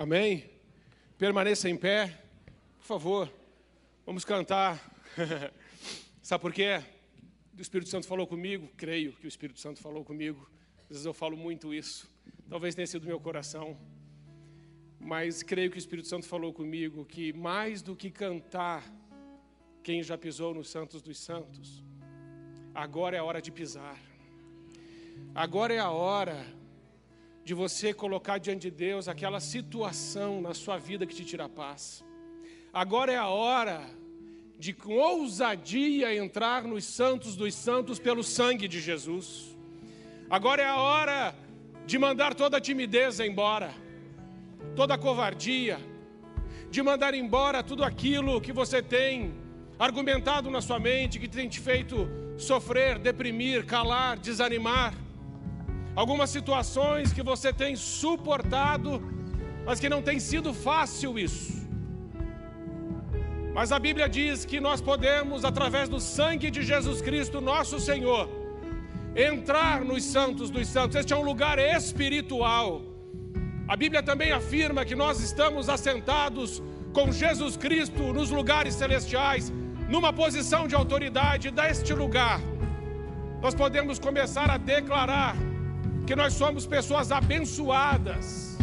Amém? 0.00 0.48
Permaneça 1.18 1.68
em 1.68 1.76
pé, 1.76 2.22
por 2.78 2.86
favor. 2.86 3.32
Vamos 4.06 4.24
cantar. 4.24 4.80
Sabe 6.22 6.40
por 6.40 6.54
quê? 6.54 6.82
O 7.54 7.60
Espírito 7.60 7.90
Santo 7.90 8.06
falou 8.06 8.26
comigo, 8.26 8.66
creio 8.78 9.12
que 9.12 9.26
o 9.26 9.28
Espírito 9.28 9.60
Santo 9.60 9.78
falou 9.78 10.02
comigo. 10.02 10.50
Às 10.84 10.88
vezes 10.88 11.04
eu 11.04 11.12
falo 11.12 11.36
muito 11.36 11.74
isso. 11.74 12.08
Talvez 12.48 12.74
tenha 12.74 12.86
sido 12.86 13.06
meu 13.06 13.20
coração. 13.20 13.76
Mas 14.98 15.42
creio 15.42 15.70
que 15.70 15.76
o 15.76 15.78
Espírito 15.78 16.08
Santo 16.08 16.26
falou 16.26 16.50
comigo 16.50 17.04
que 17.04 17.34
mais 17.34 17.82
do 17.82 17.94
que 17.94 18.10
cantar, 18.10 18.82
quem 19.82 20.02
já 20.02 20.16
pisou 20.16 20.54
nos 20.54 20.70
Santos 20.70 21.02
dos 21.02 21.18
Santos, 21.18 21.84
agora 22.74 23.18
é 23.18 23.20
a 23.20 23.24
hora 23.24 23.42
de 23.42 23.52
pisar. 23.52 24.00
Agora 25.34 25.74
é 25.74 25.78
a 25.78 25.90
hora 25.90 26.58
de 27.50 27.54
você 27.54 27.92
colocar 27.92 28.38
diante 28.38 28.70
de 28.70 28.70
Deus 28.70 29.08
aquela 29.08 29.40
situação 29.40 30.40
na 30.40 30.54
sua 30.54 30.78
vida 30.78 31.04
que 31.04 31.12
te 31.12 31.24
tira 31.24 31.46
a 31.46 31.48
paz. 31.48 32.04
Agora 32.72 33.10
é 33.10 33.16
a 33.16 33.26
hora 33.26 33.84
de 34.56 34.72
com 34.72 34.94
ousadia 34.94 36.14
entrar 36.14 36.62
nos 36.62 36.84
santos 36.84 37.34
dos 37.34 37.52
santos 37.52 37.98
pelo 37.98 38.22
sangue 38.22 38.68
de 38.68 38.80
Jesus. 38.80 39.58
Agora 40.30 40.62
é 40.62 40.66
a 40.68 40.76
hora 40.76 41.34
de 41.84 41.98
mandar 41.98 42.36
toda 42.36 42.58
a 42.58 42.60
timidez 42.60 43.18
embora, 43.18 43.74
toda 44.76 44.94
a 44.94 44.98
covardia, 44.98 45.76
de 46.70 46.80
mandar 46.84 47.14
embora 47.14 47.64
tudo 47.64 47.82
aquilo 47.82 48.40
que 48.40 48.52
você 48.52 48.80
tem 48.80 49.34
argumentado 49.76 50.52
na 50.52 50.60
sua 50.60 50.78
mente, 50.78 51.18
que 51.18 51.26
tem 51.26 51.48
te 51.48 51.58
feito 51.58 52.08
sofrer, 52.38 52.96
deprimir, 52.96 53.66
calar, 53.66 54.16
desanimar 54.16 54.94
algumas 55.94 56.30
situações 56.30 57.12
que 57.12 57.22
você 57.22 57.52
tem 57.52 57.76
suportado, 57.76 59.02
mas 59.64 59.80
que 59.80 59.88
não 59.88 60.02
tem 60.02 60.18
sido 60.18 60.52
fácil 60.54 61.18
isso. 61.18 61.60
Mas 63.52 63.72
a 63.72 63.78
Bíblia 63.78 64.08
diz 64.08 64.44
que 64.44 64.60
nós 64.60 64.80
podemos, 64.80 65.44
através 65.44 65.88
do 65.88 66.00
sangue 66.00 66.50
de 66.50 66.62
Jesus 66.62 67.02
Cristo, 67.02 67.40
nosso 67.40 67.80
Senhor, 67.80 68.28
entrar 69.14 69.84
nos 69.84 70.04
santos 70.04 70.50
dos 70.50 70.68
santos. 70.68 70.96
Este 70.96 71.12
é 71.12 71.16
um 71.16 71.22
lugar 71.22 71.58
espiritual. 71.58 72.82
A 73.66 73.76
Bíblia 73.76 74.02
também 74.02 74.32
afirma 74.32 74.84
que 74.84 74.94
nós 74.94 75.20
estamos 75.20 75.68
assentados 75.68 76.62
com 76.92 77.10
Jesus 77.12 77.56
Cristo 77.56 78.12
nos 78.12 78.30
lugares 78.30 78.74
celestiais, 78.74 79.52
numa 79.88 80.12
posição 80.12 80.66
de 80.68 80.74
autoridade 80.74 81.50
deste 81.50 81.92
lugar. 81.92 82.40
Nós 83.42 83.54
podemos 83.54 83.98
começar 83.98 84.48
a 84.50 84.56
declarar 84.56 85.36
que 86.06 86.16
nós 86.16 86.32
somos 86.34 86.66
pessoas 86.66 87.12
abençoadas, 87.12 88.58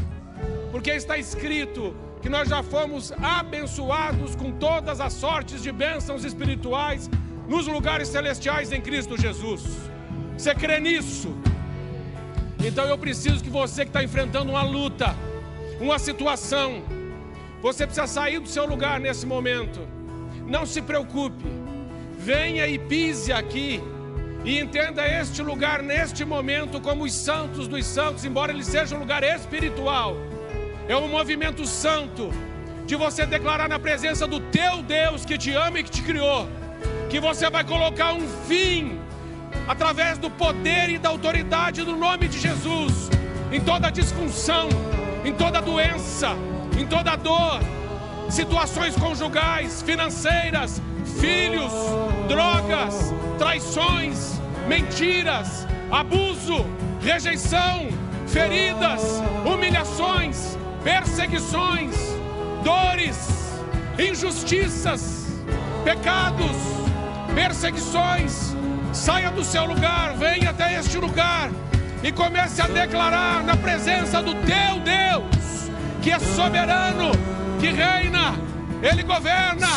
porque 0.72 0.92
está 0.92 1.18
escrito 1.18 1.96
que 2.22 2.30
nós 2.30 2.50
já 2.50 2.62
fomos 2.64 3.12
abençoados 3.14 4.36
com 4.36 4.52
todas 4.52 5.00
as 5.00 5.14
sortes 5.14 5.62
de 5.62 5.72
bênçãos 5.72 6.26
espirituais 6.26 7.10
nos 7.48 7.68
lugares 7.68 8.08
celestiais 8.10 8.72
em 8.72 8.82
Cristo 8.82 9.20
Jesus. 9.20 9.64
Você 10.38 10.54
crê 10.54 10.80
nisso? 10.80 11.36
Então 12.64 12.86
eu 12.86 12.98
preciso 12.98 13.44
que 13.44 13.50
você 13.50 13.84
que 13.84 13.90
está 13.90 14.04
enfrentando 14.04 14.52
uma 14.52 14.64
luta, 14.64 15.16
uma 15.80 15.98
situação, 15.98 16.84
você 17.62 17.86
precisa 17.86 18.08
sair 18.08 18.40
do 18.40 18.48
seu 18.48 18.66
lugar 18.66 19.00
nesse 19.00 19.26
momento. 19.26 19.80
Não 20.46 20.66
se 20.66 20.82
preocupe, 20.82 21.46
venha 22.18 22.68
e 22.68 22.78
pise 22.78 23.32
aqui 23.32 23.82
e 24.48 24.60
entenda 24.60 25.06
este 25.06 25.44
lugar 25.44 25.84
neste 25.84 26.24
momento 26.24 26.80
como 26.80 27.04
os 27.04 27.14
santos 27.14 27.68
dos 27.68 27.86
santos, 27.86 28.24
embora 28.24 28.54
ele 28.54 28.64
seja 28.64 28.96
um 28.96 29.00
lugar 29.00 29.22
espiritual. 29.22 30.16
É 30.88 30.96
um 30.96 31.10
movimento 31.10 31.66
santo 31.68 32.32
de 32.86 32.96
você 32.96 33.26
declarar 33.26 33.68
na 33.68 33.78
presença 33.78 34.26
do 34.26 34.40
teu 34.40 34.82
Deus 34.82 35.26
que 35.26 35.38
te 35.38 35.52
ama 35.52 35.82
e 35.82 35.84
que 35.84 35.92
te 35.92 36.02
criou, 36.02 36.48
que 37.10 37.20
você 37.20 37.50
vai 37.50 37.66
colocar 37.66 38.14
um 38.14 38.26
fim 38.48 38.98
através 39.68 40.18
do 40.18 40.30
poder 40.30 40.92
e 40.92 40.98
da 40.98 41.10
autoridade 41.10 41.84
do 41.84 41.98
nome 41.98 42.30
de 42.30 42.40
Jesus 42.40 43.10
em 43.52 43.60
toda 43.60 43.90
disfunção, 43.90 44.70
em 45.26 45.34
toda 45.34 45.62
doença, 45.62 46.30
em 46.80 46.86
toda 46.86 47.18
dor, 47.18 47.60
situações 48.30 48.96
conjugais, 48.96 49.82
financeiras, 49.82 50.82
filhos, 51.20 51.74
drogas, 52.30 53.14
traições, 53.38 54.37
mentiras, 54.68 55.68
abuso, 55.90 56.66
rejeição, 57.02 57.88
feridas, 58.28 59.02
humilhações, 59.46 60.58
perseguições, 60.84 61.96
dores, 62.64 63.62
injustiças, 63.98 65.28
pecados, 65.84 66.58
perseguições. 67.34 68.56
Saia 68.94 69.30
do 69.30 69.44
seu 69.44 69.66
lugar, 69.66 70.16
venha 70.16 70.50
até 70.50 70.80
este 70.80 70.98
lugar 70.98 71.50
e 72.04 72.12
comece 72.12 72.62
a 72.62 72.68
declarar 72.68 73.44
na 73.44 73.56
presença 73.56 74.22
do 74.22 74.34
teu 74.34 74.80
Deus, 74.84 75.70
que 76.02 76.12
é 76.12 76.20
soberano, 76.20 77.12
que 77.60 77.68
reina, 77.68 78.36
ele 78.82 79.04
governa, 79.04 79.68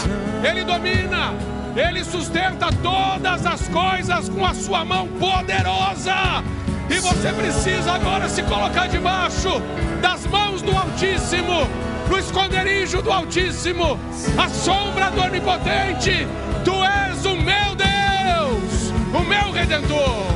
ele 0.42 0.64
domina, 0.64 1.34
ele 1.76 2.04
sustenta 2.04 2.68
todas 2.82 3.46
as 3.46 3.68
coisas 3.68 4.28
com 4.28 4.44
a 4.44 4.52
sua 4.54 4.84
mão 4.84 5.06
poderosa. 5.18 6.42
E 6.88 6.98
você 6.98 7.32
precisa 7.32 7.92
agora 7.92 8.28
se 8.28 8.42
colocar 8.42 8.88
debaixo 8.88 9.62
das 10.02 10.26
mãos 10.26 10.60
do 10.62 10.76
Altíssimo, 10.76 11.68
no 12.08 12.18
esconderijo 12.18 13.00
do 13.00 13.12
Altíssimo, 13.12 13.98
a 14.36 14.48
sombra 14.48 15.10
do 15.10 15.20
Onipotente. 15.20 16.26
Tu 16.64 16.84
és 16.84 17.24
o 17.24 17.36
meu 17.36 17.76
Deus, 17.76 18.92
o 19.14 19.20
meu 19.24 19.52
Redentor. 19.52 20.26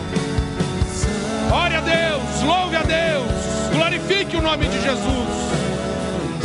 Ore 1.53 1.77
a 1.77 1.81
Deus, 1.81 2.43
louve 2.43 2.77
a 2.77 2.83
Deus, 2.83 3.33
glorifique 3.72 4.37
o 4.37 4.43
nome 4.43 4.69
de 4.69 4.81
Jesus. 4.81 5.34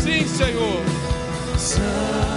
Sim, 0.02 0.28
Senhor. 0.28 2.29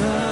Dos 0.00 0.27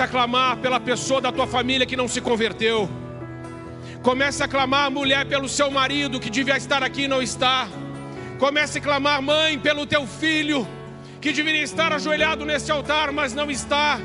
Comece 0.00 0.16
a 0.16 0.18
clamar 0.18 0.56
pela 0.56 0.80
pessoa 0.80 1.20
da 1.20 1.30
tua 1.30 1.46
família 1.46 1.84
que 1.84 1.94
não 1.94 2.08
se 2.08 2.22
converteu. 2.22 2.88
Comece 4.00 4.42
a 4.42 4.48
clamar, 4.48 4.90
mulher, 4.90 5.26
pelo 5.26 5.46
seu 5.46 5.70
marido 5.70 6.18
que 6.18 6.30
devia 6.30 6.56
estar 6.56 6.82
aqui 6.82 7.02
e 7.02 7.08
não 7.08 7.20
está. 7.20 7.68
Comece 8.38 8.78
a 8.78 8.80
clamar, 8.80 9.20
mãe, 9.20 9.58
pelo 9.58 9.84
teu 9.84 10.06
filho 10.06 10.66
que 11.20 11.34
deveria 11.34 11.62
estar 11.62 11.92
ajoelhado 11.92 12.46
nesse 12.46 12.72
altar, 12.72 13.12
mas 13.12 13.34
não 13.34 13.50
está. 13.50 14.00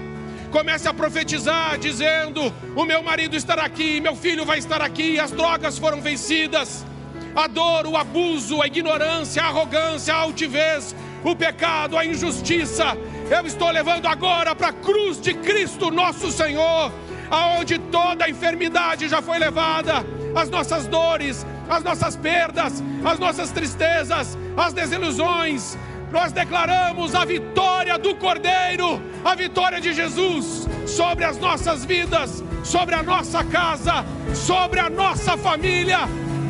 Comece 0.52 0.86
a 0.90 0.94
profetizar, 0.94 1.78
dizendo: 1.78 2.54
O 2.76 2.84
meu 2.84 3.02
marido 3.02 3.38
estará 3.38 3.64
aqui, 3.64 4.02
meu 4.02 4.18
filho 4.18 4.44
vai 4.44 4.58
estar 4.58 4.82
aqui, 4.82 5.18
as 5.18 5.32
drogas 5.32 5.78
foram 5.78 6.02
vencidas. 6.02 6.86
A 7.34 7.48
dor, 7.48 7.88
o 7.88 7.96
abuso, 7.96 8.62
a 8.62 8.68
ignorância, 8.68 9.42
a 9.42 9.48
arrogância, 9.48 10.14
a 10.14 10.18
altivez, 10.18 10.94
o 11.24 11.34
pecado, 11.34 11.98
a 11.98 12.06
injustiça, 12.06 12.98
eu 13.30 13.46
estou 13.46 13.70
levando 13.72 14.06
agora 14.06 14.56
para 14.56 14.68
a 14.68 14.74
cruz 14.74 15.20
de 15.20 15.34
Cristo 15.34 15.90
nosso 15.90 16.32
Senhor, 16.32 16.92
aonde 17.30 17.80
toda 17.80 18.26
a 18.26 18.30
enfermidade 18.30 19.08
já 19.08 19.22
foi 19.22 19.40
levada, 19.40 20.06
as 20.36 20.50
nossas 20.50 20.86
dores, 20.88 21.46
as 21.68 21.84
nossas 21.84 22.16
perdas, 22.16 22.84
as 23.04 23.20
nossas 23.20 23.52
tristezas, 23.52 24.38
as 24.56 24.74
desilusões. 24.74 25.78
Nós 26.12 26.32
declaramos 26.32 27.16
a 27.16 27.26
vitória 27.26 27.98
do 27.98 28.16
Cordeiro, 28.16 29.02
a 29.24 29.34
vitória 29.36 29.82
de 29.82 29.92
Jesus 29.92 30.68
sobre 30.86 31.26
as 31.26 31.38
nossas 31.38 31.84
vidas, 31.84 32.44
sobre 32.64 32.94
a 32.96 33.02
nossa 33.02 33.44
casa, 33.44 34.06
sobre 34.34 34.80
a 34.80 34.90
nossa 34.90 35.36
família. 35.36 36.02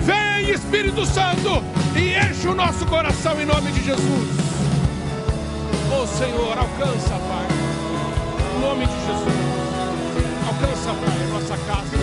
Vem 0.02 0.52
Espírito 0.52 1.06
Santo 1.06 1.64
e 1.96 2.16
enche 2.16 2.48
o 2.48 2.54
nosso 2.54 2.86
coração 2.86 3.42
em 3.42 3.46
nome 3.46 3.72
de 3.72 3.84
Jesus. 3.84 4.45
Oh 5.92 6.08
Senhor, 6.08 6.58
alcança, 6.58 7.16
Pai, 7.28 7.48
em 8.56 8.60
nome 8.60 8.86
de 8.86 8.94
Jesus. 9.06 9.36
Alcança, 10.48 10.94
Pai, 10.94 11.24
a 11.24 11.28
nossa 11.34 11.58
casa. 11.66 11.98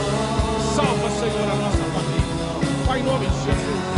Salva, 0.75 1.11
Senhor, 1.11 1.51
a 1.51 1.55
nossa 1.57 1.85
família. 1.93 2.87
Pai, 2.87 3.01
em 3.01 3.03
nome 3.03 3.27
de 3.27 3.45
Jesus. 3.45 3.92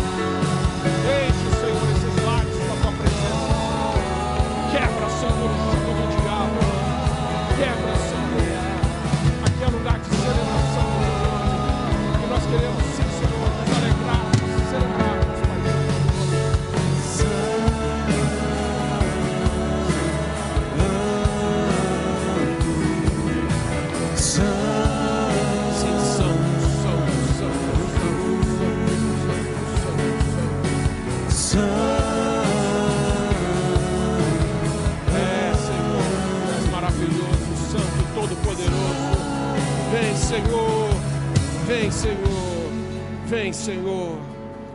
Senhor, 43.64 44.18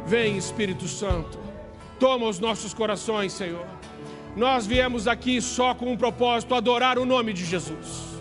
vem, 0.08 0.36
Espírito 0.36 0.88
Santo. 0.88 1.38
Toma 2.00 2.26
os 2.26 2.40
nossos 2.40 2.74
corações, 2.74 3.34
Senhor. 3.34 3.68
Nós 4.36 4.66
viemos 4.66 5.08
aqui 5.08 5.40
só 5.40 5.76
com 5.76 5.92
um 5.92 5.98
propósito: 5.98 6.56
adorar 6.56 6.98
o 6.98 7.06
nome 7.06 7.32
de 7.32 7.46
Jesus. 7.46 8.20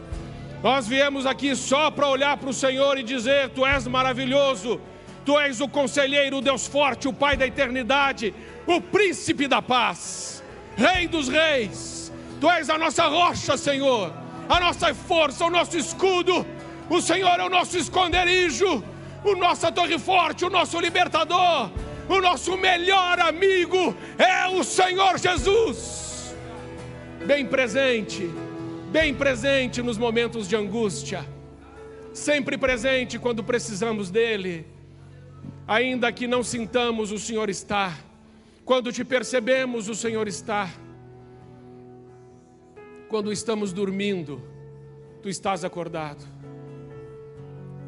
Nós 0.63 0.87
viemos 0.87 1.25
aqui 1.25 1.57
só 1.57 1.91
para 1.91 2.07
olhar 2.07 2.37
para 2.37 2.51
o 2.51 2.53
Senhor 2.53 2.99
e 2.99 3.03
dizer: 3.03 3.49
Tu 3.51 3.65
és 3.65 3.87
maravilhoso, 3.87 4.79
Tu 5.25 5.39
és 5.39 5.59
o 5.63 5.69
conselheiro, 5.69 6.37
o 6.37 6.43
Deus 6.43 6.67
forte, 6.67 7.09
o 7.09 7.15
Pai 7.15 7.35
da 7.35 7.47
eternidade, 7.47 8.35
o 8.67 8.79
príncipe 8.79 9.49
da 9.49 9.63
paz, 9.63 10.45
Rei 10.77 11.09
dos 11.09 11.29
reis. 11.29 12.13
Tu 12.43 12.51
és 12.51 12.69
a 12.69 12.77
nossa 12.77 13.07
rocha, 13.07 13.57
Senhor, 13.57 14.13
a 14.47 14.61
nossa 14.61 14.95
força, 14.95 15.47
o 15.47 15.51
nosso 15.51 15.79
escudo. 15.79 16.47
O 16.91 17.01
Senhor 17.01 17.41
é 17.41 17.45
o 17.45 17.49
nosso 17.49 17.79
esconderijo, 17.79 18.85
o 19.25 19.35
nossa 19.35 19.71
torre 19.71 19.99
forte, 19.99 20.45
o 20.45 20.51
nosso 20.51 20.79
libertador, 20.81 21.71
o 22.09 22.21
nosso 22.21 22.57
melhor 22.57 23.19
amigo 23.21 23.95
é 24.19 24.47
o 24.49 24.63
Senhor 24.65 25.19
Jesus. 25.19 26.35
Bem 27.27 27.47
presente 27.47 28.31
bem 28.91 29.15
presente 29.15 29.83
nos 29.83 29.99
momentos 29.99 30.49
de 30.49 30.57
angústia, 30.57 31.25
sempre 32.13 32.57
presente 32.57 33.19
quando 33.19 33.45
precisamos 33.45 34.11
dele, 34.11 34.67
ainda 35.67 36.11
que 36.11 36.27
não 36.27 36.43
sintamos, 36.43 37.13
o 37.13 37.19
Senhor 37.19 37.51
está, 37.51 37.99
quando 38.65 38.91
te 38.91 39.05
percebemos, 39.05 39.89
o 39.89 39.95
Senhor 39.95 40.27
está, 40.27 40.71
quando 43.11 43.31
estamos 43.31 43.75
dormindo, 43.75 44.41
tu 45.23 45.29
estás 45.29 45.65
acordado, 45.65 46.25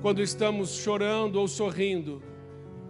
quando 0.03 0.23
estamos 0.23 0.77
chorando 0.77 1.37
ou 1.37 1.47
sorrindo, 1.47 2.23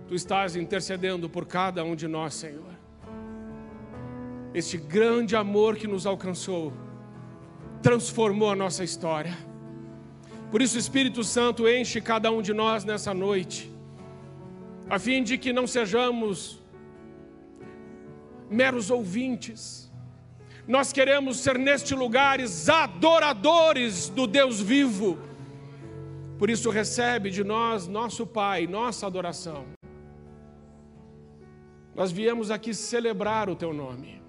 tu 0.07 0.15
estás 0.15 0.55
intercedendo 0.55 1.29
por 1.29 1.45
cada 1.45 1.83
um 1.85 1.97
de 1.97 2.07
nós, 2.07 2.35
Senhor. 2.35 2.71
Este 4.55 4.77
grande 4.77 5.35
amor 5.35 5.77
que 5.77 5.87
nos 5.87 6.07
alcançou, 6.07 6.73
transformou 7.83 8.51
a 8.51 8.57
nossa 8.57 8.85
história. 8.85 9.37
Por 10.51 10.63
isso, 10.63 10.77
o 10.77 10.81
Espírito 10.81 11.23
Santo 11.23 11.69
enche 11.69 12.01
cada 12.01 12.31
um 12.31 12.43
de 12.43 12.53
nós 12.53 12.85
nessa 12.85 13.15
noite, 13.15 13.73
a 14.89 14.99
fim 14.99 15.23
de 15.23 15.39
que 15.39 15.53
não 15.53 15.67
sejamos 15.67 16.61
meros 18.49 18.91
ouvintes. 18.91 19.91
Nós 20.67 20.93
queremos 20.93 21.39
ser 21.39 21.59
neste 21.59 21.95
lugares 21.95 22.69
adoradores 22.69 24.09
do 24.09 24.27
Deus 24.27 24.61
vivo. 24.61 25.30
Por 26.41 26.49
isso, 26.49 26.71
recebe 26.71 27.29
de 27.29 27.45
nós, 27.45 27.87
nosso 27.87 28.27
Pai, 28.27 28.67
nossa 28.67 29.07
adoração. 29.07 29.67
Nós 31.95 32.11
viemos 32.11 32.51
aqui 32.51 32.73
celebrar 32.73 33.51
o 33.51 33.55
Teu 33.55 33.75
nome. 33.75 34.23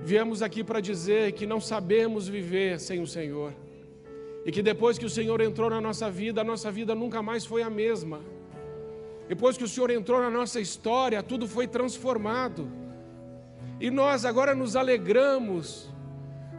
Viemos 0.00 0.42
aqui 0.42 0.62
para 0.62 0.78
dizer 0.78 1.32
que 1.32 1.44
não 1.44 1.60
sabemos 1.60 2.28
viver 2.28 2.78
sem 2.78 3.02
o 3.02 3.06
Senhor. 3.06 3.52
E 4.44 4.52
que 4.52 4.62
depois 4.62 4.96
que 4.96 5.04
o 5.04 5.10
Senhor 5.10 5.40
entrou 5.40 5.68
na 5.68 5.80
nossa 5.80 6.08
vida, 6.08 6.42
a 6.42 6.44
nossa 6.44 6.70
vida 6.70 6.94
nunca 6.94 7.20
mais 7.20 7.44
foi 7.44 7.62
a 7.64 7.68
mesma. 7.68 8.20
Depois 9.26 9.56
que 9.58 9.64
o 9.64 9.68
Senhor 9.68 9.90
entrou 9.90 10.20
na 10.20 10.30
nossa 10.30 10.60
história, 10.60 11.20
tudo 11.20 11.48
foi 11.48 11.66
transformado. 11.66 12.70
E 13.80 13.90
nós 13.90 14.24
agora 14.24 14.54
nos 14.54 14.76
alegramos, 14.76 15.92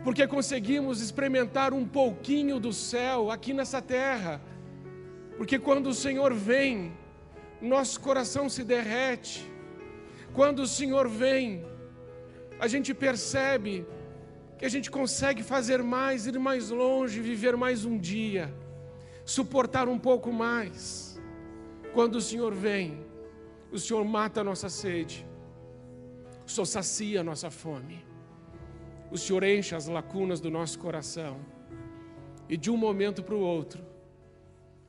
porque 0.08 0.26
conseguimos 0.26 1.02
experimentar 1.02 1.74
um 1.74 1.86
pouquinho 1.86 2.62
do 2.62 2.72
céu 2.72 3.30
aqui 3.30 3.54
nessa 3.54 3.82
terra. 3.82 4.42
Porque 5.36 5.60
quando 5.60 5.88
o 5.88 5.94
Senhor 5.94 6.34
vem, 6.34 6.94
nosso 7.62 8.00
coração 8.00 8.48
se 8.48 8.64
derrete. 8.64 9.52
Quando 10.34 10.60
o 10.60 10.66
Senhor 10.66 11.10
vem, 11.10 11.66
a 12.58 12.70
gente 12.70 12.94
percebe 12.94 13.86
que 14.58 14.64
a 14.64 14.70
gente 14.70 14.90
consegue 14.90 15.44
fazer 15.44 15.84
mais, 15.84 16.26
ir 16.26 16.40
mais 16.40 16.70
longe, 16.70 17.20
viver 17.20 17.58
mais 17.58 17.84
um 17.84 17.98
dia, 17.98 18.56
suportar 19.26 19.90
um 19.90 20.00
pouco 20.00 20.32
mais. 20.32 21.20
Quando 21.94 22.16
o 22.16 22.22
Senhor 22.22 22.54
vem, 22.54 23.06
o 23.74 23.78
Senhor 23.78 24.06
mata 24.06 24.40
a 24.40 24.44
nossa 24.46 24.70
sede, 24.70 25.28
o 26.46 26.50
Senhor 26.50 26.66
sacia 26.66 27.20
a 27.20 27.24
nossa 27.26 27.52
fome, 27.52 28.07
o 29.12 29.18
Senhor 29.18 29.44
enche 29.44 29.76
as 29.76 29.88
lacunas 29.88 30.40
do 30.40 30.50
nosso 30.50 30.78
coração, 30.80 31.38
e 32.50 32.56
de 32.56 32.70
um 32.72 32.78
momento 32.78 33.24
para 33.24 33.36
o 33.36 33.40
outro, 33.40 33.84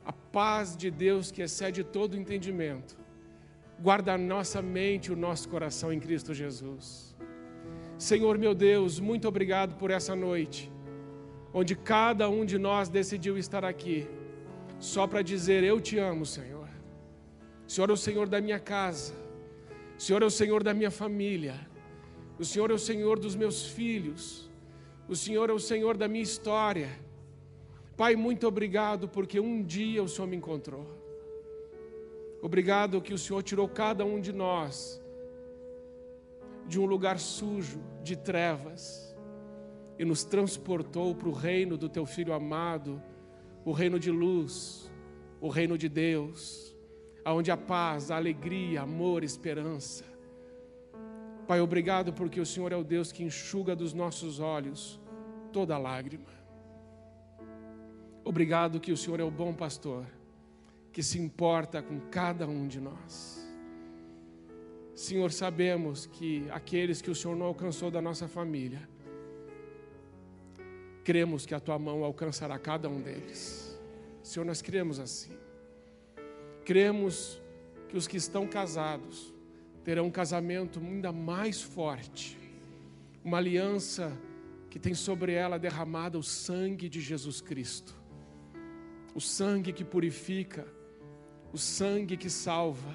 a 0.05 0.13
paz 0.13 0.75
de 0.75 0.89
Deus 0.89 1.31
que 1.31 1.41
excede 1.41 1.83
todo 1.83 2.17
entendimento, 2.17 2.97
guarda 3.81 4.13
a 4.13 4.17
nossa 4.17 4.61
mente 4.61 5.07
e 5.07 5.11
o 5.11 5.15
nosso 5.15 5.47
coração 5.49 5.91
em 5.91 5.99
Cristo 5.99 6.33
Jesus. 6.33 7.15
Senhor 7.97 8.37
meu 8.37 8.55
Deus, 8.55 8.99
muito 8.99 9.27
obrigado 9.27 9.75
por 9.75 9.91
essa 9.91 10.15
noite, 10.15 10.71
onde 11.53 11.75
cada 11.75 12.29
um 12.29 12.45
de 12.45 12.57
nós 12.57 12.87
decidiu 12.87 13.37
estar 13.37 13.65
aqui, 13.65 14.07
só 14.79 15.05
para 15.05 15.21
dizer: 15.21 15.63
Eu 15.63 15.81
te 15.81 15.97
amo, 15.97 16.25
Senhor. 16.25 16.69
Senhor 17.67 17.89
é 17.89 17.93
o 17.93 17.97
Senhor 17.97 18.27
da 18.27 18.41
minha 18.41 18.57
casa, 18.57 19.13
Senhor 19.97 20.23
é 20.23 20.25
o 20.25 20.31
Senhor 20.31 20.63
da 20.63 20.73
minha 20.73 20.89
família, 20.89 21.68
o 22.39 22.45
Senhor 22.45 22.71
é 22.71 22.73
o 22.73 22.79
Senhor 22.79 23.19
dos 23.19 23.35
meus 23.35 23.65
filhos, 23.67 24.49
o 25.07 25.15
Senhor 25.15 25.49
é 25.49 25.53
o 25.53 25.59
Senhor 25.59 25.97
da 25.97 26.07
minha 26.07 26.23
história. 26.23 26.89
Pai, 27.97 28.15
muito 28.15 28.47
obrigado, 28.47 29.09
porque 29.09 29.39
um 29.39 29.61
dia 29.61 30.01
o 30.01 30.07
Senhor 30.07 30.27
me 30.27 30.37
encontrou. 30.37 30.87
Obrigado 32.41 33.01
que 33.01 33.13
o 33.13 33.17
Senhor 33.17 33.43
tirou 33.43 33.67
cada 33.67 34.05
um 34.05 34.21
de 34.21 34.31
nós 34.31 35.01
de 36.69 36.79
um 36.79 36.85
lugar 36.85 37.19
sujo, 37.19 37.81
de 38.03 38.15
trevas, 38.15 39.13
e 39.97 40.05
nos 40.05 40.23
transportou 40.23 41.15
para 41.15 41.27
o 41.27 41.33
reino 41.33 41.75
do 41.75 41.89
teu 41.89 42.05
filho 42.05 42.31
amado, 42.31 43.01
o 43.65 43.71
reino 43.71 43.99
de 43.99 44.11
luz, 44.11 44.89
o 45.41 45.49
reino 45.49 45.77
de 45.77 45.89
Deus, 45.89 46.77
aonde 47.25 47.49
a 47.49 47.57
paz, 47.57 48.11
a 48.11 48.17
alegria, 48.17 48.83
amor, 48.83 49.23
esperança. 49.23 50.08
Pai, 51.49 51.61
obrigado 51.61 52.13
porque 52.13 52.39
o 52.39 52.45
Senhor 52.45 52.71
é 52.71 52.75
o 52.75 52.83
Deus 52.83 53.11
que 53.11 53.23
enxuga 53.23 53.75
dos 53.75 53.91
nossos 53.91 54.39
olhos 54.39 54.99
toda 55.51 55.79
lágrima. 55.79 56.29
Obrigado 58.23 58.79
que 58.79 58.91
o 58.91 58.97
Senhor 58.97 59.19
é 59.19 59.23
o 59.23 59.31
bom 59.31 59.51
pastor, 59.51 60.05
que 60.93 61.01
se 61.01 61.17
importa 61.17 61.81
com 61.81 62.01
cada 62.11 62.47
um 62.47 62.67
de 62.67 62.79
nós. 62.79 63.51
Senhor, 64.93 65.31
sabemos 65.31 66.05
que 66.05 66.47
aqueles 66.51 67.01
que 67.01 67.09
o 67.09 67.15
Senhor 67.15 67.35
não 67.35 67.47
alcançou 67.47 67.89
da 67.89 67.99
nossa 67.99 68.27
família, 68.27 68.87
cremos 71.03 71.47
que 71.47 71.55
a 71.55 71.59
tua 71.59 71.79
mão 71.79 72.03
alcançará 72.03 72.59
cada 72.59 72.87
um 72.87 73.01
deles. 73.01 73.75
Senhor, 74.21 74.45
nós 74.45 74.61
cremos 74.61 74.99
assim. 74.99 75.35
cremos 76.63 77.41
que 77.87 77.97
os 77.97 78.07
que 78.07 78.17
estão 78.17 78.45
casados 78.45 79.38
terão 79.83 80.07
um 80.07 80.11
casamento 80.11 80.79
ainda 80.79 81.11
mais 81.11 81.61
forte, 81.61 82.37
uma 83.23 83.37
aliança 83.37 84.17
que 84.69 84.79
tem 84.79 84.93
sobre 84.93 85.33
ela 85.33 85.57
derramada 85.57 86.17
o 86.17 86.23
sangue 86.23 86.87
de 86.87 87.01
Jesus 87.01 87.41
Cristo, 87.41 87.95
o 89.15 89.19
sangue 89.19 89.73
que 89.73 89.83
purifica, 89.83 90.67
o 91.51 91.57
sangue 91.57 92.15
que 92.15 92.29
salva, 92.29 92.93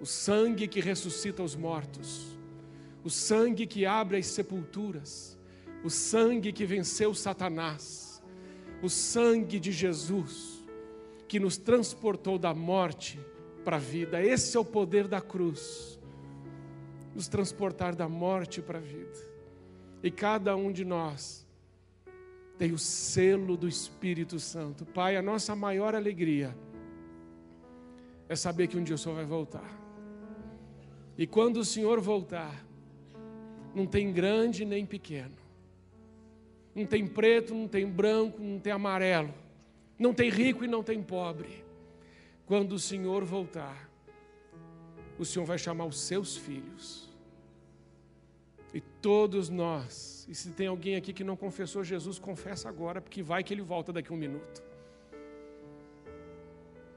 o 0.00 0.06
sangue 0.06 0.68
que 0.68 0.80
ressuscita 0.80 1.42
os 1.42 1.56
mortos, 1.56 2.36
o 3.02 3.10
sangue 3.10 3.66
que 3.66 3.86
abre 3.86 4.18
as 4.18 4.26
sepulturas, 4.26 5.38
o 5.82 5.90
sangue 5.90 6.52
que 6.52 6.64
venceu 6.64 7.14
Satanás, 7.14 8.22
o 8.82 8.88
sangue 8.88 9.58
de 9.58 9.72
Jesus 9.72 10.62
que 11.26 11.40
nos 11.40 11.56
transportou 11.56 12.38
da 12.38 12.52
morte 12.52 13.18
para 13.64 13.76
a 13.76 13.80
vida. 13.80 14.22
Esse 14.22 14.56
é 14.56 14.60
o 14.60 14.64
poder 14.64 15.08
da 15.08 15.20
cruz 15.20 15.98
nos 17.14 17.28
transportar 17.28 17.94
da 17.94 18.08
morte 18.08 18.60
para 18.60 18.78
a 18.78 18.82
vida. 18.82 19.18
E 20.02 20.10
cada 20.10 20.56
um 20.56 20.72
de 20.72 20.84
nós 20.84 21.46
tem 22.58 22.72
o 22.72 22.78
selo 22.78 23.56
do 23.56 23.68
Espírito 23.68 24.38
Santo. 24.38 24.84
Pai, 24.84 25.16
a 25.16 25.22
nossa 25.22 25.54
maior 25.54 25.94
alegria 25.94 26.56
é 28.28 28.36
saber 28.36 28.66
que 28.66 28.76
um 28.76 28.82
dia 28.82 28.94
o 28.94 28.98
Senhor 28.98 29.14
vai 29.14 29.24
voltar. 29.24 29.78
E 31.16 31.26
quando 31.26 31.58
o 31.58 31.64
Senhor 31.64 32.00
voltar, 32.00 32.64
não 33.74 33.86
tem 33.86 34.12
grande 34.12 34.64
nem 34.64 34.84
pequeno, 34.86 35.36
não 36.74 36.86
tem 36.86 37.06
preto, 37.06 37.54
não 37.54 37.68
tem 37.68 37.86
branco, 37.86 38.40
não 38.40 38.58
tem 38.58 38.72
amarelo, 38.72 39.32
não 39.98 40.14
tem 40.14 40.30
rico 40.30 40.64
e 40.64 40.68
não 40.68 40.82
tem 40.82 41.02
pobre. 41.02 41.62
Quando 42.52 42.72
o 42.72 42.78
Senhor 42.78 43.24
voltar, 43.24 43.88
o 45.18 45.24
Senhor 45.24 45.46
vai 45.46 45.56
chamar 45.56 45.86
os 45.86 45.98
seus 45.98 46.36
filhos. 46.36 47.08
E 48.74 48.78
todos 48.78 49.48
nós, 49.48 50.26
e 50.28 50.34
se 50.34 50.50
tem 50.50 50.66
alguém 50.66 50.94
aqui 50.96 51.14
que 51.14 51.24
não 51.24 51.34
confessou 51.34 51.82
Jesus, 51.82 52.18
confessa 52.18 52.68
agora, 52.68 53.00
porque 53.00 53.22
vai 53.22 53.42
que 53.42 53.54
ele 53.54 53.62
volta 53.62 53.90
daqui 53.90 54.12
a 54.12 54.14
um 54.14 54.18
minuto. 54.18 54.62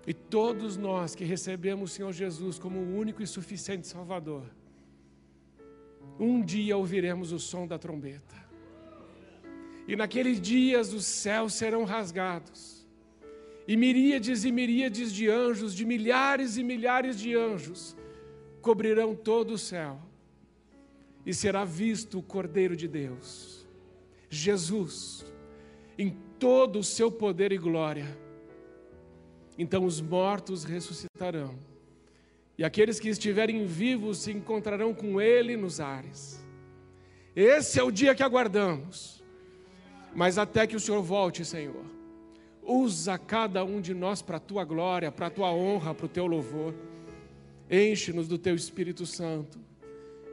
E 0.05 0.13
todos 0.13 0.75
nós 0.75 1.15
que 1.15 1.23
recebemos 1.23 1.89
o 1.89 1.93
Senhor 1.93 2.11
Jesus 2.11 2.59
como 2.59 2.77
o 2.77 2.97
único 2.97 3.23
e 3.23 3.25
suficiente 3.25 3.87
Salvador, 3.87 4.43
um 6.19 6.41
dia 6.41 6.75
ouviremos 6.75 7.31
o 7.31 7.39
som 7.39 7.65
da 7.65 7.79
trombeta. 7.79 8.35
E 9.87 9.95
naqueles 9.95 10.41
dias 10.41 10.91
os 10.91 11.05
céus 11.05 11.53
serão 11.53 11.85
rasgados, 11.85 12.74
e 13.67 13.75
miríades 13.75 14.45
e 14.45 14.51
miríades 14.51 15.11
de 15.11 15.29
anjos, 15.29 15.73
de 15.73 15.85
milhares 15.85 16.57
e 16.57 16.63
milhares 16.63 17.19
de 17.19 17.35
anjos, 17.35 17.95
cobrirão 18.61 19.15
todo 19.15 19.53
o 19.53 19.57
céu, 19.57 19.99
e 21.25 21.33
será 21.33 21.65
visto 21.65 22.19
o 22.19 22.23
Cordeiro 22.23 22.75
de 22.75 22.87
Deus, 22.87 23.67
Jesus, 24.29 25.25
em 25.97 26.15
todo 26.37 26.79
o 26.79 26.83
seu 26.83 27.11
poder 27.11 27.51
e 27.51 27.57
glória. 27.57 28.17
Então 29.57 29.85
os 29.85 30.01
mortos 30.01 30.63
ressuscitarão 30.63 31.57
e 32.57 32.63
aqueles 32.63 32.99
que 32.99 33.09
estiverem 33.09 33.65
vivos 33.65 34.19
se 34.19 34.31
encontrarão 34.31 34.93
com 34.93 35.19
Ele 35.19 35.57
nos 35.57 35.79
ares. 35.79 36.43
Esse 37.35 37.79
é 37.79 37.83
o 37.83 37.91
dia 37.91 38.15
que 38.15 38.23
aguardamos. 38.23 39.23
Mas 40.13 40.37
até 40.37 40.65
que 40.65 40.77
o 40.77 40.79
Senhor 40.79 41.01
volte, 41.01 41.43
Senhor, 41.43 41.83
usa 42.65 43.17
cada 43.17 43.63
um 43.63 43.79
de 43.79 43.93
nós 43.93 44.21
para 44.21 44.37
a 44.37 44.39
tua 44.39 44.63
glória, 44.63 45.11
para 45.11 45.27
a 45.27 45.29
tua 45.29 45.51
honra, 45.51 45.93
para 45.93 46.05
o 46.05 46.09
teu 46.09 46.25
louvor. 46.25 46.73
Enche-nos 47.69 48.27
do 48.27 48.37
teu 48.37 48.55
Espírito 48.55 49.05
Santo 49.05 49.59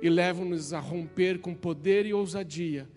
e 0.00 0.08
leva-nos 0.08 0.72
a 0.72 0.80
romper 0.80 1.40
com 1.40 1.54
poder 1.54 2.06
e 2.06 2.14
ousadia, 2.14 2.88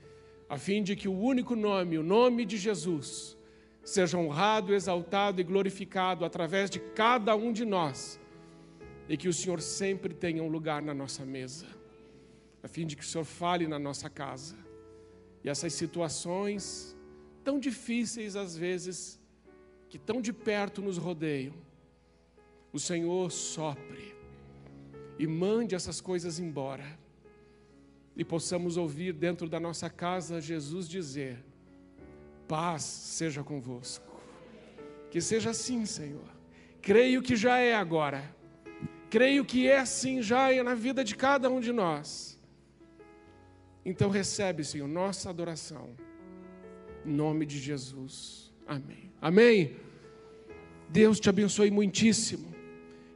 a 0.49 0.57
fim 0.57 0.81
de 0.81 0.95
que 0.95 1.07
o 1.07 1.17
único 1.17 1.55
nome, 1.55 1.97
o 1.97 2.03
nome 2.03 2.45
de 2.45 2.57
Jesus, 2.57 3.37
seja 3.83 4.17
honrado, 4.17 4.73
exaltado 4.73 5.39
e 5.39 5.43
glorificado 5.43 6.25
através 6.25 6.69
de 6.69 6.79
cada 6.79 7.35
um 7.35 7.53
de 7.53 7.63
nós 7.63 8.19
e 9.07 9.15
que 9.15 9.27
o 9.27 9.33
Senhor 9.33 9.61
sempre 9.61 10.13
tenha 10.13 10.41
um 10.41 10.47
lugar 10.47 10.81
na 10.81 10.93
nossa 10.93 11.23
mesa, 11.23 11.67
a 12.63 12.67
fim 12.67 12.87
de 12.87 12.95
que 12.95 13.03
o 13.03 13.05
Senhor 13.05 13.23
fale 13.23 13.67
na 13.67 13.77
nossa 13.77 14.09
casa. 14.09 14.55
E 15.43 15.49
essas 15.49 15.73
situações 15.73 16.97
tão 17.43 17.59
difíceis 17.59 18.35
às 18.35 18.57
vezes, 18.57 19.19
que 19.95 19.99
tão 19.99 20.19
de 20.19 20.33
perto 20.33 20.81
nos 20.81 20.97
rodeiam, 20.97 21.53
o 22.73 22.77
Senhor 22.77 23.31
sopre 23.31 24.13
e 25.17 25.25
mande 25.25 25.73
essas 25.73 26.01
coisas 26.01 26.37
embora. 26.37 26.99
E 28.13 28.25
possamos 28.25 28.75
ouvir 28.75 29.13
dentro 29.13 29.47
da 29.47 29.57
nossa 29.57 29.89
casa 29.89 30.41
Jesus 30.41 30.89
dizer: 30.89 31.41
Paz 32.45 32.83
seja 32.83 33.41
convosco. 33.41 34.19
Que 35.09 35.21
seja 35.21 35.51
assim, 35.51 35.85
Senhor. 35.85 36.27
Creio 36.81 37.21
que 37.21 37.37
já 37.37 37.57
é 37.59 37.73
agora 37.73 38.35
Creio 39.09 39.45
que 39.45 39.65
é 39.65 39.79
assim 39.79 40.21
já 40.21 40.61
na 40.61 40.75
vida 40.75 41.01
de 41.01 41.15
cada 41.15 41.49
um 41.49 41.61
de 41.61 41.71
nós. 41.71 42.37
Então 43.85 44.09
recebe, 44.09 44.61
Senhor, 44.61 44.89
nossa 44.89 45.29
adoração. 45.29 45.95
Em 47.05 47.13
nome 47.13 47.45
de 47.45 47.57
Jesus. 47.57 48.51
Amém. 48.67 49.09
Amém. 49.21 49.84
Deus 50.89 51.19
te 51.19 51.29
abençoe 51.29 51.71
muitíssimo. 51.71 52.53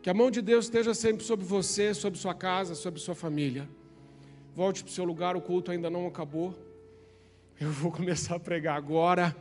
Que 0.01 0.09
a 0.09 0.13
mão 0.13 0.31
de 0.31 0.41
Deus 0.41 0.65
esteja 0.65 0.93
sempre 0.93 1.25
sobre 1.25 1.45
você, 1.45 1.93
sobre 1.93 2.19
sua 2.19 2.33
casa, 2.33 2.73
sobre 2.75 2.99
sua 2.99 3.15
família. 3.15 3.67
Volte 4.55 4.83
para 4.83 4.91
o 4.91 4.93
seu 4.93 5.05
lugar, 5.05 5.35
o 5.35 5.41
culto 5.41 5.71
ainda 5.71 5.89
não 5.89 6.07
acabou. 6.07 6.57
Eu 7.59 7.71
vou 7.71 7.91
começar 7.93 8.35
a 8.35 8.39
pregar 8.39 8.75
agora. 8.75 9.35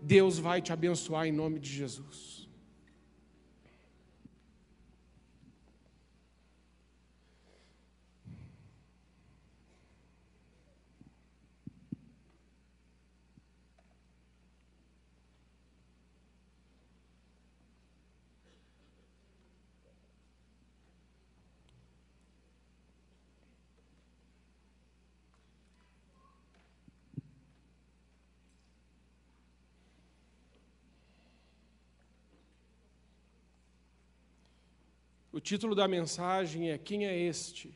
Deus 0.00 0.38
vai 0.38 0.60
te 0.60 0.72
abençoar 0.72 1.26
em 1.26 1.32
nome 1.32 1.58
de 1.58 1.70
Jesus. 1.70 2.31
O 35.32 35.40
título 35.40 35.74
da 35.74 35.88
mensagem 35.88 36.70
é 36.70 36.76
Quem 36.76 37.06
é 37.06 37.18
este? 37.18 37.74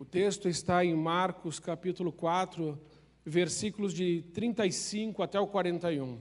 O 0.00 0.04
texto 0.04 0.48
está 0.48 0.84
em 0.84 0.96
Marcos 0.96 1.60
capítulo 1.60 2.10
4, 2.10 2.76
versículos 3.24 3.94
de 3.94 4.22
35 4.34 5.22
até 5.22 5.38
o 5.38 5.46
41. 5.46 6.20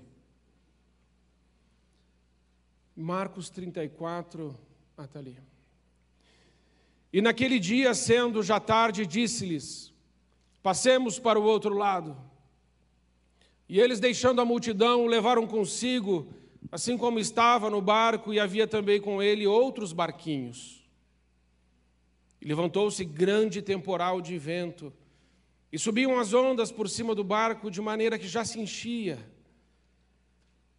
Marcos 2.95 3.49
34, 3.49 4.55
até 4.95 5.17
ali. 5.17 5.37
E 7.11 7.19
naquele 7.19 7.57
dia, 7.57 7.95
sendo 7.95 8.43
já 8.43 8.59
tarde, 8.59 9.03
disse-lhes: 9.07 9.91
Passemos 10.61 11.17
para 11.17 11.39
o 11.39 11.43
outro 11.43 11.73
lado. 11.73 12.15
E 13.67 13.79
eles, 13.79 13.99
deixando 13.99 14.41
a 14.41 14.45
multidão, 14.45 15.07
levaram 15.07 15.47
consigo 15.47 16.31
assim 16.71 16.97
como 16.97 17.19
estava 17.19 17.69
no 17.69 17.81
barco 17.81 18.33
e 18.33 18.39
havia 18.39 18.67
também 18.67 18.99
com 18.99 19.21
ele 19.21 19.47
outros 19.47 19.93
barquinhos. 19.93 20.83
E 22.41 22.45
levantou-se 22.45 23.03
grande 23.03 23.61
temporal 23.61 24.21
de 24.21 24.37
vento, 24.37 24.93
e 25.71 25.77
subiam 25.77 26.17
as 26.17 26.33
ondas 26.33 26.71
por 26.71 26.89
cima 26.89 27.13
do 27.13 27.23
barco 27.23 27.69
de 27.69 27.79
maneira 27.81 28.17
que 28.17 28.27
já 28.27 28.43
se 28.43 28.59
enchia. 28.59 29.19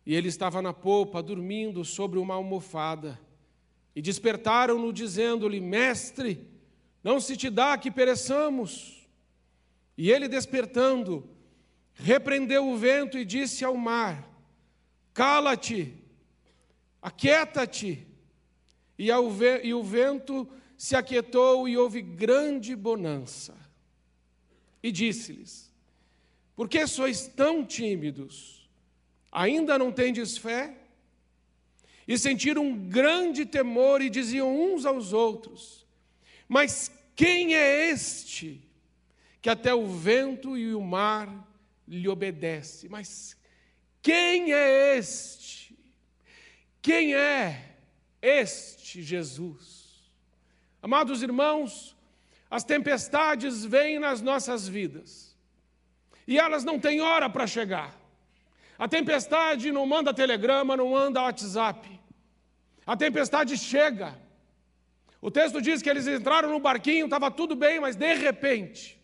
E 0.05 0.15
ele 0.15 0.29
estava 0.29 0.61
na 0.61 0.73
popa, 0.73 1.23
dormindo 1.23 1.85
sobre 1.85 2.19
uma 2.19 2.35
almofada. 2.35 3.21
E 3.95 4.03
despertaram-no, 4.03 4.93
dizendo-lhe: 4.93 5.61
Mestre, 5.61 6.49
não 7.05 7.21
se 7.21 7.37
te 7.37 7.49
dá 7.49 7.77
que 7.79 7.91
pereçamos. 7.91 9.07
E 9.97 10.11
ele, 10.11 10.27
despertando, 10.27 11.29
repreendeu 11.95 12.67
o 12.69 12.77
vento 12.77 13.19
e 13.19 13.25
disse 13.25 13.65
ao 13.65 13.77
mar: 13.77 14.30
Cala-te, 15.13 15.95
aquieta-te. 17.01 18.07
E, 18.99 19.09
e 19.09 19.75
o 19.75 19.83
vento 19.83 20.49
se 20.77 20.95
aquietou 20.95 21.69
e 21.69 21.77
houve 21.77 22.03
grande 22.03 22.77
bonança. 22.77 23.57
E 24.83 24.93
disse-lhes: 24.93 25.73
Por 26.55 26.69
que 26.69 26.87
sois 26.87 27.27
tão 27.27 27.65
tímidos? 27.65 28.69
Ainda 29.33 29.79
não 29.79 29.93
tendes 29.93 30.37
fé? 30.37 30.81
e 32.11 32.19
sentiram 32.19 32.67
um 32.67 32.89
grande 32.89 33.47
temor 33.47 34.03
e 34.03 34.11
diziam 34.11 34.53
uns 34.53 34.85
aos 34.85 35.13
outros: 35.13 35.87
Mas 36.49 36.91
quem 37.15 37.55
é 37.55 37.89
este 37.89 38.69
que 39.41 39.49
até 39.49 39.73
o 39.73 39.87
vento 39.87 40.59
e 40.59 40.75
o 40.75 40.81
mar 40.81 41.49
lhe 41.87 42.09
obedece? 42.09 42.89
Mas 42.89 43.37
quem 44.03 44.53
é 44.53 44.97
este? 44.97 45.79
Quem 46.81 47.15
é 47.15 47.77
este 48.23 49.03
Jesus? 49.03 50.11
Amados 50.83 51.23
irmãos, 51.23 51.97
as 52.51 52.65
tempestades 52.65 53.65
vêm 53.65 53.99
nas 53.99 54.21
nossas 54.21 54.67
vidas 54.67 55.37
e 56.27 56.39
elas 56.39 56.65
não 56.65 56.79
têm 56.79 57.01
hora 57.01 57.29
para 57.29 57.47
chegar. 57.47 57.95
A 58.79 58.89
tempestade 58.89 59.71
não 59.71 59.85
manda 59.85 60.15
telegrama, 60.15 60.75
não 60.77 60.93
manda 60.93 61.21
WhatsApp. 61.21 62.01
A 62.87 62.97
tempestade 62.97 63.59
chega. 63.59 64.19
O 65.21 65.31
texto 65.31 65.61
diz 65.61 65.83
que 65.83 65.91
eles 65.91 66.07
entraram 66.07 66.49
no 66.49 66.59
barquinho, 66.59 67.05
estava 67.05 67.31
tudo 67.31 67.55
bem, 67.55 67.79
mas 67.79 67.95
de 67.95 68.15
repente, 68.15 68.99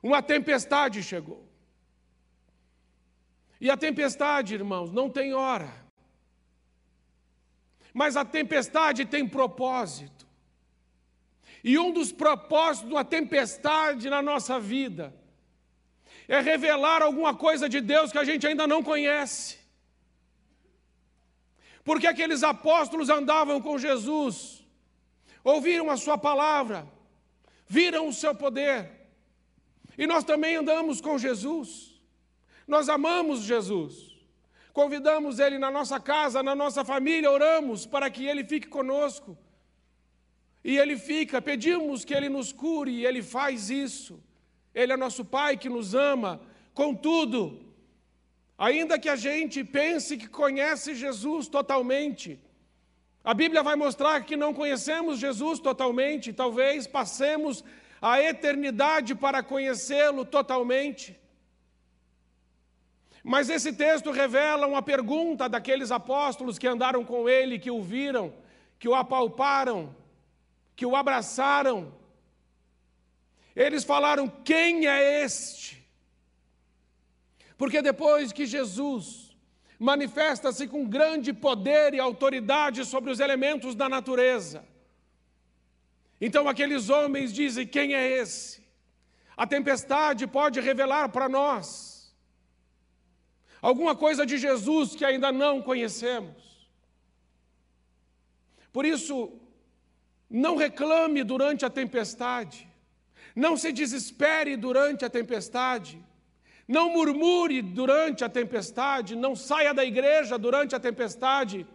uma 0.00 0.22
tempestade 0.22 1.02
chegou. 1.02 1.49
E 3.60 3.70
a 3.70 3.76
tempestade, 3.76 4.54
irmãos, 4.54 4.90
não 4.90 5.10
tem 5.10 5.34
hora. 5.34 5.70
Mas 7.92 8.16
a 8.16 8.24
tempestade 8.24 9.04
tem 9.04 9.28
propósito. 9.28 10.26
E 11.62 11.78
um 11.78 11.92
dos 11.92 12.10
propósitos 12.10 12.90
uma 12.90 13.04
tempestade 13.04 14.08
na 14.08 14.22
nossa 14.22 14.58
vida 14.58 15.14
é 16.26 16.40
revelar 16.40 17.02
alguma 17.02 17.34
coisa 17.34 17.68
de 17.68 17.80
Deus 17.80 18.10
que 18.10 18.18
a 18.18 18.24
gente 18.24 18.46
ainda 18.46 18.66
não 18.66 18.82
conhece. 18.82 19.58
Porque 21.84 22.06
aqueles 22.06 22.42
apóstolos 22.42 23.10
andavam 23.10 23.60
com 23.60 23.76
Jesus, 23.76 24.64
ouviram 25.42 25.90
a 25.90 25.96
Sua 25.96 26.16
palavra, 26.16 26.86
viram 27.66 28.08
o 28.08 28.12
seu 28.12 28.34
poder, 28.34 28.90
e 29.98 30.06
nós 30.06 30.24
também 30.24 30.56
andamos 30.56 31.00
com 31.00 31.18
Jesus, 31.18 31.89
nós 32.66 32.88
amamos 32.88 33.40
Jesus, 33.42 34.16
convidamos 34.72 35.38
Ele 35.38 35.58
na 35.58 35.70
nossa 35.70 35.98
casa, 35.98 36.42
na 36.42 36.54
nossa 36.54 36.84
família, 36.84 37.30
oramos 37.30 37.86
para 37.86 38.10
que 38.10 38.26
Ele 38.26 38.44
fique 38.44 38.68
conosco, 38.68 39.36
e 40.62 40.78
Ele 40.78 40.96
fica, 40.96 41.40
pedimos 41.40 42.04
que 42.04 42.14
Ele 42.14 42.28
nos 42.28 42.52
cure, 42.52 42.90
e 42.90 43.06
Ele 43.06 43.22
faz 43.22 43.70
isso, 43.70 44.22
Ele 44.74 44.92
é 44.92 44.96
nosso 44.96 45.24
Pai 45.24 45.56
que 45.56 45.68
nos 45.68 45.94
ama, 45.94 46.40
contudo, 46.74 47.70
Ainda 48.60 48.98
que 48.98 49.08
a 49.08 49.16
gente 49.16 49.64
pense 49.64 50.18
que 50.18 50.28
conhece 50.28 50.94
Jesus 50.94 51.48
totalmente, 51.48 52.38
a 53.24 53.32
Bíblia 53.32 53.62
vai 53.62 53.74
mostrar 53.74 54.22
que 54.22 54.36
não 54.36 54.52
conhecemos 54.52 55.18
Jesus 55.18 55.58
totalmente, 55.58 56.30
talvez 56.30 56.86
passemos 56.86 57.64
a 58.02 58.20
eternidade 58.20 59.14
para 59.14 59.42
conhecê-lo 59.42 60.26
totalmente. 60.26 61.18
Mas 63.22 63.50
esse 63.50 63.72
texto 63.72 64.10
revela 64.10 64.66
uma 64.66 64.82
pergunta 64.82 65.48
daqueles 65.48 65.90
apóstolos 65.90 66.58
que 66.58 66.66
andaram 66.66 67.04
com 67.04 67.28
ele, 67.28 67.58
que 67.58 67.70
o 67.70 67.82
viram, 67.82 68.32
que 68.78 68.88
o 68.88 68.94
apalparam, 68.94 69.94
que 70.74 70.86
o 70.86 70.96
abraçaram. 70.96 71.92
Eles 73.54 73.84
falaram: 73.84 74.26
Quem 74.28 74.86
é 74.86 75.22
este? 75.22 75.86
Porque 77.58 77.82
depois 77.82 78.32
que 78.32 78.46
Jesus 78.46 79.36
manifesta-se 79.78 80.66
com 80.66 80.86
grande 80.86 81.32
poder 81.32 81.92
e 81.92 82.00
autoridade 82.00 82.84
sobre 82.86 83.10
os 83.10 83.20
elementos 83.20 83.74
da 83.74 83.86
natureza, 83.86 84.64
então 86.20 86.48
aqueles 86.48 86.88
homens 86.88 87.32
dizem: 87.32 87.66
quem 87.66 87.94
é 87.94 88.06
esse? 88.06 88.62
A 89.36 89.46
tempestade 89.46 90.26
pode 90.26 90.60
revelar 90.60 91.08
para 91.10 91.28
nós 91.28 91.89
alguma 93.60 93.94
coisa 93.94 94.24
de 94.24 94.38
Jesus 94.38 94.94
que 94.94 95.04
ainda 95.04 95.30
não 95.30 95.60
conhecemos. 95.62 96.36
Por 98.72 98.84
isso, 98.84 99.32
não 100.28 100.56
reclame 100.56 101.24
durante 101.24 101.64
a 101.64 101.70
tempestade, 101.70 102.68
não 103.34 103.56
se 103.56 103.72
desespere 103.72 104.56
durante 104.56 105.04
a 105.04 105.10
tempestade. 105.10 105.98
Não 106.68 106.92
murmure 106.92 107.62
durante 107.62 108.22
a 108.22 108.28
tempestade, 108.28 109.16
não 109.16 109.34
saia 109.34 109.74
da 109.74 109.84
igreja 109.84 110.38
durante 110.38 110.72
a 110.72 110.78
tempestade, 110.78 111.66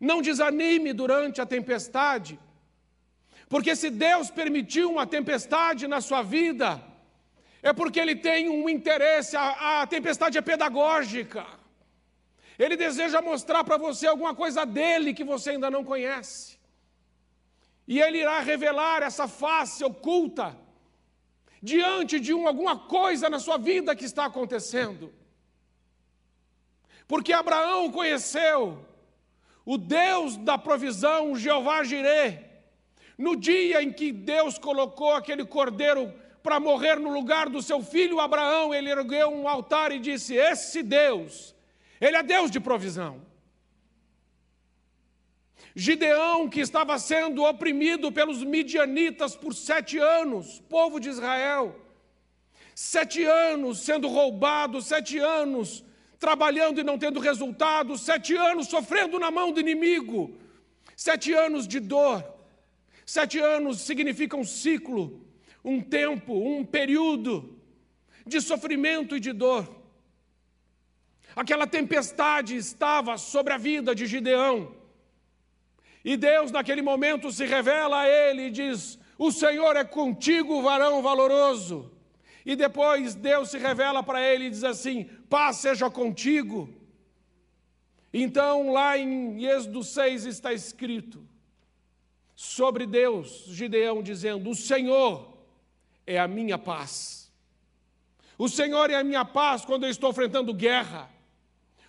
não 0.00 0.22
desanime 0.22 0.94
durante 0.94 1.38
a 1.38 1.44
tempestade, 1.44 2.38
porque 3.46 3.76
se 3.76 3.90
Deus 3.90 4.30
permitiu 4.30 4.90
uma 4.90 5.06
tempestade 5.06 5.86
na 5.86 6.00
sua 6.00 6.22
vida, 6.22 6.82
é 7.62 7.72
porque 7.72 8.00
Ele 8.00 8.16
tem 8.16 8.48
um 8.48 8.68
interesse, 8.68 9.36
a, 9.36 9.82
a 9.82 9.86
tempestade 9.86 10.36
é 10.36 10.42
pedagógica. 10.42 11.46
Ele 12.58 12.76
deseja 12.76 13.22
mostrar 13.22 13.62
para 13.64 13.76
você 13.76 14.06
alguma 14.06 14.34
coisa 14.34 14.66
dele 14.66 15.14
que 15.14 15.24
você 15.24 15.50
ainda 15.50 15.70
não 15.70 15.84
conhece. 15.84 16.58
E 17.86 18.00
Ele 18.00 18.18
irá 18.18 18.40
revelar 18.40 19.02
essa 19.02 19.28
face 19.28 19.84
oculta 19.84 20.56
diante 21.62 22.18
de 22.18 22.34
um, 22.34 22.48
alguma 22.48 22.76
coisa 22.76 23.30
na 23.30 23.38
sua 23.38 23.56
vida 23.56 23.94
que 23.94 24.04
está 24.04 24.24
acontecendo. 24.24 25.12
Porque 27.06 27.32
Abraão 27.32 27.92
conheceu 27.92 28.84
o 29.64 29.78
Deus 29.78 30.36
da 30.36 30.58
provisão, 30.58 31.36
Jeová 31.36 31.84
Jireh, 31.84 32.50
no 33.16 33.36
dia 33.36 33.82
em 33.82 33.92
que 33.92 34.10
Deus 34.10 34.58
colocou 34.58 35.14
aquele 35.14 35.44
cordeiro 35.44 36.12
para 36.42 36.58
morrer 36.58 36.96
no 36.98 37.12
lugar 37.12 37.48
do 37.48 37.62
seu 37.62 37.82
filho 37.82 38.20
Abraão, 38.20 38.74
ele 38.74 38.90
ergueu 38.90 39.28
um 39.30 39.48
altar 39.48 39.92
e 39.92 39.98
disse: 39.98 40.34
Esse 40.34 40.82
Deus, 40.82 41.54
ele 42.00 42.16
é 42.16 42.22
Deus 42.22 42.50
de 42.50 42.58
provisão. 42.58 43.20
Gideão, 45.74 46.48
que 46.48 46.60
estava 46.60 46.98
sendo 46.98 47.44
oprimido 47.44 48.12
pelos 48.12 48.44
midianitas 48.44 49.34
por 49.34 49.54
sete 49.54 49.98
anos, 49.98 50.60
povo 50.68 51.00
de 51.00 51.08
Israel, 51.08 51.80
sete 52.74 53.24
anos 53.24 53.80
sendo 53.80 54.08
roubado, 54.08 54.82
sete 54.82 55.18
anos 55.18 55.84
trabalhando 56.18 56.80
e 56.80 56.84
não 56.84 56.98
tendo 56.98 57.18
resultado, 57.18 57.96
sete 57.96 58.34
anos 58.34 58.68
sofrendo 58.68 59.18
na 59.18 59.30
mão 59.30 59.50
do 59.50 59.60
inimigo, 59.60 60.36
sete 60.94 61.32
anos 61.32 61.66
de 61.66 61.80
dor, 61.80 62.24
sete 63.04 63.38
anos 63.38 63.80
significa 63.80 64.36
um 64.36 64.44
ciclo, 64.44 65.26
um 65.64 65.80
tempo, 65.80 66.32
um 66.34 66.64
período 66.64 67.58
de 68.26 68.40
sofrimento 68.40 69.16
e 69.16 69.20
de 69.20 69.32
dor. 69.32 69.82
Aquela 71.34 71.66
tempestade 71.66 72.56
estava 72.56 73.16
sobre 73.16 73.52
a 73.52 73.58
vida 73.58 73.94
de 73.94 74.06
Gideão. 74.06 74.74
E 76.04 76.16
Deus, 76.16 76.50
naquele 76.50 76.82
momento, 76.82 77.30
se 77.30 77.46
revela 77.46 78.00
a 78.00 78.08
ele 78.08 78.46
e 78.46 78.50
diz: 78.50 78.98
O 79.16 79.30
Senhor 79.30 79.76
é 79.76 79.84
contigo, 79.84 80.62
varão 80.62 81.00
valoroso. 81.00 81.90
E 82.44 82.56
depois 82.56 83.14
Deus 83.14 83.50
se 83.50 83.58
revela 83.58 84.02
para 84.02 84.20
ele 84.20 84.46
e 84.46 84.50
diz 84.50 84.64
assim: 84.64 85.04
Paz 85.30 85.58
seja 85.58 85.88
contigo. 85.88 86.68
Então, 88.12 88.72
lá 88.72 88.98
em 88.98 89.46
Êxodo 89.46 89.82
6 89.82 90.26
está 90.26 90.52
escrito 90.52 91.26
sobre 92.34 92.84
Deus, 92.84 93.44
Gideão 93.46 94.02
dizendo: 94.02 94.50
O 94.50 94.54
Senhor 94.54 95.31
é 96.06 96.18
a 96.18 96.28
minha 96.28 96.58
paz. 96.58 97.30
O 98.38 98.48
Senhor 98.48 98.90
é 98.90 98.96
a 98.96 99.04
minha 99.04 99.24
paz 99.24 99.64
quando 99.64 99.84
eu 99.84 99.90
estou 99.90 100.10
enfrentando 100.10 100.52
guerra. 100.52 101.08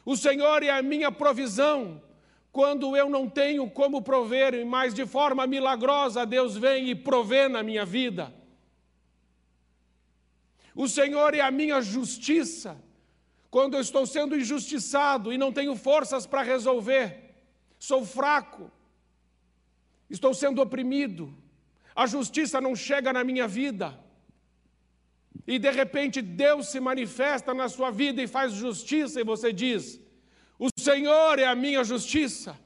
O 0.06 0.15
Senhor 0.15 0.62
é 0.62 0.69
a 0.69 0.82
minha 0.82 1.12
provisão 1.12 2.02
quando 2.52 2.95
eu 2.95 3.10
não 3.10 3.28
tenho 3.28 3.67
como 3.69 4.02
prover, 4.02 4.63
mas 4.65 4.93
de 4.93 5.06
forma 5.06 5.47
milagrosa 5.47 6.26
Deus 6.26 6.56
vem 6.56 6.89
e 6.89 6.95
provê 6.95 7.47
na 7.47 7.63
minha 7.63 7.86
vida. 7.86 8.34
O 10.76 10.88
Senhor 10.88 11.34
é 11.34 11.41
a 11.41 11.49
minha 11.49 11.82
justiça. 11.82 12.78
Quando 13.49 13.76
eu 13.76 13.82
estou 13.82 14.06
sendo 14.06 14.36
injustiçado 14.36 15.32
e 15.32 15.38
não 15.38 15.52
tenho 15.52 15.76
forças 15.76 16.26
para 16.26 16.41
resolver, 16.41 17.36
sou 17.78 18.04
fraco, 18.04 18.71
estou 20.10 20.34
sendo 20.34 20.62
oprimido, 20.62 21.36
a 21.95 22.08
justiça 22.08 22.60
não 22.60 22.76
chega 22.76 23.13
na 23.13 23.23
minha 23.23 23.47
vida. 23.47 24.03
E 25.46 25.60
de 25.60 25.69
repente 25.72 26.22
Deus 26.22 26.67
se 26.67 26.80
manifesta 26.80 27.54
na 27.54 27.67
sua 27.67 27.91
vida 27.91 28.22
e 28.22 28.28
faz 28.28 28.54
justiça, 28.54 29.19
e 29.19 29.24
você 29.24 29.52
diz: 29.52 30.00
o 30.58 30.67
Senhor 30.80 31.39
é 31.39 31.46
a 31.46 31.56
minha 31.56 31.84
justiça. 31.84 32.58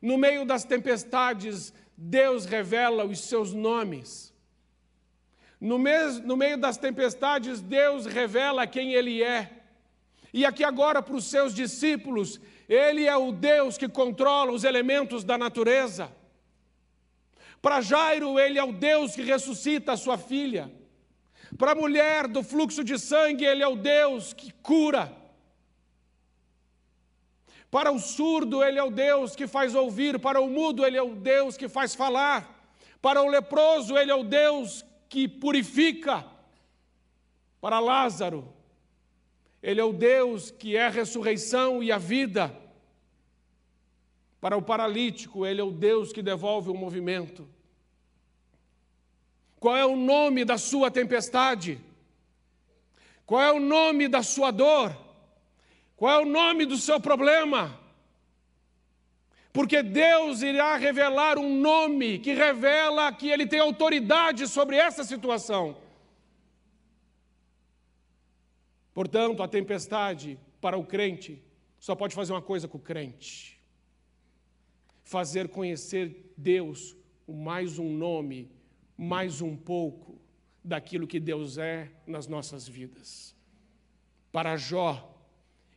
No 0.00 0.18
meio 0.18 0.44
das 0.44 0.64
tempestades, 0.64 1.72
Deus 1.96 2.44
revela 2.44 3.04
os 3.04 3.20
seus 3.20 3.52
nomes. 3.52 4.32
No, 5.60 5.78
mes, 5.78 6.20
no 6.20 6.36
meio 6.36 6.58
das 6.58 6.76
tempestades, 6.76 7.60
Deus 7.60 8.06
revela 8.06 8.66
quem 8.66 8.94
Ele 8.94 9.22
é. 9.22 9.62
E 10.32 10.44
aqui 10.44 10.64
agora 10.64 11.02
para 11.02 11.14
os 11.14 11.24
seus 11.24 11.54
discípulos, 11.54 12.40
ele 12.68 13.06
é 13.06 13.16
o 13.16 13.32
Deus 13.32 13.76
que 13.76 13.88
controla 13.88 14.50
os 14.50 14.64
elementos 14.64 15.24
da 15.24 15.36
natureza. 15.36 16.10
Para 17.62 17.80
Jairo, 17.80 18.40
ele 18.40 18.58
é 18.58 18.64
o 18.64 18.72
Deus 18.72 19.14
que 19.14 19.22
ressuscita 19.22 19.92
a 19.92 19.96
sua 19.96 20.18
filha. 20.18 20.70
Para 21.56 21.72
a 21.72 21.74
mulher 21.76 22.26
do 22.26 22.42
fluxo 22.42 22.82
de 22.82 22.98
sangue, 22.98 23.44
ele 23.44 23.62
é 23.62 23.68
o 23.68 23.76
Deus 23.76 24.32
que 24.32 24.52
cura. 24.54 25.16
Para 27.70 27.92
o 27.92 28.00
surdo, 28.00 28.62
ele 28.64 28.78
é 28.78 28.82
o 28.82 28.90
Deus 28.90 29.36
que 29.36 29.46
faz 29.46 29.76
ouvir. 29.76 30.18
Para 30.18 30.40
o 30.40 30.50
mudo, 30.50 30.84
ele 30.84 30.96
é 30.96 31.02
o 31.02 31.14
Deus 31.14 31.56
que 31.56 31.68
faz 31.68 31.94
falar. 31.94 32.68
Para 33.00 33.22
o 33.22 33.28
leproso, 33.28 33.96
ele 33.96 34.10
é 34.10 34.14
o 34.14 34.24
Deus 34.24 34.84
que 35.08 35.28
purifica. 35.28 36.26
Para 37.60 37.78
Lázaro, 37.78 38.52
ele 39.62 39.80
é 39.80 39.84
o 39.84 39.92
Deus 39.92 40.50
que 40.50 40.76
é 40.76 40.86
a 40.86 40.90
ressurreição 40.90 41.80
e 41.80 41.92
a 41.92 41.98
vida. 41.98 42.61
Para 44.42 44.56
o 44.56 44.60
paralítico, 44.60 45.46
ele 45.46 45.60
é 45.60 45.64
o 45.64 45.70
Deus 45.70 46.12
que 46.12 46.20
devolve 46.20 46.68
o 46.68 46.74
movimento. 46.74 47.48
Qual 49.60 49.76
é 49.76 49.86
o 49.86 49.94
nome 49.94 50.44
da 50.44 50.58
sua 50.58 50.90
tempestade? 50.90 51.78
Qual 53.24 53.40
é 53.40 53.52
o 53.52 53.60
nome 53.60 54.08
da 54.08 54.20
sua 54.20 54.50
dor? 54.50 54.96
Qual 55.94 56.10
é 56.10 56.18
o 56.20 56.28
nome 56.28 56.66
do 56.66 56.76
seu 56.76 56.98
problema? 56.98 57.78
Porque 59.52 59.80
Deus 59.80 60.42
irá 60.42 60.76
revelar 60.76 61.38
um 61.38 61.60
nome 61.60 62.18
que 62.18 62.34
revela 62.34 63.12
que 63.12 63.30
Ele 63.30 63.46
tem 63.46 63.60
autoridade 63.60 64.48
sobre 64.48 64.74
essa 64.74 65.04
situação. 65.04 65.76
Portanto, 68.92 69.40
a 69.40 69.46
tempestade 69.46 70.36
para 70.60 70.76
o 70.76 70.84
crente 70.84 71.40
só 71.78 71.94
pode 71.94 72.12
fazer 72.12 72.32
uma 72.32 72.42
coisa 72.42 72.66
com 72.66 72.78
o 72.78 72.80
crente: 72.80 73.51
fazer 75.12 75.48
conhecer 75.48 76.32
Deus, 76.38 76.96
mais 77.28 77.78
um 77.78 77.94
nome 77.94 78.50
mais 78.96 79.42
um 79.42 79.54
pouco 79.54 80.18
daquilo 80.64 81.06
que 81.06 81.20
Deus 81.20 81.58
é 81.58 81.90
nas 82.06 82.26
nossas 82.26 82.66
vidas. 82.66 83.36
Para 84.30 84.56
Jó, 84.56 85.14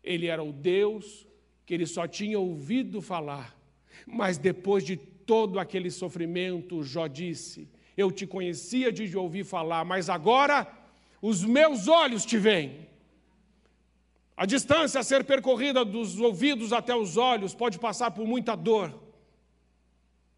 ele 0.02 0.28
era 0.28 0.42
o 0.42 0.54
Deus 0.54 1.28
que 1.66 1.74
ele 1.74 1.86
só 1.86 2.08
tinha 2.08 2.40
ouvido 2.40 3.02
falar, 3.02 3.60
mas 4.06 4.38
depois 4.38 4.86
de 4.86 4.96
todo 4.96 5.60
aquele 5.60 5.92
sofrimento, 5.92 6.82
Jó 6.84 7.08
disse: 7.08 7.68
Eu 7.98 8.12
te 8.12 8.26
conhecia 8.26 8.90
de 8.90 9.18
ouvir 9.18 9.44
falar, 9.44 9.84
mas 9.84 10.10
agora 10.10 10.66
os 11.22 11.44
meus 11.44 11.90
olhos 11.90 12.26
te 12.26 12.38
veem. 12.38 12.88
A 14.38 14.46
distância 14.46 15.02
a 15.02 15.04
ser 15.04 15.26
percorrida 15.26 15.84
dos 15.84 16.20
ouvidos 16.20 16.72
até 16.72 16.96
os 16.96 17.18
olhos 17.18 17.54
pode 17.54 17.80
passar 17.80 18.12
por 18.12 18.26
muita 18.26 18.56
dor. 18.56 19.05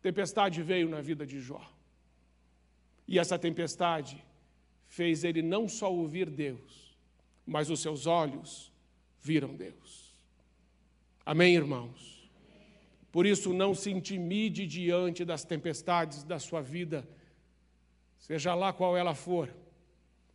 Tempestade 0.08 0.64
veio 0.64 0.88
na 0.88 1.02
vida 1.02 1.26
de 1.26 1.42
Jó. 1.42 1.62
E 3.06 3.20
essa 3.20 3.38
tempestade 3.38 4.24
fez 4.86 5.26
ele 5.26 5.42
não 5.42 5.68
só 5.68 5.94
ouvir 5.94 6.30
Deus, 6.30 6.96
mas 7.46 7.70
os 7.70 7.82
seus 7.82 8.08
olhos 8.08 8.72
viram 9.22 9.54
Deus. 9.54 10.18
Amém, 11.26 11.56
irmãos? 11.56 12.32
Por 13.12 13.26
isso, 13.26 13.52
não 13.52 13.76
se 13.76 13.92
intimide 13.92 14.66
diante 14.66 15.26
das 15.26 15.44
tempestades 15.44 16.24
da 16.24 16.40
sua 16.40 16.62
vida, 16.62 17.06
seja 18.18 18.56
lá 18.56 18.72
qual 18.72 18.96
ela 18.96 19.14
for, 19.14 19.54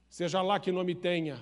seja 0.07 0.43
lá 0.43 0.61
que 0.61 0.71
nome 0.71 0.95
tenha. 0.95 1.41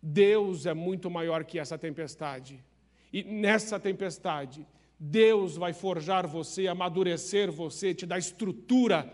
Deus 0.00 0.66
é 0.66 0.72
muito 0.72 1.10
maior 1.10 1.44
que 1.44 1.58
essa 1.58 1.76
tempestade. 1.76 2.64
E 3.12 3.24
nessa 3.24 3.80
tempestade, 3.80 4.64
Deus 4.98 5.56
vai 5.56 5.72
forjar 5.72 6.26
você, 6.26 6.66
amadurecer 6.66 7.52
você, 7.52 7.94
te 7.94 8.04
dar 8.04 8.18
estrutura 8.18 9.12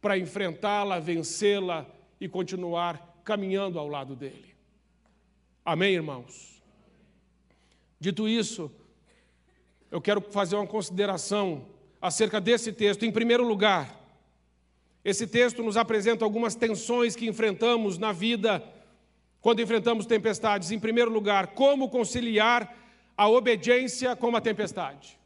para 0.00 0.18
enfrentá-la, 0.18 0.98
vencê-la 0.98 1.86
e 2.20 2.28
continuar 2.28 3.20
caminhando 3.24 3.78
ao 3.78 3.86
lado 3.86 4.16
dele. 4.16 4.52
Amém, 5.64 5.94
irmãos? 5.94 6.60
Dito 8.00 8.28
isso, 8.28 8.68
eu 9.92 10.00
quero 10.00 10.20
fazer 10.20 10.56
uma 10.56 10.66
consideração 10.66 11.66
acerca 12.00 12.40
desse 12.40 12.72
texto. 12.72 13.04
Em 13.04 13.12
primeiro 13.12 13.46
lugar, 13.46 14.02
esse 15.04 15.24
texto 15.24 15.62
nos 15.62 15.76
apresenta 15.76 16.24
algumas 16.24 16.56
tensões 16.56 17.14
que 17.14 17.28
enfrentamos 17.28 17.96
na 17.96 18.10
vida 18.10 18.60
quando 19.40 19.62
enfrentamos 19.62 20.04
tempestades. 20.04 20.72
Em 20.72 20.80
primeiro 20.80 21.12
lugar, 21.12 21.48
como 21.48 21.88
conciliar 21.88 22.81
a 23.16 23.28
obediência 23.28 24.16
com 24.16 24.34
a 24.34 24.40
tempestade. 24.40 25.18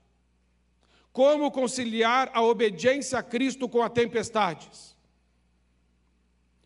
Como 1.12 1.50
conciliar 1.50 2.30
a 2.34 2.42
obediência 2.42 3.18
a 3.18 3.22
Cristo 3.22 3.68
com 3.68 3.82
as 3.82 3.90
tempestades? 3.90 4.94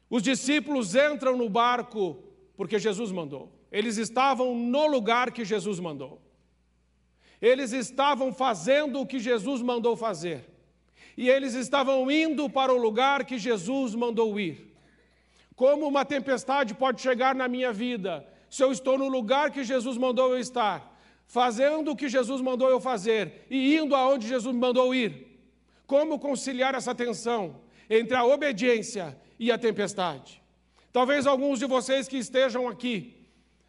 Os 0.08 0.22
discípulos 0.22 0.94
entram 0.94 1.36
no 1.36 1.48
barco 1.48 2.22
porque 2.56 2.78
Jesus 2.78 3.12
mandou. 3.12 3.52
Eles 3.70 3.96
estavam 3.96 4.54
no 4.56 4.86
lugar 4.88 5.30
que 5.30 5.44
Jesus 5.44 5.78
mandou. 5.78 6.20
Eles 7.40 7.72
estavam 7.72 8.32
fazendo 8.32 9.00
o 9.00 9.06
que 9.06 9.20
Jesus 9.20 9.62
mandou 9.62 9.96
fazer. 9.96 10.44
E 11.16 11.30
eles 11.30 11.54
estavam 11.54 12.10
indo 12.10 12.50
para 12.50 12.72
o 12.72 12.76
lugar 12.76 13.24
que 13.24 13.38
Jesus 13.38 13.94
mandou 13.94 14.38
ir. 14.38 14.74
Como 15.54 15.86
uma 15.86 16.04
tempestade 16.04 16.74
pode 16.74 17.00
chegar 17.00 17.34
na 17.34 17.46
minha 17.46 17.72
vida 17.72 18.26
se 18.48 18.64
eu 18.64 18.72
estou 18.72 18.98
no 18.98 19.08
lugar 19.08 19.52
que 19.52 19.62
Jesus 19.62 19.96
mandou 19.96 20.32
eu 20.32 20.40
estar? 20.40 20.89
Fazendo 21.30 21.92
o 21.92 21.96
que 21.96 22.08
Jesus 22.08 22.40
mandou 22.40 22.68
eu 22.68 22.80
fazer 22.80 23.46
e 23.48 23.76
indo 23.76 23.94
aonde 23.94 24.26
Jesus 24.26 24.52
me 24.52 24.60
mandou 24.60 24.92
ir. 24.92 25.28
Como 25.86 26.18
conciliar 26.18 26.74
essa 26.74 26.92
tensão 26.92 27.60
entre 27.88 28.16
a 28.16 28.24
obediência 28.24 29.16
e 29.38 29.52
a 29.52 29.56
tempestade? 29.56 30.42
Talvez 30.92 31.28
alguns 31.28 31.60
de 31.60 31.66
vocês 31.66 32.08
que 32.08 32.16
estejam 32.16 32.66
aqui, 32.66 33.14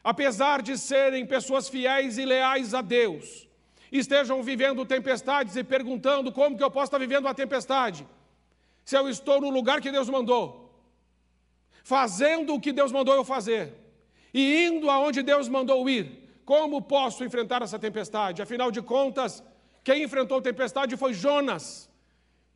apesar 0.04 0.64
de 0.64 0.76
serem 0.76 1.24
pessoas 1.24 1.70
fiéis 1.70 2.18
e 2.18 2.26
leais 2.26 2.74
a 2.74 2.82
Deus, 2.82 3.48
estejam 3.92 4.42
vivendo 4.42 4.84
tempestades 4.84 5.56
e 5.56 5.64
perguntando 5.64 6.32
como 6.32 6.58
que 6.58 6.64
eu 6.64 6.72
posso 6.72 6.86
estar 6.86 6.98
vivendo 6.98 7.26
uma 7.26 7.36
tempestade, 7.36 8.08
se 8.84 8.98
eu 8.98 9.08
estou 9.08 9.40
no 9.40 9.52
lugar 9.52 9.82
que 9.82 9.92
Deus 9.92 10.10
mandou, 10.10 10.74
fazendo 11.84 12.56
o 12.56 12.60
que 12.60 12.74
Deus 12.74 12.92
mandou 12.92 13.14
eu 13.14 13.24
fazer 13.24 13.72
e 14.34 14.66
indo 14.66 14.90
aonde 14.90 15.22
Deus 15.22 15.48
mandou 15.48 15.88
ir. 15.88 16.21
Como 16.46 16.82
posso 16.82 17.24
enfrentar 17.24 17.62
essa 17.62 17.80
tempestade? 17.80 18.42
Afinal 18.42 18.72
de 18.72 18.82
contas, 18.82 19.44
quem 19.84 20.04
enfrentou 20.04 20.42
tempestade 20.42 20.98
foi 20.98 21.14
Jonas, 21.14 21.90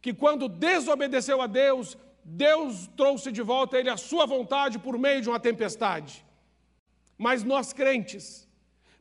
que 0.01 0.13
quando 0.13 0.47
desobedeceu 0.47 1.41
a 1.41 1.47
Deus, 1.47 1.97
Deus 2.23 2.87
trouxe 2.97 3.31
de 3.31 3.41
volta 3.41 3.77
a 3.77 3.79
ele 3.79 3.89
a 3.89 3.97
sua 3.97 4.25
vontade 4.25 4.79
por 4.79 4.97
meio 4.97 5.21
de 5.21 5.29
uma 5.29 5.39
tempestade. 5.39 6.25
Mas 7.17 7.43
nós 7.43 7.71
crentes, 7.71 8.47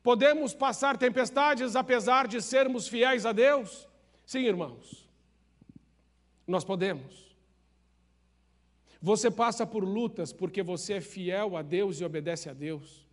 podemos 0.03 0.55
passar 0.55 0.97
tempestades 0.97 1.75
apesar 1.75 2.29
de 2.29 2.41
sermos 2.41 2.87
fiéis 2.87 3.27
a 3.27 3.33
Deus? 3.33 3.89
Sim, 4.25 4.45
irmãos, 4.45 5.09
nós 6.47 6.65
podemos. 6.65 7.25
Você 9.01 9.31
passa 9.31 9.67
por 9.67 9.85
lutas 9.85 10.33
porque 10.33 10.63
você 10.63 10.95
é 10.95 11.01
fiel 11.01 11.57
a 11.57 11.63
Deus 11.63 12.01
e 12.01 12.05
obedece 12.05 12.49
a 12.49 12.55
Deus. 12.55 13.04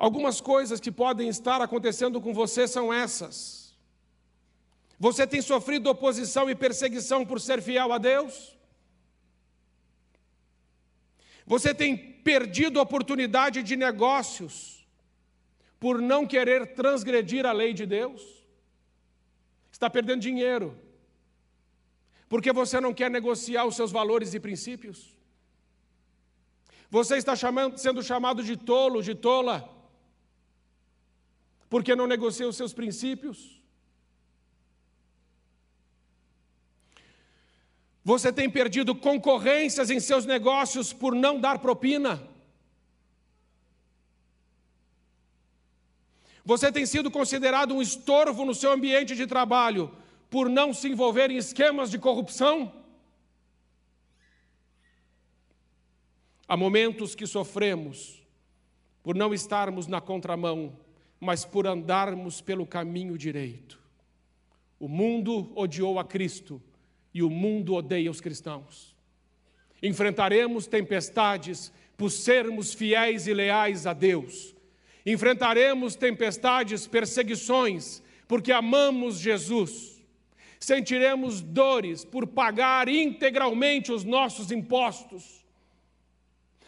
Algumas 0.00 0.40
coisas 0.40 0.80
que 0.80 0.90
podem 0.90 1.28
estar 1.28 1.60
acontecendo 1.60 2.22
com 2.22 2.32
você 2.32 2.66
são 2.66 2.90
essas. 2.90 3.76
Você 4.98 5.26
tem 5.26 5.42
sofrido 5.42 5.90
oposição 5.90 6.48
e 6.48 6.54
perseguição 6.54 7.26
por 7.26 7.38
ser 7.38 7.60
fiel 7.60 7.92
a 7.92 7.98
Deus? 7.98 8.56
Você 11.46 11.74
tem 11.74 11.98
perdido 11.98 12.80
oportunidade 12.80 13.62
de 13.62 13.76
negócios 13.76 14.86
por 15.78 16.00
não 16.00 16.26
querer 16.26 16.72
transgredir 16.74 17.44
a 17.44 17.52
lei 17.52 17.74
de 17.74 17.84
Deus? 17.84 18.22
Está 19.70 19.90
perdendo 19.90 20.22
dinheiro 20.22 20.78
porque 22.26 22.54
você 22.54 22.80
não 22.80 22.94
quer 22.94 23.10
negociar 23.10 23.66
os 23.66 23.76
seus 23.76 23.92
valores 23.92 24.32
e 24.32 24.40
princípios? 24.40 25.14
Você 26.88 27.16
está 27.18 27.36
chamando, 27.36 27.76
sendo 27.76 28.02
chamado 28.02 28.42
de 28.42 28.56
tolo, 28.56 29.02
de 29.02 29.14
tola, 29.14 29.79
porque 31.70 31.96
não 31.96 32.06
negocia 32.06 32.48
os 32.48 32.56
seus 32.56 32.74
princípios? 32.74 33.58
Você 38.04 38.32
tem 38.32 38.50
perdido 38.50 38.94
concorrências 38.94 39.88
em 39.88 40.00
seus 40.00 40.26
negócios 40.26 40.92
por 40.92 41.14
não 41.14 41.40
dar 41.40 41.60
propina? 41.60 42.28
Você 46.44 46.72
tem 46.72 46.84
sido 46.84 47.10
considerado 47.10 47.72
um 47.72 47.80
estorvo 47.80 48.44
no 48.44 48.54
seu 48.54 48.72
ambiente 48.72 49.14
de 49.14 49.26
trabalho 49.26 49.94
por 50.28 50.48
não 50.48 50.74
se 50.74 50.88
envolver 50.88 51.30
em 51.30 51.36
esquemas 51.36 51.90
de 51.90 51.98
corrupção? 51.98 52.72
Há 56.48 56.56
momentos 56.56 57.14
que 57.14 57.28
sofremos 57.28 58.20
por 59.04 59.14
não 59.14 59.32
estarmos 59.32 59.86
na 59.86 60.00
contramão, 60.00 60.76
mas 61.20 61.44
por 61.44 61.66
andarmos 61.66 62.40
pelo 62.40 62.66
caminho 62.66 63.18
direito. 63.18 63.78
O 64.78 64.88
mundo 64.88 65.52
odiou 65.54 65.98
a 65.98 66.04
Cristo 66.04 66.60
e 67.12 67.22
o 67.22 67.28
mundo 67.28 67.74
odeia 67.74 68.10
os 68.10 68.20
cristãos. 68.20 68.96
Enfrentaremos 69.82 70.66
tempestades 70.66 71.70
por 71.96 72.10
sermos 72.10 72.72
fiéis 72.72 73.26
e 73.26 73.34
leais 73.34 73.86
a 73.86 73.92
Deus. 73.92 74.54
Enfrentaremos 75.04 75.94
tempestades, 75.94 76.86
perseguições, 76.86 78.02
porque 78.26 78.52
amamos 78.52 79.18
Jesus. 79.18 80.02
Sentiremos 80.58 81.40
dores 81.40 82.04
por 82.04 82.26
pagar 82.26 82.88
integralmente 82.88 83.92
os 83.92 84.04
nossos 84.04 84.50
impostos. 84.50 85.44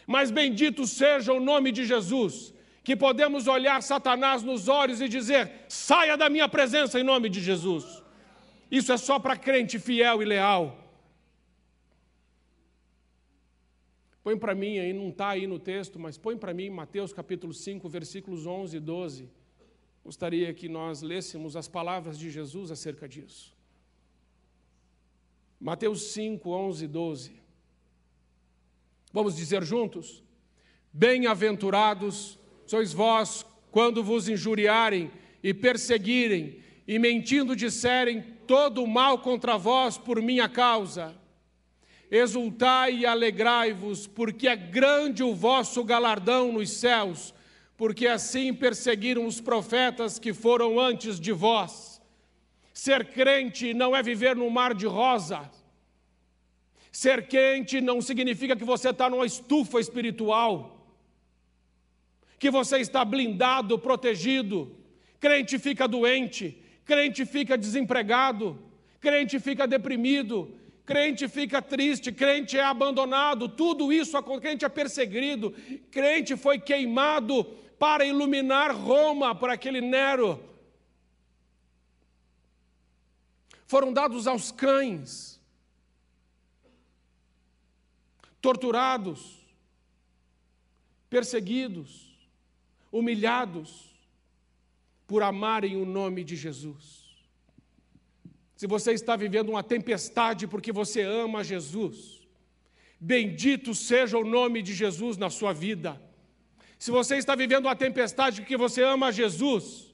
Mas 0.07 0.31
bendito 0.31 0.87
seja 0.87 1.33
o 1.33 1.41
nome 1.41 1.71
de 1.71 1.85
Jesus, 1.85 2.53
que 2.85 2.97
podemos 2.97 3.47
olhar 3.47 3.83
Satanás 3.83 4.43
nos 4.43 4.69
olhos 4.69 5.01
e 5.01 5.09
dizer: 5.09 5.65
saia 5.69 6.17
da 6.17 6.29
minha 6.29 6.49
presença 6.49 6.99
em 6.99 7.03
nome 7.03 7.29
de 7.29 7.41
Jesus. 7.41 8.03
Isso 8.71 8.93
é 8.93 8.97
só 8.97 9.19
para 9.19 9.37
crente 9.37 9.79
fiel 9.79 10.23
e 10.23 10.25
leal. 10.25 10.79
Põe 14.23 14.39
para 14.39 14.55
mim 14.55 14.79
aí, 14.79 14.93
não 14.93 15.09
está 15.09 15.31
aí 15.31 15.47
no 15.47 15.59
texto, 15.59 15.99
mas 15.99 16.17
põe 16.17 16.37
para 16.37 16.55
mim 16.55 16.71
Mateus 16.71 17.13
capítulo 17.13 17.53
5, 17.53 17.89
versículos 17.89 18.47
11 18.47 18.77
e 18.77 18.81
12. 18.81 19.31
Gostaria 20.05 20.53
que 20.55 20.69
nós 20.69 21.03
lêssemos 21.03 21.57
as 21.57 21.69
palavras 21.69 22.19
de 22.19 22.31
Jesus 22.31 22.71
acerca 22.71 23.09
disso. 23.09 23.57
Mateus 25.61 26.13
5, 26.13 26.51
11 26.51 26.85
e 26.85 26.89
12. 26.89 27.43
Vamos 29.13 29.37
dizer 29.37 29.63
juntos? 29.63 30.23
Bem-aventurados 30.93 32.39
sois 32.67 32.93
vós 32.93 33.45
quando 33.71 34.03
vos 34.03 34.29
injuriarem 34.29 35.11
e 35.43 35.53
perseguirem 35.53 36.61
e 36.87 36.99
mentindo 36.99 37.57
disserem 37.57 38.23
todo 38.47 38.83
o 38.83 38.87
mal 38.87 39.19
contra 39.19 39.57
vós 39.57 39.97
por 39.97 40.21
minha 40.21 40.49
causa. 40.49 41.15
Exultai 42.11 42.99
e 42.99 43.07
alegrai-vos, 43.07 44.07
porque 44.07 44.47
é 44.47 44.55
grande 44.55 45.23
o 45.23 45.35
vosso 45.35 45.83
galardão 45.83 46.53
nos 46.53 46.71
céus, 46.71 47.33
porque 47.77 48.07
assim 48.07 48.53
perseguiram 48.53 49.25
os 49.25 49.41
profetas 49.41 50.19
que 50.19 50.35
foram 50.35 50.79
antes 50.79 51.19
de 51.19 51.33
vós. 51.33 52.03
Ser 52.75 53.07
crente 53.07 53.73
não 53.73 53.97
é 53.97 54.03
viver 54.03 54.37
num 54.37 54.51
mar 54.51 54.75
de 54.75 54.87
rosa. 54.87 55.51
Ser 56.91 57.27
quente 57.27 57.81
não 57.81 58.03
significa 58.03 58.55
que 58.55 58.65
você 58.65 58.91
está 58.91 59.09
numa 59.09 59.25
estufa 59.25 59.81
espiritual, 59.81 60.72
que 62.43 62.51
você 62.51 62.79
está 62.79 63.05
blindado, 63.05 63.79
protegido. 63.79 64.77
Crente 65.21 65.61
fica 65.61 65.87
doente, 65.87 66.61
crente 66.85 67.25
fica 67.25 67.57
desempregado, 67.57 68.61
crente 68.99 69.39
fica 69.39 69.65
deprimido, 69.65 70.53
crente 70.85 71.29
fica 71.29 71.63
triste, 71.63 72.11
crente 72.11 72.59
é 72.59 72.65
abandonado, 72.65 73.49
tudo 73.49 73.93
isso, 73.93 74.21
crente 74.41 74.65
é 74.65 74.69
perseguido, 74.69 75.55
crente 75.89 76.35
foi 76.37 76.59
queimado 76.59 77.45
para 77.79 78.05
iluminar 78.05 78.75
Roma 78.75 79.37
por 79.37 79.49
aquele 79.49 79.81
Nero. 79.81 80.43
Foram 83.69 83.93
dados 83.93 84.27
aos 84.27 84.51
cães, 84.51 85.41
torturados, 88.41 89.47
perseguidos, 91.09 92.02
humilhados 92.93 93.91
por 95.07 95.23
amarem 95.23 95.77
o 95.77 95.85
nome 95.85 96.23
de 96.23 96.37
Jesus. 96.37 97.03
Se 98.55 98.67
você 98.67 98.93
está 98.93 99.17
vivendo 99.17 99.49
uma 99.49 99.63
tempestade 99.63 100.47
porque 100.47 100.71
você 100.71 101.03
ama 101.03 101.43
Jesus, 101.43 102.21
bendito 103.01 103.75
seja 103.75 104.17
o 104.19 104.25
nome 104.25 104.63
de 104.63 104.73
Jesus 104.73 105.17
na 105.17 105.31
sua 105.31 105.53
vida. 105.53 106.01
Se 106.79 106.91
você 106.91 107.17
está 107.17 107.35
vivendo 107.35 107.67
uma 107.67 107.75
tempestade 107.75 108.43
porque 108.43 108.57
você 108.57 108.83
ama 108.83 109.11
Jesus 109.11 109.93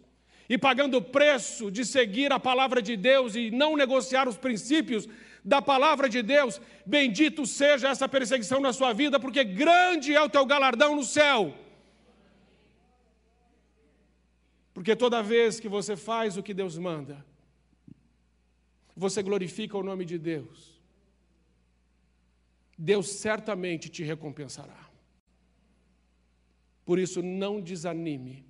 e 0.48 0.58
pagando 0.58 0.98
o 0.98 1.02
preço 1.02 1.70
de 1.70 1.84
seguir 1.84 2.32
a 2.32 2.40
palavra 2.40 2.82
de 2.82 2.96
Deus 2.96 3.34
e 3.34 3.50
não 3.50 3.76
negociar 3.76 4.28
os 4.28 4.36
princípios 4.36 5.08
da 5.44 5.62
palavra 5.62 6.08
de 6.08 6.22
Deus, 6.22 6.60
bendito 6.84 7.46
seja 7.46 7.88
essa 7.88 8.08
perseguição 8.08 8.60
na 8.60 8.72
sua 8.72 8.92
vida, 8.92 9.20
porque 9.20 9.44
grande 9.44 10.14
é 10.14 10.22
o 10.22 10.28
teu 10.28 10.44
galardão 10.44 10.96
no 10.96 11.04
céu. 11.04 11.54
Porque 14.78 14.94
toda 14.94 15.20
vez 15.24 15.58
que 15.58 15.68
você 15.68 15.96
faz 15.96 16.36
o 16.36 16.42
que 16.42 16.54
Deus 16.54 16.78
manda, 16.78 17.26
você 18.94 19.24
glorifica 19.24 19.76
o 19.76 19.82
nome 19.82 20.04
de 20.04 20.16
Deus. 20.16 20.80
Deus 22.78 23.08
certamente 23.08 23.88
te 23.88 24.04
recompensará. 24.04 24.88
Por 26.84 26.96
isso, 26.96 27.20
não 27.20 27.60
desanime, 27.60 28.44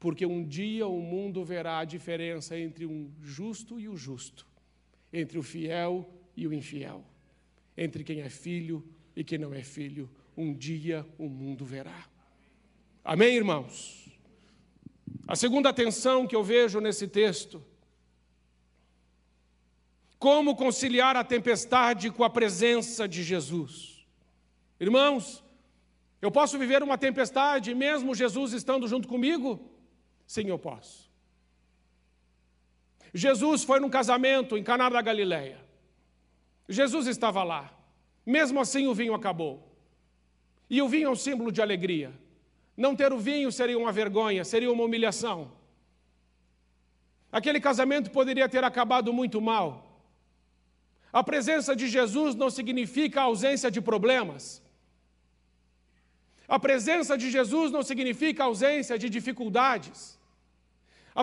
porque 0.00 0.26
um 0.26 0.44
dia 0.44 0.88
o 0.88 1.00
mundo 1.00 1.44
verá 1.44 1.78
a 1.78 1.84
diferença 1.84 2.58
entre 2.58 2.84
um 2.84 3.08
justo 3.22 3.78
e 3.78 3.88
o 3.88 3.96
justo, 3.96 4.48
entre 5.12 5.38
o 5.38 5.42
fiel 5.42 6.12
e 6.36 6.48
o 6.48 6.52
infiel, 6.52 7.04
entre 7.76 8.02
quem 8.02 8.22
é 8.22 8.28
filho 8.28 8.84
e 9.14 9.22
quem 9.22 9.38
não 9.38 9.54
é 9.54 9.62
filho. 9.62 10.10
Um 10.36 10.52
dia 10.52 11.06
o 11.16 11.28
mundo 11.28 11.64
verá. 11.64 12.08
Amém, 13.04 13.36
irmãos? 13.36 14.09
A 15.30 15.36
segunda 15.36 15.68
atenção 15.68 16.26
que 16.26 16.34
eu 16.34 16.42
vejo 16.42 16.80
nesse 16.80 17.06
texto, 17.06 17.64
como 20.18 20.56
conciliar 20.56 21.14
a 21.14 21.22
tempestade 21.22 22.10
com 22.10 22.24
a 22.24 22.28
presença 22.28 23.06
de 23.06 23.22
Jesus. 23.22 24.04
Irmãos, 24.80 25.40
eu 26.20 26.32
posso 26.32 26.58
viver 26.58 26.82
uma 26.82 26.98
tempestade 26.98 27.72
mesmo 27.76 28.12
Jesus 28.12 28.52
estando 28.52 28.88
junto 28.88 29.06
comigo? 29.06 29.70
Sim, 30.26 30.48
eu 30.48 30.58
posso. 30.58 31.08
Jesus 33.14 33.62
foi 33.62 33.78
num 33.78 33.88
casamento 33.88 34.58
em 34.58 34.64
Caná 34.64 34.88
da 34.88 35.00
Galileia. 35.00 35.64
Jesus 36.68 37.06
estava 37.06 37.44
lá. 37.44 37.72
Mesmo 38.26 38.58
assim 38.58 38.88
o 38.88 38.94
vinho 38.94 39.14
acabou. 39.14 39.72
E 40.68 40.82
o 40.82 40.88
vinho 40.88 41.06
é 41.06 41.10
um 41.10 41.14
símbolo 41.14 41.52
de 41.52 41.62
alegria. 41.62 42.12
Não 42.84 42.92
ter 43.00 43.10
o 43.16 43.18
vinho 43.28 43.50
seria 43.56 43.78
uma 43.82 43.92
vergonha, 44.00 44.42
seria 44.52 44.72
uma 44.74 44.84
humilhação. 44.88 45.38
Aquele 47.38 47.60
casamento 47.66 48.08
poderia 48.18 48.48
ter 48.54 48.62
acabado 48.68 49.12
muito 49.18 49.38
mal. 49.48 49.66
A 51.18 51.22
presença 51.30 51.72
de 51.80 51.86
Jesus 51.96 52.30
não 52.42 52.48
significa 52.58 53.18
a 53.20 53.24
ausência 53.24 53.70
de 53.76 53.82
problemas. 53.90 54.44
A 56.56 56.58
presença 56.68 57.18
de 57.22 57.28
Jesus 57.36 57.68
não 57.76 57.82
significa 57.90 58.42
a 58.42 58.48
ausência 58.50 58.98
de 59.02 59.10
dificuldades. 59.18 60.00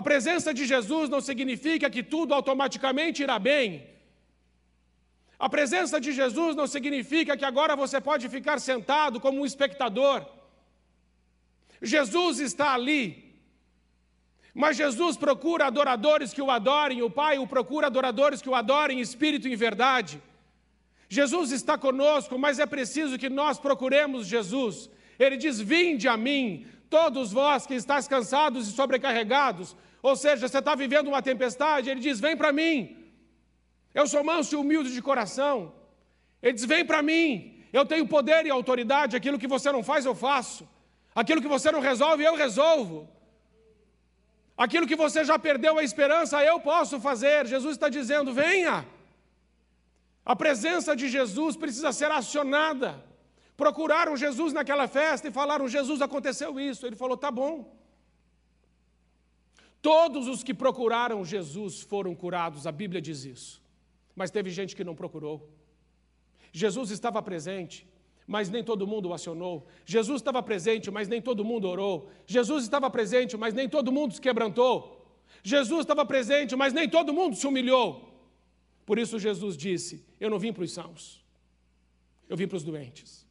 presença 0.10 0.54
de 0.54 0.64
Jesus 0.72 1.06
não 1.14 1.20
significa 1.30 1.90
que 1.94 2.04
tudo 2.14 2.34
automaticamente 2.40 3.24
irá 3.26 3.38
bem. 3.50 3.68
A 5.46 5.48
presença 5.58 5.98
de 6.06 6.12
Jesus 6.22 6.54
não 6.54 6.68
significa 6.76 7.36
que 7.36 7.48
agora 7.52 7.74
você 7.84 8.00
pode 8.10 8.26
ficar 8.38 8.60
sentado 8.70 9.18
como 9.26 9.40
um 9.40 9.48
espectador. 9.52 10.37
Jesus 11.82 12.40
está 12.40 12.74
ali. 12.74 13.28
Mas 14.54 14.76
Jesus 14.76 15.16
procura 15.16 15.66
adoradores 15.66 16.32
que 16.32 16.42
o 16.42 16.50
adorem, 16.50 17.02
o 17.02 17.10
Pai 17.10 17.38
o 17.38 17.46
procura 17.46 17.86
adoradores 17.86 18.42
que 18.42 18.48
o 18.48 18.54
adorem 18.54 18.98
em 18.98 19.00
espírito 19.00 19.46
em 19.46 19.54
verdade. 19.54 20.20
Jesus 21.08 21.52
está 21.52 21.78
conosco, 21.78 22.38
mas 22.38 22.58
é 22.58 22.66
preciso 22.66 23.18
que 23.18 23.30
nós 23.30 23.58
procuremos 23.58 24.26
Jesus. 24.26 24.90
Ele 25.18 25.36
diz: 25.36 25.60
Vinde 25.60 26.08
a 26.08 26.16
mim, 26.16 26.66
todos 26.90 27.32
vós 27.32 27.66
que 27.66 27.74
estáis 27.74 28.08
cansados 28.08 28.68
e 28.68 28.72
sobrecarregados. 28.72 29.76
Ou 30.02 30.14
seja, 30.16 30.48
você 30.48 30.58
está 30.58 30.74
vivendo 30.74 31.08
uma 31.08 31.22
tempestade, 31.22 31.88
ele 31.88 32.00
diz: 32.00 32.20
Vem 32.20 32.36
para 32.36 32.52
mim. 32.52 32.96
Eu 33.94 34.06
sou 34.06 34.22
manso 34.22 34.54
e 34.54 34.58
humilde 34.58 34.92
de 34.92 35.00
coração. 35.00 35.72
Ele 36.42 36.52
diz: 36.52 36.64
Vem 36.64 36.84
para 36.84 37.02
mim. 37.02 37.54
Eu 37.72 37.84
tenho 37.84 38.08
poder 38.08 38.46
e 38.46 38.50
autoridade, 38.50 39.16
aquilo 39.16 39.38
que 39.38 39.46
você 39.46 39.70
não 39.70 39.82
faz, 39.82 40.04
eu 40.04 40.14
faço. 40.14 40.66
Aquilo 41.20 41.42
que 41.44 41.54
você 41.56 41.68
não 41.76 41.80
resolve, 41.90 42.22
eu 42.22 42.34
resolvo. 42.44 42.96
Aquilo 44.64 44.88
que 44.90 44.98
você 45.04 45.20
já 45.30 45.36
perdeu 45.46 45.72
a 45.78 45.82
esperança, 45.88 46.42
eu 46.50 46.58
posso 46.60 47.00
fazer. 47.08 47.38
Jesus 47.54 47.72
está 47.76 47.88
dizendo: 47.88 48.32
venha. 48.32 48.76
A 50.24 50.36
presença 50.42 50.94
de 51.00 51.08
Jesus 51.16 51.56
precisa 51.56 51.90
ser 52.00 52.10
acionada. 52.20 52.90
Procuraram 53.56 54.16
Jesus 54.24 54.52
naquela 54.52 54.86
festa 54.86 55.26
e 55.26 55.36
falaram: 55.40 55.66
Jesus, 55.76 56.00
aconteceu 56.00 56.50
isso. 56.60 56.86
Ele 56.86 56.94
falou: 57.02 57.16
tá 57.16 57.30
bom. 57.40 57.52
Todos 59.82 60.28
os 60.28 60.42
que 60.46 60.54
procuraram 60.54 61.24
Jesus 61.24 61.80
foram 61.80 62.14
curados, 62.14 62.64
a 62.64 62.72
Bíblia 62.80 63.02
diz 63.08 63.24
isso. 63.24 63.62
Mas 64.14 64.30
teve 64.30 64.50
gente 64.50 64.76
que 64.76 64.84
não 64.84 64.94
procurou. 64.94 65.36
Jesus 66.52 66.90
estava 66.90 67.20
presente, 67.22 67.86
mas 68.28 68.50
nem 68.50 68.62
todo 68.62 68.86
mundo 68.86 69.08
o 69.08 69.14
acionou. 69.14 69.66
Jesus 69.86 70.20
estava 70.20 70.42
presente, 70.42 70.90
mas 70.90 71.08
nem 71.08 71.20
todo 71.20 71.42
mundo 71.42 71.66
orou. 71.66 72.10
Jesus 72.26 72.64
estava 72.64 72.90
presente, 72.90 73.38
mas 73.38 73.54
nem 73.54 73.66
todo 73.66 73.90
mundo 73.90 74.12
se 74.12 74.20
quebrantou. 74.20 74.76
Jesus 75.42 75.80
estava 75.80 76.04
presente, 76.04 76.54
mas 76.54 76.74
nem 76.74 76.86
todo 76.86 77.10
mundo 77.10 77.34
se 77.34 77.46
humilhou. 77.46 78.06
Por 78.84 78.98
isso 78.98 79.18
Jesus 79.18 79.56
disse: 79.56 80.04
Eu 80.20 80.28
não 80.28 80.38
vim 80.38 80.52
para 80.52 80.62
os 80.62 80.72
sãos, 80.72 81.24
eu 82.28 82.36
vim 82.36 82.46
para 82.46 82.58
os 82.58 82.62
doentes. 82.62 83.26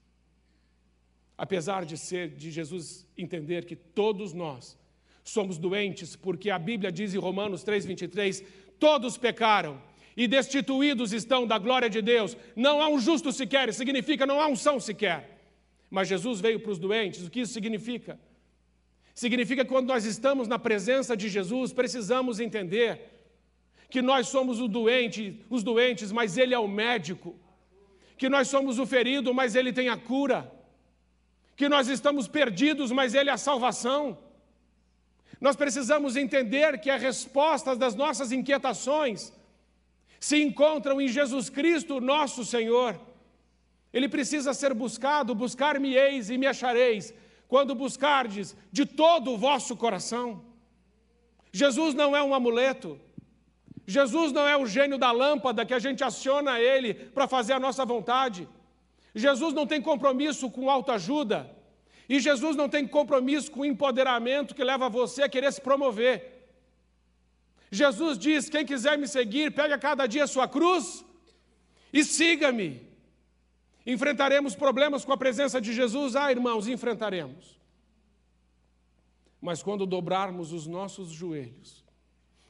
Apesar 1.37 1.85
de 1.85 1.95
ser 1.95 2.29
de 2.29 2.49
Jesus 2.49 3.07
entender 3.15 3.65
que 3.65 3.75
todos 3.75 4.33
nós 4.33 4.75
somos 5.23 5.59
doentes, 5.59 6.15
porque 6.15 6.49
a 6.49 6.57
Bíblia 6.57 6.91
diz 6.91 7.13
em 7.13 7.19
Romanos 7.19 7.63
3:23, 7.63 8.43
todos 8.79 9.15
pecaram 9.15 9.79
e 10.17 10.27
destituídos 10.27 11.13
estão 11.13 11.45
da 11.45 11.59
glória 11.59 11.87
de 11.87 12.01
Deus. 12.01 12.35
Não 12.55 12.81
há 12.81 12.89
um 12.89 12.99
justo 12.99 13.31
sequer, 13.31 13.71
significa 13.71 14.25
não 14.25 14.41
há 14.41 14.47
unção 14.47 14.79
sequer. 14.79 15.37
Mas 15.91 16.07
Jesus 16.07 16.41
veio 16.41 16.59
para 16.59 16.71
os 16.71 16.79
doentes, 16.79 17.27
o 17.27 17.29
que 17.29 17.41
isso 17.41 17.53
significa? 17.53 18.19
Significa 19.13 19.63
que 19.63 19.69
quando 19.69 19.87
nós 19.87 20.05
estamos 20.05 20.47
na 20.47 20.57
presença 20.57 21.15
de 21.15 21.29
Jesus, 21.29 21.71
precisamos 21.71 22.39
entender 22.39 22.99
que 23.91 24.01
nós 24.01 24.27
somos 24.27 24.59
o 24.59 24.67
doente, 24.67 25.39
os 25.51 25.63
doentes, 25.63 26.11
mas 26.11 26.35
ele 26.35 26.53
é 26.53 26.59
o 26.59 26.67
médico. 26.67 27.35
Que 28.17 28.27
nós 28.27 28.47
somos 28.47 28.79
o 28.79 28.87
ferido, 28.87 29.33
mas 29.35 29.53
ele 29.53 29.71
tem 29.71 29.87
a 29.87 29.97
cura. 29.97 30.51
Que 31.55 31.69
nós 31.69 31.87
estamos 31.87 32.27
perdidos, 32.27 32.91
mas 32.91 33.13
ele 33.13 33.29
é 33.29 33.33
a 33.33 33.37
salvação. 33.37 34.17
Nós 35.39 35.55
precisamos 35.55 36.15
entender 36.15 36.79
que 36.79 36.89
as 36.89 37.01
respostas 37.01 37.77
das 37.77 37.93
nossas 37.93 38.31
inquietações 38.31 39.31
se 40.19 40.41
encontram 40.41 40.99
em 40.99 41.07
Jesus 41.07 41.49
Cristo, 41.49 42.01
nosso 42.01 42.43
Senhor. 42.43 42.99
Ele 43.93 44.09
precisa 44.09 44.53
ser 44.53 44.73
buscado, 44.73 45.33
buscar-me-eis 45.33 46.29
e 46.29 46.37
me 46.37 46.47
achareis, 46.47 47.13
quando 47.47 47.73
buscardes 47.73 48.55
de 48.71 48.85
todo 48.85 49.31
o 49.31 49.37
vosso 49.37 49.75
coração. 49.75 50.43
Jesus 51.51 51.93
não 51.93 52.15
é 52.15 52.21
um 52.21 52.33
amuleto. 52.33 52.99
Jesus 53.85 54.33
não 54.33 54.45
é 54.47 54.57
o 54.57 54.65
gênio 54.65 54.97
da 54.97 55.11
lâmpada 55.11 55.65
que 55.65 55.73
a 55.73 55.79
gente 55.79 56.03
aciona 56.03 56.59
ele 56.59 56.93
para 56.93 57.27
fazer 57.27 57.53
a 57.53 57.59
nossa 57.59 57.85
vontade. 57.85 58.47
Jesus 59.15 59.53
não 59.53 59.65
tem 59.65 59.81
compromisso 59.81 60.51
com 60.51 60.69
autoajuda. 60.69 61.49
E 62.09 62.19
Jesus 62.19 62.55
não 62.55 62.69
tem 62.69 62.87
compromisso 62.87 63.49
com 63.51 63.65
empoderamento 63.65 64.53
que 64.53 64.63
leva 64.63 64.89
você 64.89 65.23
a 65.23 65.29
querer 65.29 65.51
se 65.51 65.61
promover. 65.61 66.36
Jesus 67.71 68.17
diz: 68.17 68.49
quem 68.49 68.65
quiser 68.65 68.97
me 68.97 69.07
seguir, 69.07 69.53
pega 69.53 69.77
cada 69.77 70.07
dia 70.07 70.23
a 70.23 70.27
sua 70.27 70.47
cruz 70.47 71.05
e 71.91 72.03
siga-me. 72.03 72.87
Enfrentaremos 73.85 74.55
problemas 74.55 75.05
com 75.05 75.13
a 75.13 75.17
presença 75.17 75.61
de 75.61 75.73
Jesus? 75.73 76.15
Ah, 76.15 76.31
irmãos, 76.31 76.67
enfrentaremos. 76.67 77.57
Mas 79.41 79.63
quando 79.63 79.85
dobrarmos 79.85 80.51
os 80.51 80.67
nossos 80.67 81.09
joelhos, 81.09 81.85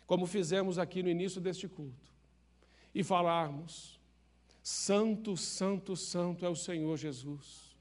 como 0.05 0.25
fizemos 0.25 0.79
aqui 0.79 1.03
no 1.03 1.09
início 1.09 1.39
deste 1.39 1.67
culto, 1.67 2.11
e 2.93 3.03
falarmos: 3.03 3.99
Santo, 4.63 5.37
Santo, 5.37 5.95
Santo 5.95 6.45
é 6.45 6.49
o 6.49 6.55
Senhor 6.55 6.97
Jesus. 6.97 7.75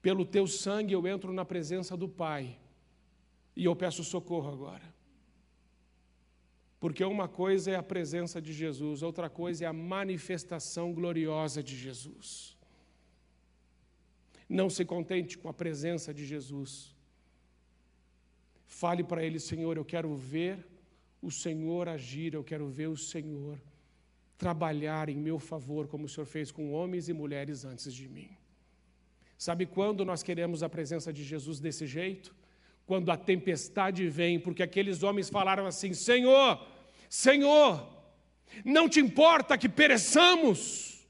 Pelo 0.00 0.24
teu 0.24 0.46
sangue 0.46 0.94
eu 0.94 1.06
entro 1.06 1.32
na 1.32 1.44
presença 1.44 1.96
do 1.96 2.08
Pai 2.08 2.58
e 3.54 3.64
eu 3.64 3.76
peço 3.76 4.02
socorro 4.02 4.50
agora. 4.50 4.99
Porque 6.80 7.04
uma 7.04 7.28
coisa 7.28 7.70
é 7.70 7.76
a 7.76 7.82
presença 7.82 8.40
de 8.40 8.52
Jesus, 8.52 9.02
outra 9.02 9.28
coisa 9.28 9.64
é 9.64 9.68
a 9.68 9.72
manifestação 9.72 10.92
gloriosa 10.94 11.62
de 11.62 11.76
Jesus. 11.76 12.56
Não 14.48 14.68
se 14.70 14.84
contente 14.84 15.36
com 15.38 15.48
a 15.48 15.52
presença 15.52 16.12
de 16.12 16.24
Jesus. 16.24 16.96
Fale 18.66 19.04
para 19.04 19.22
ele, 19.22 19.38
Senhor, 19.38 19.76
eu 19.76 19.84
quero 19.84 20.16
ver 20.16 20.66
o 21.20 21.30
Senhor 21.30 21.86
agir, 21.86 22.32
eu 22.32 22.42
quero 22.42 22.66
ver 22.68 22.88
o 22.88 22.96
Senhor 22.96 23.60
trabalhar 24.38 25.10
em 25.10 25.16
meu 25.16 25.38
favor, 25.38 25.86
como 25.86 26.06
o 26.06 26.08
Senhor 26.08 26.24
fez 26.24 26.50
com 26.50 26.72
homens 26.72 27.10
e 27.10 27.12
mulheres 27.12 27.62
antes 27.66 27.92
de 27.92 28.08
mim. 28.08 28.30
Sabe 29.36 29.66
quando 29.66 30.02
nós 30.02 30.22
queremos 30.22 30.62
a 30.62 30.68
presença 30.68 31.12
de 31.12 31.22
Jesus 31.22 31.60
desse 31.60 31.86
jeito? 31.86 32.34
Quando 32.86 33.10
a 33.10 33.18
tempestade 33.18 34.08
vem, 34.08 34.40
porque 34.40 34.62
aqueles 34.62 35.02
homens 35.02 35.28
falaram 35.28 35.66
assim: 35.66 35.92
Senhor, 35.92 36.66
Senhor, 37.10 37.84
não 38.64 38.88
te 38.88 39.00
importa 39.00 39.58
que 39.58 39.68
pereçamos? 39.68 41.04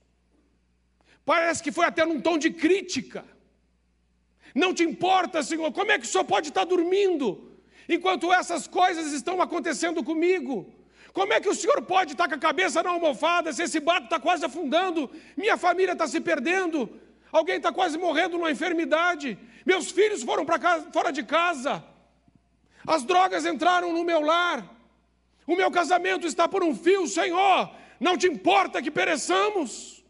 Parece 1.27 1.63
que 1.63 1.71
foi 1.71 1.85
até 1.85 2.07
num 2.07 2.19
tom 2.19 2.39
de 2.39 2.51
crítica. 2.51 3.23
Não 4.55 4.73
te 4.73 4.83
importa, 4.83 5.43
Senhor, 5.43 5.71
como 5.73 5.93
é 5.93 5.99
que 5.99 6.07
o 6.07 6.09
Senhor 6.09 6.25
pode 6.25 6.49
estar 6.49 6.65
dormindo 6.65 7.55
enquanto 7.87 8.33
essas 8.33 8.67
coisas 8.67 9.13
estão 9.13 9.43
acontecendo 9.43 10.03
comigo? 10.03 10.75
Como 11.13 11.35
é 11.35 11.41
que 11.41 11.51
o 11.51 11.55
Senhor 11.55 11.83
pode 11.83 12.13
estar 12.13 12.27
com 12.27 12.35
a 12.35 12.39
cabeça 12.39 12.83
na 12.83 12.91
almofada 12.91 13.53
se 13.53 13.63
esse 13.63 13.79
barco 13.79 14.05
está 14.05 14.19
quase 14.19 14.43
afundando? 14.43 15.11
Minha 15.37 15.59
família 15.59 15.93
está 15.93 16.09
se 16.09 16.19
perdendo, 16.19 16.89
alguém 17.31 17.59
está 17.59 17.71
quase 17.71 17.99
morrendo 17.99 18.39
numa 18.39 18.51
enfermidade, 18.51 19.39
meus 19.67 19.91
filhos 19.91 20.23
foram 20.23 20.47
para 20.47 20.81
fora 20.91 21.13
de 21.13 21.23
casa, 21.25 21.85
as 22.87 23.05
drogas 23.05 23.45
entraram 23.45 23.93
no 23.93 24.03
meu 24.03 24.23
lar. 24.23 24.80
O 25.51 25.57
meu 25.57 25.69
casamento 25.69 26.29
está 26.29 26.49
por 26.49 26.63
um 26.63 26.73
fio, 26.73 27.09
Senhor. 27.09 27.75
Não 27.99 28.17
te 28.17 28.29
importa 28.29 28.81
que 28.81 28.89
pereçamos. 28.89 30.05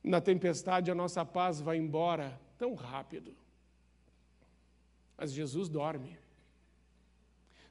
Na 0.00 0.20
tempestade, 0.20 0.92
a 0.92 0.94
nossa 0.94 1.24
paz 1.24 1.60
vai 1.60 1.76
embora 1.76 2.40
tão 2.56 2.72
rápido. 2.74 3.36
Mas 5.18 5.32
Jesus 5.32 5.68
dorme. 5.68 6.16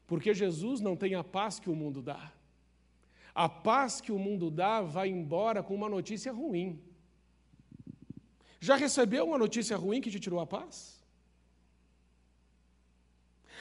Porque 0.06 0.34
Jesus 0.34 0.82
não 0.82 0.98
tem 0.98 1.16
a 1.16 1.24
paz 1.24 1.58
que 1.58 1.70
o 1.70 1.76
mundo 1.76 2.02
dá. 2.02 2.34
A 3.34 3.48
paz 3.48 4.02
que 4.02 4.12
o 4.12 4.20
mundo 4.20 4.52
dá 4.52 4.82
vai 4.82 5.08
embora 5.08 5.64
com 5.64 5.74
uma 5.74 5.88
notícia 5.88 6.34
ruim. 6.34 6.84
Já 8.60 8.76
recebeu 8.76 9.24
uma 9.26 9.38
notícia 9.38 9.78
ruim 9.78 10.02
que 10.02 10.12
te 10.12 10.20
tirou 10.20 10.42
a 10.42 10.46
paz? 10.46 10.95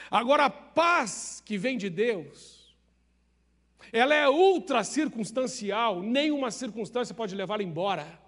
Agora, 0.09 0.45
a 0.45 0.49
paz 0.49 1.41
que 1.45 1.57
vem 1.57 1.77
de 1.77 1.89
Deus, 1.89 2.75
ela 3.91 4.13
é 4.13 4.27
ultra 4.29 4.83
circunstancial, 4.83 6.01
nenhuma 6.01 6.51
circunstância 6.51 7.15
pode 7.15 7.35
levá-la 7.35 7.63
embora. 7.63 8.19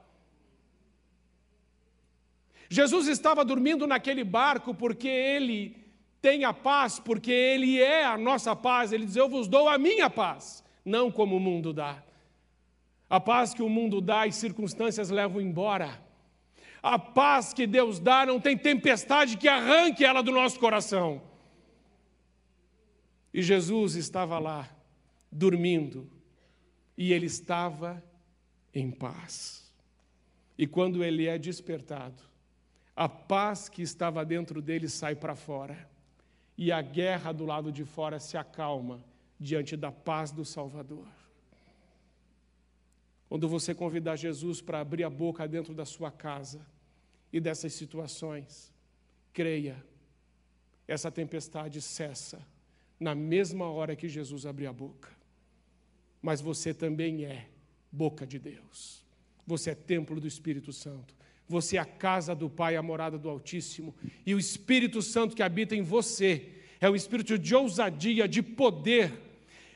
Jesus 2.70 3.08
estava 3.08 3.46
dormindo 3.46 3.88
naquele 3.88 4.24
barco 4.24 4.74
porque 4.74 5.08
ele 5.08 5.76
tem 6.22 6.44
a 6.44 6.54
paz, 6.54 7.00
porque 7.00 7.32
ele 7.32 7.82
é 7.82 8.04
a 8.04 8.18
nossa 8.18 8.56
paz. 8.56 8.92
Ele 8.92 9.06
diz: 9.06 9.16
Eu 9.16 9.30
vos 9.30 9.48
dou 9.48 9.70
a 9.70 9.78
minha 9.78 10.10
paz, 10.10 10.64
não 10.84 11.12
como 11.12 11.38
o 11.38 11.40
mundo 11.40 11.72
dá. 11.72 12.04
A 13.10 13.20
paz 13.20 13.54
que 13.54 13.62
o 13.62 13.70
mundo 13.70 14.02
dá 14.02 14.26
as 14.26 14.36
circunstâncias 14.36 15.10
levam 15.10 15.42
embora. 15.42 16.02
A 16.84 17.00
paz 17.00 17.54
que 17.54 17.66
Deus 17.66 18.00
dá 18.00 18.26
não 18.26 18.40
tem 18.40 18.58
tempestade 18.58 19.38
que 19.38 19.48
arranque 19.48 20.04
ela 20.04 20.22
do 20.22 20.32
nosso 20.32 20.60
coração. 20.60 21.22
E 23.38 23.44
Jesus 23.44 23.94
estava 23.94 24.40
lá, 24.40 24.68
dormindo, 25.32 26.10
e 26.98 27.14
ele 27.14 27.28
estava 27.28 28.04
em 28.74 28.90
paz. 28.90 29.72
E 30.58 30.66
quando 30.66 31.04
ele 31.04 31.28
é 31.28 31.38
despertado, 31.38 32.20
a 32.96 33.08
paz 33.08 33.70
que 33.70 33.84
estava 33.84 34.26
dentro 34.26 34.60
dele 34.60 34.90
sai 34.90 35.16
para 35.16 35.36
fora, 35.36 35.88
e 36.58 36.72
a 36.72 36.82
guerra 36.82 37.32
do 37.32 37.46
lado 37.46 37.72
de 37.72 37.86
fora 37.86 38.20
se 38.20 38.38
acalma 38.38 39.06
diante 39.40 39.78
da 39.78 39.92
paz 39.92 40.32
do 40.32 40.44
Salvador. 40.44 41.06
Quando 43.30 43.48
você 43.48 43.76
convidar 43.76 44.16
Jesus 44.16 44.62
para 44.62 44.80
abrir 44.80 45.04
a 45.04 45.12
boca 45.12 45.48
dentro 45.48 45.76
da 45.76 45.86
sua 45.86 46.10
casa 46.10 46.66
e 47.32 47.40
dessas 47.40 47.72
situações, 47.74 48.74
creia, 49.32 49.78
essa 50.88 51.12
tempestade 51.12 51.80
cessa 51.84 52.57
na 53.00 53.14
mesma 53.14 53.70
hora 53.70 53.96
que 53.96 54.08
Jesus 54.08 54.46
abriu 54.46 54.70
a 54.70 54.74
boca. 54.74 55.10
Mas 56.22 56.42
você 56.42 56.74
também 56.74 57.26
é 57.26 57.48
boca 57.92 58.26
de 58.26 58.40
Deus. 58.40 59.06
Você 59.46 59.72
é 59.72 59.76
templo 59.76 60.20
do 60.20 60.28
Espírito 60.28 60.74
Santo. 60.74 61.16
Você 61.48 61.78
é 61.78 61.80
a 61.80 61.86
casa 61.86 62.36
do 62.36 62.50
Pai, 62.50 62.76
a 62.76 62.82
morada 62.82 63.18
do 63.18 63.30
Altíssimo. 63.30 63.96
E 64.26 64.36
o 64.36 64.40
Espírito 64.40 65.02
Santo 65.02 65.36
que 65.36 65.44
habita 65.44 65.76
em 65.76 65.82
você 65.82 66.50
é 66.80 66.90
um 66.90 66.96
espírito 66.96 67.38
de 67.40 67.56
ousadia, 67.56 68.28
de 68.28 68.42
poder. 68.42 69.12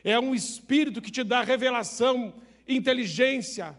É 0.03 0.19
um 0.19 0.36
espírito 0.36 1.01
que 1.01 1.11
te 1.11 1.24
dá 1.24 1.41
revelação, 1.41 2.34
inteligência, 2.67 3.76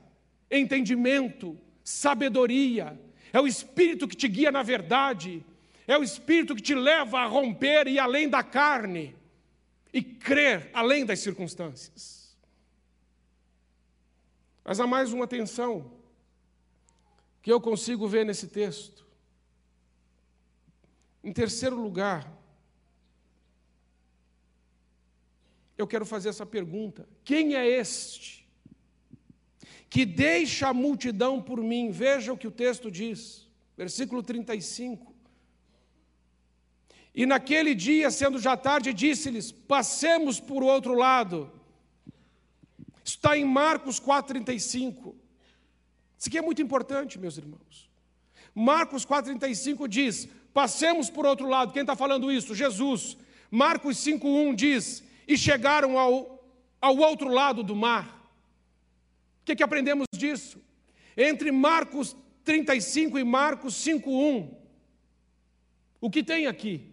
entendimento, 0.50 1.58
sabedoria. 1.84 2.98
É 3.32 3.40
o 3.40 3.46
espírito 3.46 4.08
que 4.08 4.16
te 4.16 4.28
guia 4.28 4.50
na 4.50 4.62
verdade. 4.62 5.44
É 5.86 5.96
o 5.98 6.02
espírito 6.02 6.54
que 6.54 6.62
te 6.62 6.74
leva 6.74 7.20
a 7.20 7.26
romper 7.26 7.86
e 7.86 7.98
além 7.98 8.28
da 8.28 8.42
carne 8.42 9.14
e 9.92 10.02
crer 10.02 10.70
além 10.72 11.04
das 11.04 11.20
circunstâncias. 11.20 12.36
Mas 14.64 14.80
há 14.80 14.86
mais 14.86 15.12
uma 15.12 15.26
tensão 15.26 15.92
que 17.42 17.52
eu 17.52 17.60
consigo 17.60 18.06
ver 18.06 18.24
nesse 18.24 18.46
texto. 18.46 19.04
Em 21.22 21.32
terceiro 21.32 21.80
lugar, 21.80 22.32
eu 25.76 25.86
quero 25.86 26.06
fazer 26.06 26.28
essa 26.28 26.46
pergunta: 26.46 27.08
quem 27.24 27.54
é 27.54 27.66
este 27.66 28.48
que 29.90 30.06
deixa 30.06 30.68
a 30.68 30.74
multidão 30.74 31.42
por 31.42 31.60
mim? 31.60 31.90
Veja 31.90 32.32
o 32.32 32.38
que 32.38 32.46
o 32.46 32.52
texto 32.52 32.90
diz, 32.90 33.48
versículo 33.76 34.22
35. 34.22 35.11
E 37.14 37.26
naquele 37.26 37.74
dia, 37.74 38.10
sendo 38.10 38.38
já 38.38 38.56
tarde, 38.56 38.92
disse-lhes: 38.92 39.52
Passemos 39.52 40.40
por 40.40 40.62
outro 40.62 40.94
lado. 40.94 41.52
Está 43.04 43.36
em 43.36 43.44
Marcos 43.44 44.00
4,35. 44.00 45.14
Isso 46.18 46.28
aqui 46.28 46.38
é 46.38 46.42
muito 46.42 46.62
importante, 46.62 47.18
meus 47.18 47.36
irmãos. 47.36 47.90
Marcos 48.54 49.04
4,35 49.04 49.86
diz: 49.88 50.28
Passemos 50.54 51.10
por 51.10 51.26
outro 51.26 51.46
lado. 51.46 51.72
Quem 51.72 51.82
está 51.82 51.94
falando 51.94 52.32
isso? 52.32 52.54
Jesus. 52.54 53.16
Marcos 53.50 53.98
5,1 53.98 54.54
diz: 54.54 55.04
E 55.28 55.36
chegaram 55.36 55.98
ao, 55.98 56.42
ao 56.80 56.96
outro 56.96 57.28
lado 57.28 57.62
do 57.62 57.76
mar. 57.76 58.20
O 59.42 59.44
que, 59.44 59.56
que 59.56 59.62
aprendemos 59.62 60.06
disso? 60.14 60.58
Entre 61.14 61.52
Marcos 61.52 62.16
35 62.44 63.18
e 63.18 63.24
Marcos 63.24 63.74
5,1. 63.74 64.54
O 66.00 66.10
que 66.10 66.22
tem 66.22 66.46
aqui? 66.46 66.91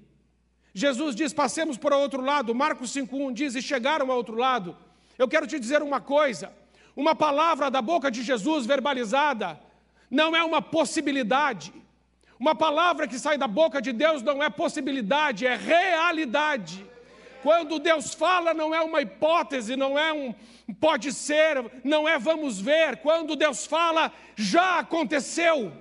Jesus 0.73 1.15
diz: 1.15 1.33
passemos 1.33 1.77
para 1.77 1.97
outro 1.97 2.21
lado. 2.21 2.53
Marcos 2.53 2.91
5,1 2.93 3.33
diz: 3.33 3.55
e 3.55 3.61
chegaram 3.61 4.09
ao 4.11 4.17
outro 4.17 4.35
lado. 4.35 4.75
Eu 5.17 5.27
quero 5.27 5.47
te 5.47 5.59
dizer 5.59 5.81
uma 5.81 5.99
coisa: 5.99 6.51
uma 6.95 7.15
palavra 7.15 7.69
da 7.69 7.81
boca 7.81 8.09
de 8.11 8.23
Jesus 8.23 8.65
verbalizada 8.65 9.59
não 10.09 10.35
é 10.35 10.43
uma 10.43 10.61
possibilidade. 10.61 11.73
Uma 12.39 12.55
palavra 12.55 13.07
que 13.07 13.19
sai 13.19 13.37
da 13.37 13.47
boca 13.47 13.81
de 13.81 13.91
Deus 13.91 14.21
não 14.21 14.41
é 14.41 14.49
possibilidade, 14.49 15.45
é 15.45 15.55
realidade. 15.55 16.85
Quando 17.43 17.79
Deus 17.79 18.13
fala, 18.13 18.53
não 18.53 18.73
é 18.73 18.81
uma 18.81 19.01
hipótese, 19.01 19.75
não 19.75 19.97
é 19.97 20.11
um 20.11 20.33
pode 20.79 21.11
ser, 21.11 21.65
não 21.83 22.07
é 22.07 22.17
vamos 22.19 22.59
ver. 22.61 22.97
Quando 22.97 23.35
Deus 23.35 23.65
fala, 23.65 24.11
já 24.35 24.79
aconteceu. 24.79 25.71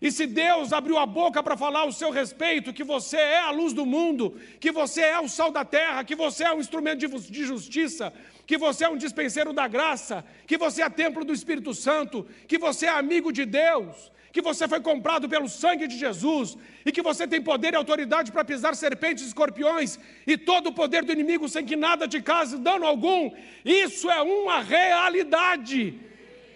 E 0.00 0.12
se 0.12 0.26
Deus 0.26 0.72
abriu 0.72 0.96
a 0.96 1.04
boca 1.04 1.42
para 1.42 1.56
falar 1.56 1.80
ao 1.80 1.92
seu 1.92 2.10
respeito 2.10 2.72
que 2.72 2.84
você 2.84 3.16
é 3.16 3.40
a 3.40 3.50
luz 3.50 3.72
do 3.72 3.84
mundo, 3.84 4.36
que 4.60 4.70
você 4.70 5.00
é 5.00 5.18
o 5.18 5.28
sal 5.28 5.50
da 5.50 5.64
terra, 5.64 6.04
que 6.04 6.14
você 6.14 6.44
é 6.44 6.52
um 6.52 6.60
instrumento 6.60 7.00
de 7.08 7.44
justiça, 7.44 8.12
que 8.46 8.56
você 8.56 8.84
é 8.84 8.88
um 8.88 8.96
dispenseiro 8.96 9.52
da 9.52 9.66
graça, 9.66 10.24
que 10.46 10.56
você 10.56 10.82
é 10.82 10.88
templo 10.88 11.24
do 11.24 11.32
Espírito 11.32 11.74
Santo, 11.74 12.26
que 12.46 12.58
você 12.58 12.86
é 12.86 12.90
amigo 12.90 13.32
de 13.32 13.44
Deus, 13.44 14.12
que 14.32 14.40
você 14.40 14.68
foi 14.68 14.80
comprado 14.80 15.28
pelo 15.28 15.48
sangue 15.48 15.88
de 15.88 15.98
Jesus 15.98 16.56
e 16.86 16.92
que 16.92 17.02
você 17.02 17.26
tem 17.26 17.42
poder 17.42 17.72
e 17.72 17.76
autoridade 17.76 18.30
para 18.30 18.44
pisar 18.44 18.76
serpentes 18.76 19.24
e 19.24 19.26
escorpiões 19.26 19.98
e 20.24 20.38
todo 20.38 20.68
o 20.68 20.72
poder 20.72 21.02
do 21.02 21.12
inimigo 21.12 21.48
sem 21.48 21.66
que 21.66 21.74
nada 21.74 22.06
te 22.06 22.22
cause 22.22 22.56
dano 22.56 22.86
algum, 22.86 23.32
isso 23.64 24.08
é 24.08 24.22
uma 24.22 24.60
realidade. 24.60 26.07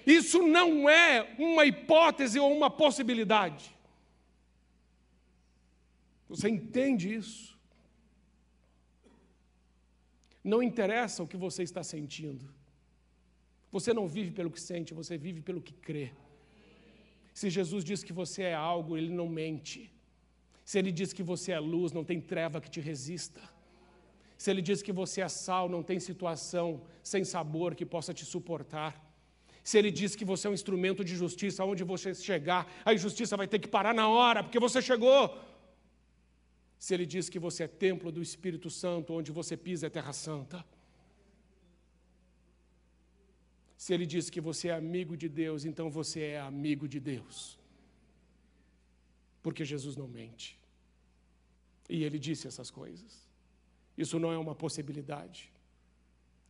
Isso 0.07 0.43
não 0.43 0.89
é 0.89 1.35
uma 1.39 1.65
hipótese 1.65 2.39
ou 2.39 2.55
uma 2.55 2.71
possibilidade. 2.71 3.75
Você 6.29 6.49
entende 6.49 7.15
isso? 7.15 7.59
Não 10.43 10.63
interessa 10.63 11.23
o 11.23 11.27
que 11.27 11.37
você 11.37 11.63
está 11.63 11.83
sentindo. 11.83 12.53
Você 13.71 13.95
não 13.95 14.09
vive 14.09 14.31
pelo 14.31 14.51
que 14.51 14.61
sente, 14.61 14.93
você 14.93 15.17
vive 15.17 15.41
pelo 15.41 15.61
que 15.61 15.73
crê. 15.73 16.13
Se 17.33 17.49
Jesus 17.49 17.85
diz 17.85 18.03
que 18.03 18.13
você 18.13 18.43
é 18.43 18.55
algo, 18.55 18.97
ele 18.97 19.13
não 19.13 19.29
mente. 19.29 19.91
Se 20.65 20.79
ele 20.79 20.93
diz 20.93 21.13
que 21.13 21.23
você 21.23 21.53
é 21.53 21.61
luz, 21.61 21.93
não 21.93 22.05
tem 22.05 22.21
treva 22.21 22.61
que 22.61 22.71
te 22.71 22.81
resista. 22.81 23.41
Se 24.37 24.51
ele 24.51 24.61
diz 24.61 24.83
que 24.83 24.93
você 24.93 25.21
é 25.21 25.29
sal, 25.29 25.69
não 25.69 25.83
tem 25.83 26.01
situação 26.01 26.83
sem 27.03 27.25
sabor 27.25 27.75
que 27.75 27.87
possa 27.87 28.13
te 28.13 28.25
suportar. 28.25 29.12
Se 29.63 29.79
ele 29.79 29.91
diz 29.91 30.17
que 30.17 30.25
você 30.25 30.47
é 30.47 30.51
um 30.51 30.55
instrumento 30.55 31.05
de 31.05 31.15
justiça, 31.15 31.63
aonde 31.63 31.85
você 31.85 32.15
chegar, 32.15 32.71
a 32.85 32.93
injustiça 32.93 33.37
vai 33.37 33.47
ter 33.47 33.59
que 33.59 33.69
parar 33.69 33.95
na 33.95 34.09
hora, 34.09 34.43
porque 34.43 34.59
você 34.59 34.83
chegou. 34.83 35.39
Se 36.79 36.93
ele 36.95 37.07
diz 37.07 37.29
que 37.29 37.39
você 37.39 37.65
é 37.65 37.69
templo 37.69 38.11
do 38.11 38.21
Espírito 38.21 38.69
Santo, 38.69 39.15
onde 39.15 39.31
você 39.31 39.57
pisa 39.57 39.87
é 39.87 39.91
terra 39.91 40.13
santa. 40.13 40.65
Se 43.77 43.95
ele 43.95 44.05
diz 44.05 44.29
que 44.31 44.41
você 44.41 44.69
é 44.69 44.75
amigo 44.75 45.17
de 45.17 45.29
Deus, 45.29 45.65
então 45.65 45.91
você 45.91 46.21
é 46.21 46.41
amigo 46.41 46.89
de 46.89 46.99
Deus. 46.99 47.59
Porque 49.43 49.65
Jesus 49.65 49.97
não 49.97 50.09
mente. 50.09 50.59
E 51.89 52.03
ele 52.03 52.19
disse 52.19 52.49
essas 52.49 52.71
coisas. 52.71 53.29
Isso 53.97 54.19
não 54.19 54.33
é 54.33 54.39
uma 54.39 54.55
possibilidade. 54.55 55.53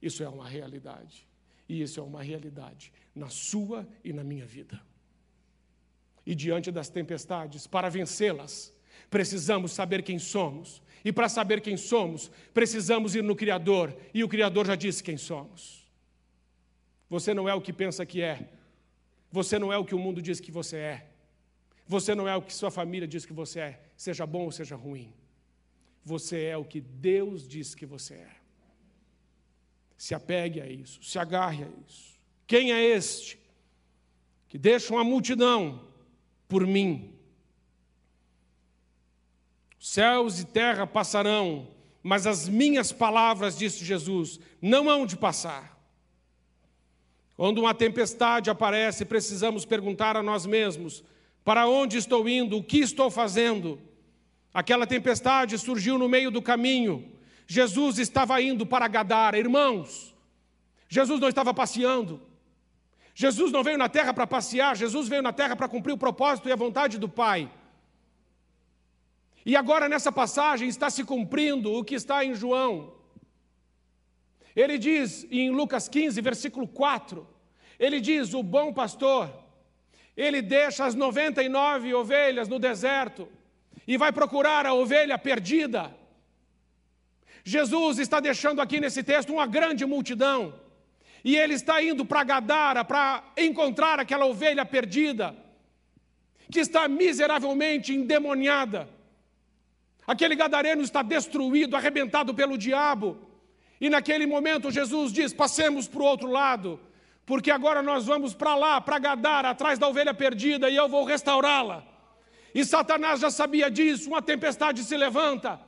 Isso 0.00 0.22
é 0.22 0.28
uma 0.28 0.48
realidade. 0.48 1.26
E 1.72 1.80
isso 1.80 1.98
é 1.98 2.02
uma 2.02 2.22
realidade 2.22 2.92
na 3.14 3.30
sua 3.30 3.88
e 4.04 4.12
na 4.12 4.22
minha 4.22 4.44
vida. 4.44 4.78
E 6.26 6.34
diante 6.34 6.70
das 6.70 6.90
tempestades, 6.90 7.66
para 7.66 7.88
vencê-las, 7.88 8.74
precisamos 9.08 9.72
saber 9.72 10.02
quem 10.02 10.18
somos. 10.18 10.82
E 11.02 11.10
para 11.10 11.30
saber 11.30 11.62
quem 11.62 11.78
somos, 11.78 12.30
precisamos 12.52 13.14
ir 13.14 13.24
no 13.24 13.34
Criador. 13.34 13.96
E 14.12 14.22
o 14.22 14.28
Criador 14.28 14.66
já 14.66 14.76
disse 14.76 15.02
quem 15.02 15.16
somos. 15.16 15.90
Você 17.08 17.32
não 17.32 17.48
é 17.48 17.54
o 17.54 17.62
que 17.62 17.72
pensa 17.72 18.04
que 18.04 18.20
é. 18.20 18.50
Você 19.30 19.58
não 19.58 19.72
é 19.72 19.78
o 19.78 19.84
que 19.86 19.94
o 19.94 19.98
mundo 19.98 20.20
diz 20.20 20.40
que 20.40 20.52
você 20.52 20.76
é. 20.76 21.06
Você 21.88 22.14
não 22.14 22.28
é 22.28 22.36
o 22.36 22.42
que 22.42 22.52
sua 22.52 22.70
família 22.70 23.08
diz 23.08 23.24
que 23.24 23.32
você 23.32 23.60
é, 23.60 23.82
seja 23.96 24.26
bom 24.26 24.44
ou 24.44 24.52
seja 24.52 24.76
ruim. 24.76 25.10
Você 26.04 26.44
é 26.44 26.56
o 26.58 26.66
que 26.66 26.82
Deus 26.82 27.48
diz 27.48 27.74
que 27.74 27.86
você 27.86 28.12
é. 28.16 28.41
Se 30.02 30.16
apegue 30.16 30.60
a 30.60 30.66
isso, 30.66 31.00
se 31.00 31.16
agarre 31.16 31.62
a 31.62 31.68
isso. 31.88 32.18
Quem 32.44 32.72
é 32.72 32.84
este 32.84 33.38
que 34.48 34.58
deixa 34.58 34.92
uma 34.92 35.04
multidão 35.04 35.80
por 36.48 36.66
mim? 36.66 37.14
Céus 39.78 40.40
e 40.40 40.44
terra 40.44 40.88
passarão, 40.88 41.68
mas 42.02 42.26
as 42.26 42.48
minhas 42.48 42.90
palavras, 42.90 43.56
disse 43.56 43.84
Jesus, 43.84 44.40
não 44.60 44.90
hão 44.90 45.06
de 45.06 45.16
passar. 45.16 45.80
Quando 47.36 47.58
uma 47.58 47.72
tempestade 47.72 48.50
aparece, 48.50 49.04
precisamos 49.04 49.64
perguntar 49.64 50.16
a 50.16 50.22
nós 50.22 50.44
mesmos: 50.44 51.04
para 51.44 51.68
onde 51.68 51.96
estou 51.96 52.28
indo? 52.28 52.56
O 52.56 52.64
que 52.64 52.78
estou 52.78 53.08
fazendo? 53.08 53.80
Aquela 54.52 54.84
tempestade 54.84 55.56
surgiu 55.58 55.96
no 55.96 56.08
meio 56.08 56.32
do 56.32 56.42
caminho. 56.42 57.21
Jesus 57.46 57.98
estava 57.98 58.40
indo 58.40 58.64
para 58.64 58.88
Gadara, 58.88 59.38
irmãos. 59.38 60.14
Jesus 60.88 61.20
não 61.20 61.28
estava 61.28 61.52
passeando. 61.52 62.20
Jesus 63.14 63.52
não 63.52 63.62
veio 63.62 63.78
na 63.78 63.88
terra 63.88 64.14
para 64.14 64.26
passear, 64.26 64.76
Jesus 64.76 65.08
veio 65.08 65.22
na 65.22 65.32
terra 65.32 65.54
para 65.54 65.68
cumprir 65.68 65.92
o 65.92 65.98
propósito 65.98 66.48
e 66.48 66.52
a 66.52 66.56
vontade 66.56 66.98
do 66.98 67.08
Pai. 67.08 67.50
E 69.44 69.56
agora 69.56 69.88
nessa 69.88 70.10
passagem 70.10 70.68
está 70.68 70.88
se 70.88 71.04
cumprindo 71.04 71.72
o 71.72 71.84
que 71.84 71.94
está 71.94 72.24
em 72.24 72.34
João. 72.34 72.94
Ele 74.54 74.78
diz 74.78 75.26
em 75.30 75.50
Lucas 75.50 75.88
15, 75.88 76.20
versículo 76.20 76.68
4, 76.68 77.26
ele 77.78 78.00
diz: 78.00 78.34
O 78.34 78.42
bom 78.42 78.72
pastor, 78.72 79.32
ele 80.16 80.40
deixa 80.40 80.84
as 80.84 80.94
99 80.94 81.94
ovelhas 81.94 82.48
no 82.48 82.58
deserto 82.58 83.28
e 83.86 83.96
vai 83.96 84.12
procurar 84.12 84.66
a 84.66 84.74
ovelha 84.74 85.18
perdida. 85.18 85.94
Jesus 87.44 87.98
está 87.98 88.20
deixando 88.20 88.60
aqui 88.60 88.80
nesse 88.80 89.02
texto 89.02 89.32
uma 89.32 89.46
grande 89.46 89.84
multidão. 89.84 90.54
E 91.24 91.36
ele 91.36 91.54
está 91.54 91.82
indo 91.82 92.04
para 92.04 92.24
Gadara 92.24 92.84
para 92.84 93.22
encontrar 93.36 93.98
aquela 93.98 94.26
ovelha 94.26 94.64
perdida, 94.64 95.36
que 96.50 96.60
está 96.60 96.88
miseravelmente 96.88 97.94
endemoniada. 97.94 98.88
Aquele 100.06 100.34
gadareno 100.34 100.82
está 100.82 101.00
destruído, 101.02 101.76
arrebentado 101.76 102.34
pelo 102.34 102.58
diabo. 102.58 103.16
E 103.80 103.88
naquele 103.88 104.26
momento 104.26 104.70
Jesus 104.70 105.12
diz: 105.12 105.32
passemos 105.32 105.86
para 105.86 106.02
o 106.02 106.04
outro 106.04 106.28
lado, 106.28 106.78
porque 107.24 107.50
agora 107.50 107.82
nós 107.82 108.04
vamos 108.04 108.34
para 108.34 108.54
lá, 108.54 108.80
para 108.80 108.98
Gadara, 108.98 109.50
atrás 109.50 109.78
da 109.78 109.88
ovelha 109.88 110.12
perdida, 110.12 110.68
e 110.68 110.76
eu 110.76 110.88
vou 110.88 111.04
restaurá-la. 111.04 111.84
E 112.54 112.64
Satanás 112.64 113.20
já 113.20 113.30
sabia 113.30 113.70
disso, 113.70 114.10
uma 114.10 114.20
tempestade 114.20 114.84
se 114.84 114.96
levanta. 114.96 115.58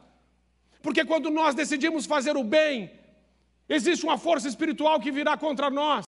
Porque 0.84 1.02
quando 1.02 1.30
nós 1.30 1.54
decidimos 1.54 2.04
fazer 2.04 2.36
o 2.36 2.44
bem, 2.44 2.90
existe 3.66 4.04
uma 4.04 4.18
força 4.18 4.46
espiritual 4.46 5.00
que 5.00 5.10
virá 5.10 5.34
contra 5.34 5.70
nós. 5.70 6.04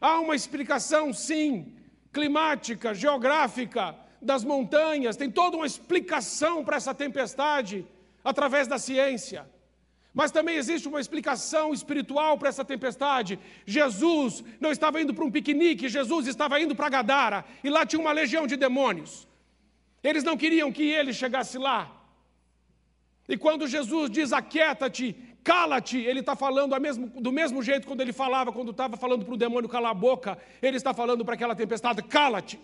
Há 0.00 0.18
uma 0.18 0.34
explicação, 0.34 1.12
sim, 1.12 1.76
climática, 2.12 2.92
geográfica, 2.92 3.94
das 4.20 4.42
montanhas, 4.42 5.16
tem 5.16 5.30
toda 5.30 5.56
uma 5.56 5.66
explicação 5.66 6.64
para 6.64 6.76
essa 6.76 6.92
tempestade 6.92 7.86
através 8.24 8.66
da 8.66 8.78
ciência. 8.78 9.48
Mas 10.12 10.32
também 10.32 10.56
existe 10.56 10.88
uma 10.88 11.00
explicação 11.00 11.72
espiritual 11.72 12.36
para 12.36 12.48
essa 12.48 12.64
tempestade. 12.64 13.38
Jesus 13.64 14.42
não 14.58 14.72
estava 14.72 15.00
indo 15.00 15.14
para 15.14 15.24
um 15.24 15.30
piquenique, 15.30 15.88
Jesus 15.88 16.26
estava 16.26 16.60
indo 16.60 16.74
para 16.74 16.88
Gadara, 16.88 17.44
e 17.62 17.70
lá 17.70 17.86
tinha 17.86 18.00
uma 18.00 18.10
legião 18.10 18.44
de 18.44 18.56
demônios. 18.56 19.28
Eles 20.02 20.24
não 20.24 20.36
queriam 20.36 20.72
que 20.72 20.82
ele 20.82 21.12
chegasse 21.12 21.58
lá. 21.58 21.97
E 23.28 23.36
quando 23.36 23.68
Jesus 23.68 24.10
diz 24.10 24.32
aquieta-te, 24.32 25.14
cala-te, 25.44 25.98
ele 25.98 26.20
está 26.20 26.34
falando 26.34 26.78
mesmo, 26.80 27.08
do 27.20 27.30
mesmo 27.30 27.62
jeito 27.62 27.86
quando 27.86 28.00
ele 28.00 28.12
falava, 28.12 28.52
quando 28.52 28.70
estava 28.70 28.96
falando 28.96 29.24
para 29.24 29.34
o 29.34 29.36
demônio 29.36 29.68
calar 29.68 29.90
a 29.90 29.94
boca, 29.94 30.38
ele 30.62 30.76
está 30.76 30.94
falando 30.94 31.24
para 31.24 31.34
aquela 31.34 31.54
tempestade, 31.54 32.02
cala-te. 32.02 32.58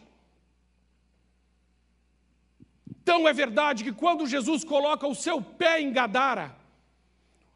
Então 3.03 3.29
é 3.29 3.33
verdade 3.33 3.85
que 3.85 3.93
quando 3.93 4.27
Jesus 4.27 4.65
coloca 4.65 5.07
o 5.07 5.15
seu 5.15 5.43
pé 5.43 5.81
em 5.81 5.93
Gadara, 5.93 6.57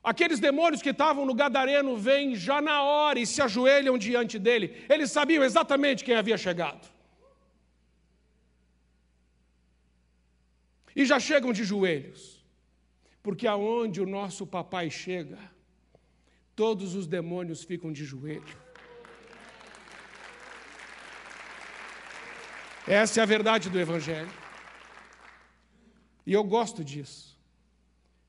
Aqueles 0.03 0.41
demônios 0.41 0.81
que 0.81 0.91
estavam 0.91 1.27
no 1.27 1.35
Gadareno 1.35 1.97
vêm 1.97 2.35
já 2.35 2.63
na 2.63 2.83
hora 2.83 3.19
e 3.19 3.27
se 3.27 3.43
ajoelham 3.43 3.99
diante 3.99 4.39
dele. 4.39 4.85
Eles 4.89 5.11
sabiam 5.11 5.45
exatamente 5.45 6.05
quem 6.05 6.15
havia 6.15 6.39
chegado. 6.39 6.89
E 10.95 11.05
já 11.05 11.21
chegam 11.21 11.53
de 11.53 11.65
joelhos. 11.65 12.38
Porque 13.29 13.47
aonde 13.47 14.01
o 14.01 14.07
nosso 14.07 14.47
papai 14.47 14.89
chega, 14.89 15.39
todos 16.57 16.95
os 16.95 17.07
demônios 17.07 17.63
ficam 17.63 17.93
de 17.93 18.03
joelho. 18.03 18.57
Essa 22.87 23.21
é 23.21 23.23
a 23.23 23.27
verdade 23.27 23.69
do 23.69 23.79
Evangelho. 23.79 24.31
E 26.25 26.33
eu 26.33 26.43
gosto 26.43 26.83
disso. 26.83 27.39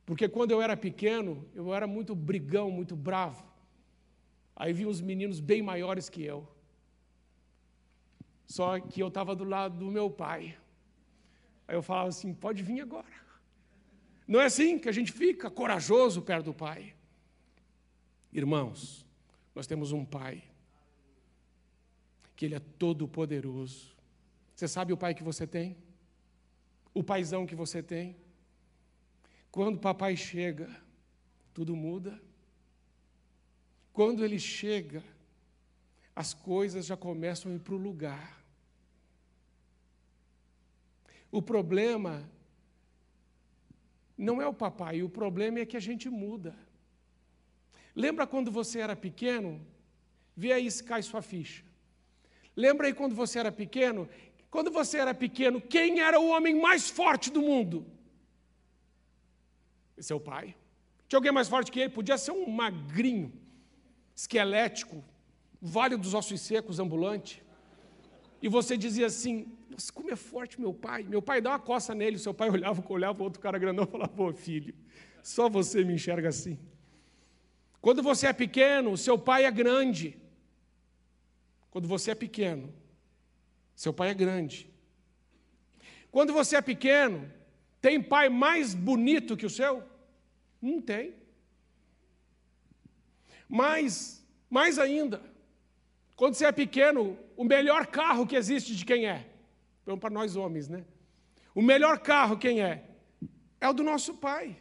Porque 0.05 0.27
quando 0.27 0.51
eu 0.51 0.61
era 0.61 0.75
pequeno, 0.75 1.47
eu 1.55 1.73
era 1.73 1.87
muito 1.87 2.13
brigão, 2.13 2.69
muito 2.69 2.93
bravo. 2.93 3.45
Aí 4.53 4.73
vi 4.73 4.85
uns 4.85 4.99
meninos 4.99 5.39
bem 5.39 5.61
maiores 5.61 6.09
que 6.09 6.21
eu. 6.25 6.45
Só 8.45 8.81
que 8.81 9.01
eu 9.01 9.07
estava 9.07 9.33
do 9.33 9.45
lado 9.45 9.77
do 9.77 9.85
meu 9.85 10.09
pai. 10.09 10.57
Aí 11.69 11.73
eu 11.77 11.81
falava 11.81 12.09
assim: 12.09 12.33
pode 12.33 12.61
vir 12.61 12.81
agora. 12.81 13.28
Não 14.29 14.39
é 14.39 14.45
assim 14.45 14.77
que 14.77 14.87
a 14.87 14.91
gente 14.91 15.11
fica 15.11 15.49
corajoso 15.49 16.21
perto 16.21 16.45
do 16.45 16.53
pai. 16.53 16.93
Irmãos, 18.31 19.03
nós 19.55 19.65
temos 19.65 19.91
um 19.91 20.05
pai, 20.05 20.43
que 22.35 22.45
ele 22.45 22.53
é 22.53 22.59
todo 22.59 23.07
poderoso. 23.07 23.97
Você 24.55 24.67
sabe 24.67 24.93
o 24.93 24.97
pai 24.97 25.15
que 25.15 25.23
você 25.23 25.47
tem? 25.47 25.75
O 26.93 27.03
paizão 27.03 27.47
que 27.47 27.55
você 27.55 27.81
tem? 27.81 28.15
Quando 29.49 29.79
papai 29.79 30.15
chega, 30.15 30.69
tudo 31.51 31.75
muda. 31.75 32.21
Quando 33.91 34.23
ele 34.23 34.37
chega, 34.37 35.03
as 36.15 36.35
coisas 36.35 36.85
já 36.85 36.95
começam 36.95 37.51
a 37.51 37.55
ir 37.55 37.59
para 37.61 37.73
o 37.73 37.77
lugar. 37.77 38.45
O 41.31 41.41
problema 41.41 42.29
não 44.19 44.41
é 44.41 44.47
o 44.47 44.53
papai, 44.53 45.01
o 45.01 45.07
problema 45.07 45.59
é 45.59 45.65
que 45.65 45.77
a 45.77 45.79
gente 45.79 46.09
muda. 46.09 46.53
Lembra 47.95 48.27
quando 48.27 48.51
você 48.51 48.79
era 48.79 48.95
pequeno? 48.95 49.65
Vê 50.35 50.51
aí 50.51 50.69
se 50.69 50.83
cai 50.83 51.01
sua 51.01 51.21
ficha. 51.21 51.63
Lembra 52.55 52.87
aí 52.87 52.93
quando 52.93 53.15
você 53.15 53.39
era 53.39 53.51
pequeno? 53.51 54.09
Quando 54.51 54.71
você 54.71 54.97
era 54.97 55.13
pequeno, 55.13 55.61
quem 55.61 56.01
era 56.01 56.19
o 56.19 56.27
homem 56.27 56.59
mais 56.59 56.89
forte 56.89 57.31
do 57.31 57.41
mundo? 57.41 57.85
seu 60.01 60.19
pai. 60.19 60.55
Tinha 61.07 61.17
alguém 61.17 61.31
mais 61.31 61.49
forte 61.49 61.71
que 61.71 61.79
ele? 61.79 61.89
Podia 61.89 62.17
ser 62.17 62.31
um 62.31 62.49
magrinho, 62.49 63.33
esquelético, 64.15 65.03
vale 65.61 65.97
dos 65.97 66.13
ossos 66.13 66.39
secos, 66.41 66.79
ambulante. 66.79 67.43
E 68.41 68.47
você 68.47 68.77
dizia 68.77 69.07
assim: 69.07 69.51
Nossa, 69.69 69.93
como 69.93 70.11
é 70.11 70.15
forte 70.15 70.59
meu 70.59 70.73
pai. 70.73 71.03
Meu 71.03 71.21
pai 71.21 71.39
dá 71.39 71.51
uma 71.51 71.59
coça 71.59 71.93
nele. 71.93 72.17
Seu 72.17 72.33
pai 72.33 72.49
olhava, 72.51 72.83
olhava 72.91 73.21
o 73.21 73.23
outro 73.23 73.39
cara 73.39 73.57
grandão 73.57 73.85
e 73.85 73.91
falava: 73.91 74.11
Pô, 74.11 74.33
filho, 74.33 74.73
só 75.21 75.47
você 75.47 75.83
me 75.83 75.93
enxerga 75.93 76.29
assim. 76.29 76.57
Quando 77.79 78.01
você 78.01 78.27
é 78.27 78.33
pequeno, 78.33 78.97
seu 78.97 79.17
pai 79.17 79.45
é 79.45 79.51
grande. 79.51 80.17
Quando 81.71 81.87
você 81.87 82.11
é 82.11 82.15
pequeno, 82.15 82.73
seu 83.75 83.93
pai 83.93 84.09
é 84.09 84.13
grande. 84.13 84.69
Quando 86.11 86.33
você 86.33 86.55
é 86.55 86.61
pequeno, 86.61 87.31
tem 87.79 88.01
pai 88.01 88.27
mais 88.27 88.73
bonito 88.73 89.37
que 89.37 89.45
o 89.45 89.49
seu? 89.49 89.83
Não 90.61 90.81
tem. 90.81 91.13
Mas, 93.47 94.25
mais 94.49 94.77
ainda, 94.77 95.21
quando 96.15 96.33
você 96.33 96.45
é 96.45 96.51
pequeno, 96.51 97.17
o 97.37 97.43
melhor 97.43 97.87
carro 97.87 98.27
que 98.27 98.35
existe 98.35 98.75
de 98.75 98.83
quem 98.83 99.07
é? 99.07 99.28
Vamos 99.89 100.01
para 100.01 100.11
nós 100.11 100.35
homens, 100.35 100.69
né? 100.69 100.85
O 101.55 101.63
melhor 101.63 101.97
carro 101.97 102.37
quem 102.37 102.61
é? 102.61 102.87
É 103.59 103.67
o 103.67 103.73
do 103.73 103.81
nosso 103.81 104.13
pai. 104.13 104.55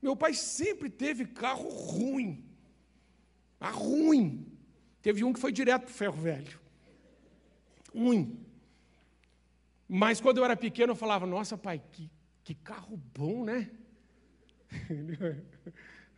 Meu 0.00 0.16
pai 0.16 0.32
sempre 0.32 0.88
teve 0.88 1.26
carro 1.26 1.68
ruim. 1.68 2.42
Ah, 3.60 3.68
ruim. 3.68 4.50
Teve 5.02 5.22
um 5.22 5.34
que 5.34 5.38
foi 5.38 5.52
direto 5.52 5.82
para 5.82 5.90
o 5.90 5.94
ferro 5.94 6.16
velho. 6.16 6.58
Ruim. 7.94 8.42
Mas 9.86 10.18
quando 10.18 10.38
eu 10.38 10.46
era 10.46 10.56
pequeno, 10.56 10.92
eu 10.92 10.96
falava: 10.96 11.26
Nossa, 11.26 11.58
pai, 11.58 11.82
que, 11.92 12.10
que 12.42 12.54
carro 12.54 12.96
bom, 12.96 13.44
né? 13.44 13.70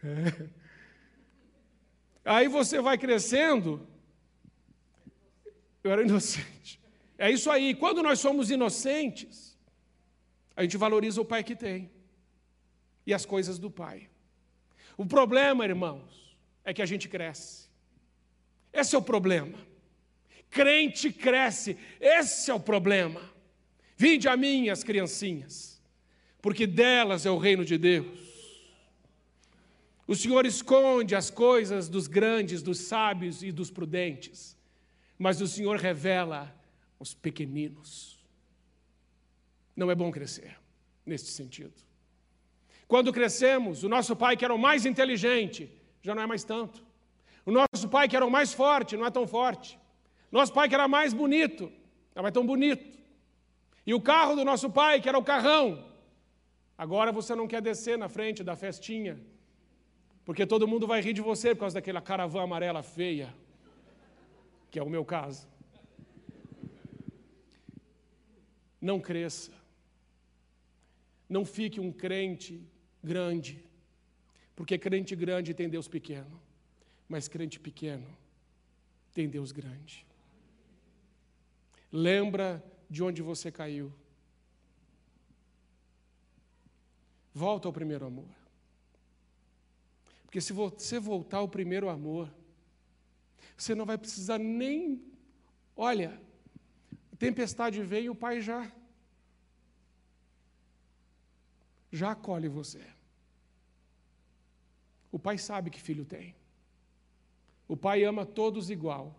É. 0.05 0.49
Aí 2.25 2.47
você 2.47 2.81
vai 2.81 2.97
crescendo. 2.97 3.85
Eu 5.83 5.91
era 5.91 6.03
inocente. 6.03 6.79
É 7.19 7.31
isso 7.31 7.51
aí. 7.51 7.75
Quando 7.75 8.03
nós 8.03 8.21
somos 8.21 8.51
inocentes, 8.51 9.59
a 10.57 10.63
gente 10.63 10.77
valoriza 10.77 11.21
o 11.21 11.25
pai 11.25 11.43
que 11.43 11.57
tem 11.57 11.91
e 13.05 13.13
as 13.13 13.27
coisas 13.27 13.59
do 13.59 13.71
pai. 13.71 14.09
O 14.97 15.05
problema, 15.05 15.65
irmãos, 15.65 16.37
é 16.65 16.73
que 16.73 16.83
a 16.83 16.87
gente 16.87 17.09
cresce. 17.09 17.69
Esse 18.73 18.95
é 18.95 18.99
o 18.99 19.03
problema. 19.03 19.59
Crente 20.51 21.13
cresce, 21.13 21.77
esse 22.01 22.51
é 22.51 22.55
o 22.55 22.61
problema. 22.61 23.21
Vinde 23.97 24.29
a 24.29 24.37
mim, 24.37 24.69
as 24.69 24.85
criancinhas, 24.85 25.83
porque 26.41 26.67
delas 26.67 27.27
é 27.27 27.31
o 27.31 27.37
reino 27.37 27.65
de 27.65 27.77
Deus. 27.77 28.29
O 30.07 30.15
Senhor 30.15 30.47
esconde 30.47 31.15
as 31.15 31.31
coisas 31.31 31.89
dos 31.89 32.07
grandes, 32.07 32.63
dos 32.63 32.79
sábios 32.79 33.43
e 33.43 33.53
dos 33.53 33.71
prudentes, 33.71 34.57
mas 35.19 35.41
o 35.41 35.47
Senhor 35.47 35.77
revela 35.77 36.58
os 36.99 37.15
pequeninos. 37.15 38.19
Não 39.75 39.91
é 39.91 39.95
bom 39.95 40.11
crescer 40.11 40.59
neste 41.05 41.31
sentido. 41.31 41.75
Quando 42.87 43.13
crescemos, 43.13 43.85
o 43.85 43.89
nosso 43.89 44.17
pai, 44.17 44.37
que 44.37 44.45
era 44.45 44.55
o 44.55 44.59
mais 44.59 44.87
inteligente, 44.87 45.71
já 46.03 46.15
não 46.15 46.23
é 46.23 46.27
mais 46.27 46.45
tanto. 46.45 46.85
O 47.45 47.51
nosso 47.51 47.89
pai, 47.89 48.09
que 48.09 48.17
era 48.17 48.27
o 48.27 48.31
mais 48.31 48.53
forte, 48.53 48.97
não 48.97 49.07
é 49.07 49.11
tão 49.11 49.27
forte. 49.27 49.79
Nosso 50.31 50.53
pai, 50.53 50.69
que 50.69 50.75
era 50.75 50.89
mais 50.89 51.13
bonito, 51.13 51.73
não 52.15 52.27
é 52.27 52.31
tão 52.31 52.45
bonito. 52.45 52.99
E 53.87 53.95
o 53.95 54.01
carro 54.01 54.35
do 54.37 54.45
nosso 54.45 54.71
pai, 54.71 55.01
que 55.01 55.09
era 55.09 55.19
o 55.19 55.25
carrão, 55.25 55.85
agora 56.77 57.13
você 57.13 57.35
não 57.35 57.49
quer 57.49 57.63
descer 57.63 57.97
na 57.97 58.09
frente 58.09 58.43
da 58.45 58.55
festinha 58.57 59.19
porque 60.29 60.45
todo 60.47 60.69
mundo 60.69 60.87
vai 60.87 61.01
rir 61.01 61.15
de 61.15 61.23
você 61.23 61.55
por 61.55 61.61
causa 61.61 61.77
daquela 61.77 62.03
caravana 62.03 62.45
amarela 62.45 62.83
feia, 62.83 63.35
que 64.71 64.79
é 64.79 64.83
o 64.83 64.91
meu 64.91 65.03
caso. 65.03 65.49
Não 68.81 69.01
cresça. 69.01 69.53
Não 71.29 71.45
fique 71.45 71.79
um 71.79 71.93
crente 71.93 72.67
grande, 73.03 73.65
porque 74.57 74.79
crente 74.79 75.15
grande 75.15 75.53
tem 75.53 75.69
Deus 75.69 75.87
pequeno, 75.87 76.41
mas 77.09 77.29
crente 77.29 77.61
pequeno 77.61 78.07
tem 79.13 79.29
Deus 79.29 79.53
grande. 79.53 80.07
Lembra 81.93 82.65
de 82.89 83.03
onde 83.03 83.23
você 83.23 83.51
caiu. 83.51 83.93
Volta 87.35 87.69
ao 87.69 87.73
primeiro 87.73 88.07
amor. 88.07 88.29
Porque 90.25 90.41
se 90.41 90.53
você 90.53 90.99
voltar 90.99 91.39
ao 91.39 91.49
primeiro 91.49 91.89
amor, 91.89 92.33
você 93.57 93.75
não 93.75 93.87
vai 93.87 93.97
precisar 93.97 94.39
nem. 94.39 95.03
Olha, 95.77 96.21
tempestade 97.19 97.83
vem 97.83 98.05
e 98.05 98.11
o 98.11 98.15
pai 98.15 98.41
já. 98.41 98.71
Já 101.91 102.13
acolhe 102.13 102.49
você. 102.49 102.85
O 105.11 105.19
pai 105.19 105.39
sabe 105.39 105.71
que 105.71 105.81
filho 105.81 106.05
tem. 106.05 106.35
O 107.67 107.77
pai 107.77 108.05
ama 108.05 108.25
todos 108.25 108.71
igual, 108.71 109.15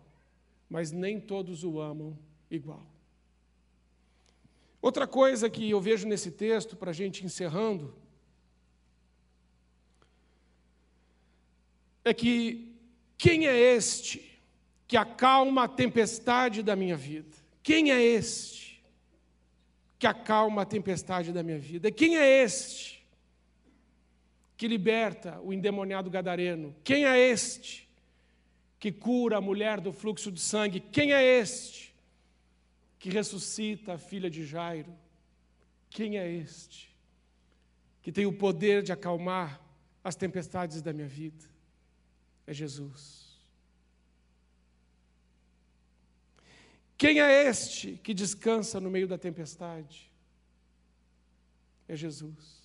mas 0.68 0.90
nem 0.90 1.20
todos 1.20 1.62
o 1.64 1.80
amam 1.80 2.18
igual. 2.50 2.84
Outra 4.80 5.06
coisa 5.06 5.50
que 5.50 5.68
eu 5.68 5.80
vejo 5.80 6.08
nesse 6.08 6.30
texto, 6.30 6.76
para 6.76 6.90
a 6.90 6.94
gente 6.94 7.24
encerrando, 7.24 7.94
é 12.04 12.14
que 12.14 12.74
quem 13.18 13.46
é 13.46 13.56
este 13.56 14.40
que 14.88 14.96
acalma 14.96 15.64
a 15.64 15.68
tempestade 15.68 16.62
da 16.62 16.74
minha 16.74 16.96
vida? 16.96 17.36
Quem 17.62 17.90
é 17.90 18.02
este 18.02 18.82
que 19.98 20.06
acalma 20.06 20.62
a 20.62 20.66
tempestade 20.66 21.32
da 21.32 21.42
minha 21.42 21.58
vida? 21.58 21.90
Quem 21.90 22.16
é 22.16 22.42
este 22.42 23.06
que 24.56 24.66
liberta 24.66 25.40
o 25.40 25.52
endemoniado 25.52 26.10
gadareno? 26.10 26.74
Quem 26.82 27.04
é 27.04 27.18
este 27.18 27.88
que 28.78 28.90
cura 28.90 29.36
a 29.36 29.40
mulher 29.40 29.80
do 29.80 29.92
fluxo 29.92 30.32
de 30.32 30.40
sangue? 30.40 30.80
Quem 30.80 31.12
é 31.12 31.22
este 31.22 31.94
que 32.98 33.10
ressuscita 33.10 33.94
a 33.94 33.98
filha 33.98 34.30
de 34.30 34.44
Jairo? 34.44 34.92
Quem 35.90 36.18
é 36.18 36.30
este 36.30 36.94
que 38.02 38.10
tem 38.10 38.24
o 38.24 38.32
poder 38.32 38.82
de 38.82 38.92
acalmar 38.92 39.60
as 40.02 40.14
tempestades 40.14 40.80
da 40.80 40.92
minha 40.92 41.08
vida? 41.08 41.44
É 42.46 42.54
Jesus. 42.54 43.19
Quem 47.00 47.18
é 47.18 47.48
este 47.48 47.98
que 48.02 48.12
descansa 48.12 48.78
no 48.78 48.90
meio 48.90 49.08
da 49.08 49.16
tempestade? 49.16 50.12
É 51.88 51.96
Jesus. 51.96 52.60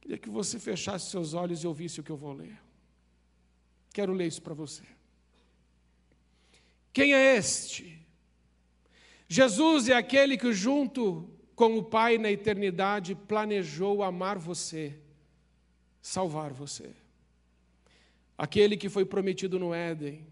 Queria 0.00 0.16
que 0.16 0.30
você 0.30 0.58
fechasse 0.58 1.10
seus 1.10 1.34
olhos 1.34 1.62
e 1.62 1.66
ouvisse 1.66 2.00
o 2.00 2.02
que 2.02 2.08
eu 2.08 2.16
vou 2.16 2.32
ler. 2.32 2.58
Quero 3.92 4.14
ler 4.14 4.26
isso 4.26 4.40
para 4.40 4.54
você. 4.54 4.82
Quem 6.94 7.12
é 7.12 7.36
este? 7.36 8.00
Jesus 9.28 9.90
é 9.90 9.92
aquele 9.92 10.38
que, 10.38 10.50
junto 10.54 11.28
com 11.54 11.76
o 11.76 11.84
Pai 11.84 12.16
na 12.16 12.30
eternidade, 12.30 13.14
planejou 13.14 14.02
amar 14.02 14.38
você, 14.38 14.98
salvar 16.00 16.54
você. 16.54 16.90
Aquele 18.38 18.78
que 18.78 18.88
foi 18.88 19.04
prometido 19.04 19.58
no 19.58 19.74
Éden, 19.74 20.26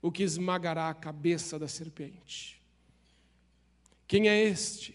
o 0.00 0.10
que 0.10 0.22
esmagará 0.22 0.88
a 0.88 0.94
cabeça 0.94 1.58
da 1.58 1.68
serpente. 1.68 2.60
Quem 4.06 4.28
é 4.28 4.40
este? 4.42 4.94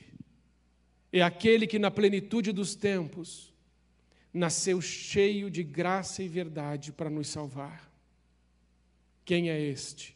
É 1.12 1.22
aquele 1.22 1.68
que, 1.68 1.78
na 1.78 1.92
plenitude 1.92 2.52
dos 2.52 2.76
tempos, 2.76 3.54
nasceu 4.34 4.80
cheio 4.82 5.50
de 5.52 5.64
graça 5.64 6.24
e 6.24 6.28
verdade 6.28 6.92
para 6.92 7.10
nos 7.10 7.28
salvar. 7.28 7.92
Quem 9.26 9.50
é 9.50 9.60
este? 9.60 10.16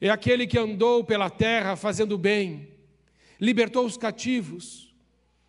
É 0.00 0.08
aquele 0.08 0.46
que 0.46 0.58
andou 0.58 1.04
pela 1.04 1.28
terra 1.28 1.76
fazendo 1.76 2.16
bem, 2.16 2.68
libertou 3.38 3.84
os 3.84 3.96
cativos, 3.96 4.94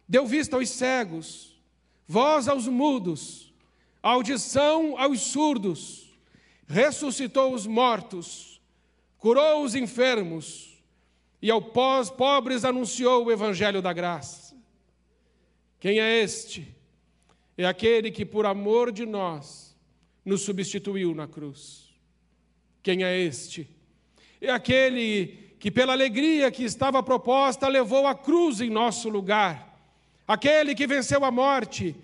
deu 0.07 0.27
vista 0.27 0.57
aos 0.57 0.69
cegos, 0.69 1.57
voz 2.07 2.47
aos 2.47 2.67
mudos, 2.67 3.53
audição 4.01 4.97
aos 4.97 5.21
surdos 5.21 6.04
ressuscitou 6.67 7.53
os 7.53 7.67
mortos, 7.67 8.61
curou 9.17 9.63
os 9.63 9.75
enfermos 9.75 10.81
e 11.41 11.51
ao 11.51 11.61
pós 11.61 12.09
pobres 12.09 12.65
anunciou 12.65 13.25
o 13.25 13.31
evangelho 13.31 13.81
da 13.81 13.93
graça. 13.93 14.55
Quem 15.79 15.99
é 15.99 16.21
este? 16.21 16.75
É 17.57 17.65
aquele 17.65 18.11
que 18.11 18.25
por 18.25 18.45
amor 18.45 18.91
de 18.91 19.05
nós 19.05 19.77
nos 20.23 20.41
substituiu 20.41 21.13
na 21.13 21.27
cruz. 21.27 21.93
Quem 22.81 23.03
é 23.03 23.17
este? 23.17 23.69
É 24.41 24.49
aquele 24.49 25.55
que 25.59 25.71
pela 25.71 25.93
alegria 25.93 26.51
que 26.51 26.63
estava 26.63 27.01
proposta 27.01 27.67
levou 27.67 28.07
a 28.07 28.15
cruz 28.15 28.59
em 28.61 28.69
nosso 28.69 29.09
lugar. 29.09 29.79
Aquele 30.27 30.75
que 30.75 30.87
venceu 30.87 31.23
a 31.23 31.31
morte 31.31 31.95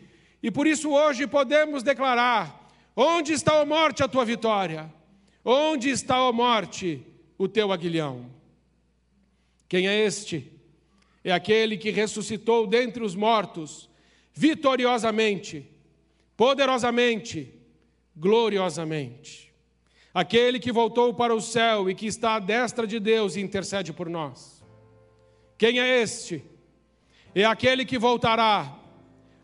e 0.41 0.49
por 0.49 0.66
isso 0.68 0.91
hoje 0.91 1.28
podemos 1.28 1.84
declarar 1.84 2.61
Onde 2.95 3.33
está 3.33 3.61
a 3.61 3.65
morte, 3.65 4.03
a 4.03 4.07
tua 4.07 4.25
vitória? 4.25 4.91
Onde 5.43 5.89
está 5.89 6.17
a 6.17 6.31
morte, 6.31 7.03
o 7.37 7.47
teu 7.47 7.71
aguilhão? 7.71 8.29
Quem 9.67 9.87
é 9.87 10.05
este? 10.05 10.51
É 11.23 11.31
aquele 11.31 11.77
que 11.77 11.91
ressuscitou 11.91 12.67
dentre 12.67 13.03
os 13.03 13.15
mortos, 13.15 13.89
vitoriosamente, 14.33 15.65
poderosamente, 16.35 17.53
gloriosamente. 18.15 19.53
Aquele 20.13 20.59
que 20.59 20.71
voltou 20.71 21.13
para 21.13 21.33
o 21.33 21.39
céu 21.39 21.89
e 21.89 21.95
que 21.95 22.05
está 22.05 22.35
à 22.35 22.39
destra 22.39 22.85
de 22.85 22.99
Deus 22.99 23.35
e 23.35 23.41
intercede 23.41 23.93
por 23.93 24.09
nós. 24.09 24.61
Quem 25.57 25.79
é 25.79 26.01
este? 26.01 26.43
É 27.33 27.45
aquele 27.45 27.85
que 27.85 27.97
voltará 27.97 28.77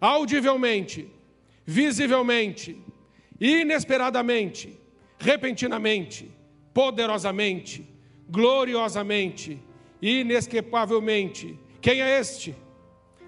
audivelmente, 0.01 1.07
visivelmente, 1.65 2.81
inesperadamente, 3.39 4.79
repentinamente, 5.17 6.31
poderosamente, 6.73 7.87
gloriosamente, 8.29 9.59
inescapavelmente. 10.01 11.59
Quem 11.81 12.01
é 12.01 12.19
este? 12.19 12.55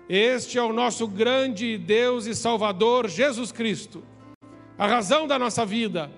Este 0.07 0.57
é 0.57 0.63
o 0.63 0.73
nosso 0.73 1.07
grande 1.07 1.77
Deus 1.77 2.25
e 2.25 2.33
Salvador 2.33 3.07
Jesus 3.07 3.51
Cristo, 3.51 4.03
a 4.77 4.87
razão 4.87 5.27
da 5.27 5.37
nossa 5.37 5.65
vida, 5.65 6.11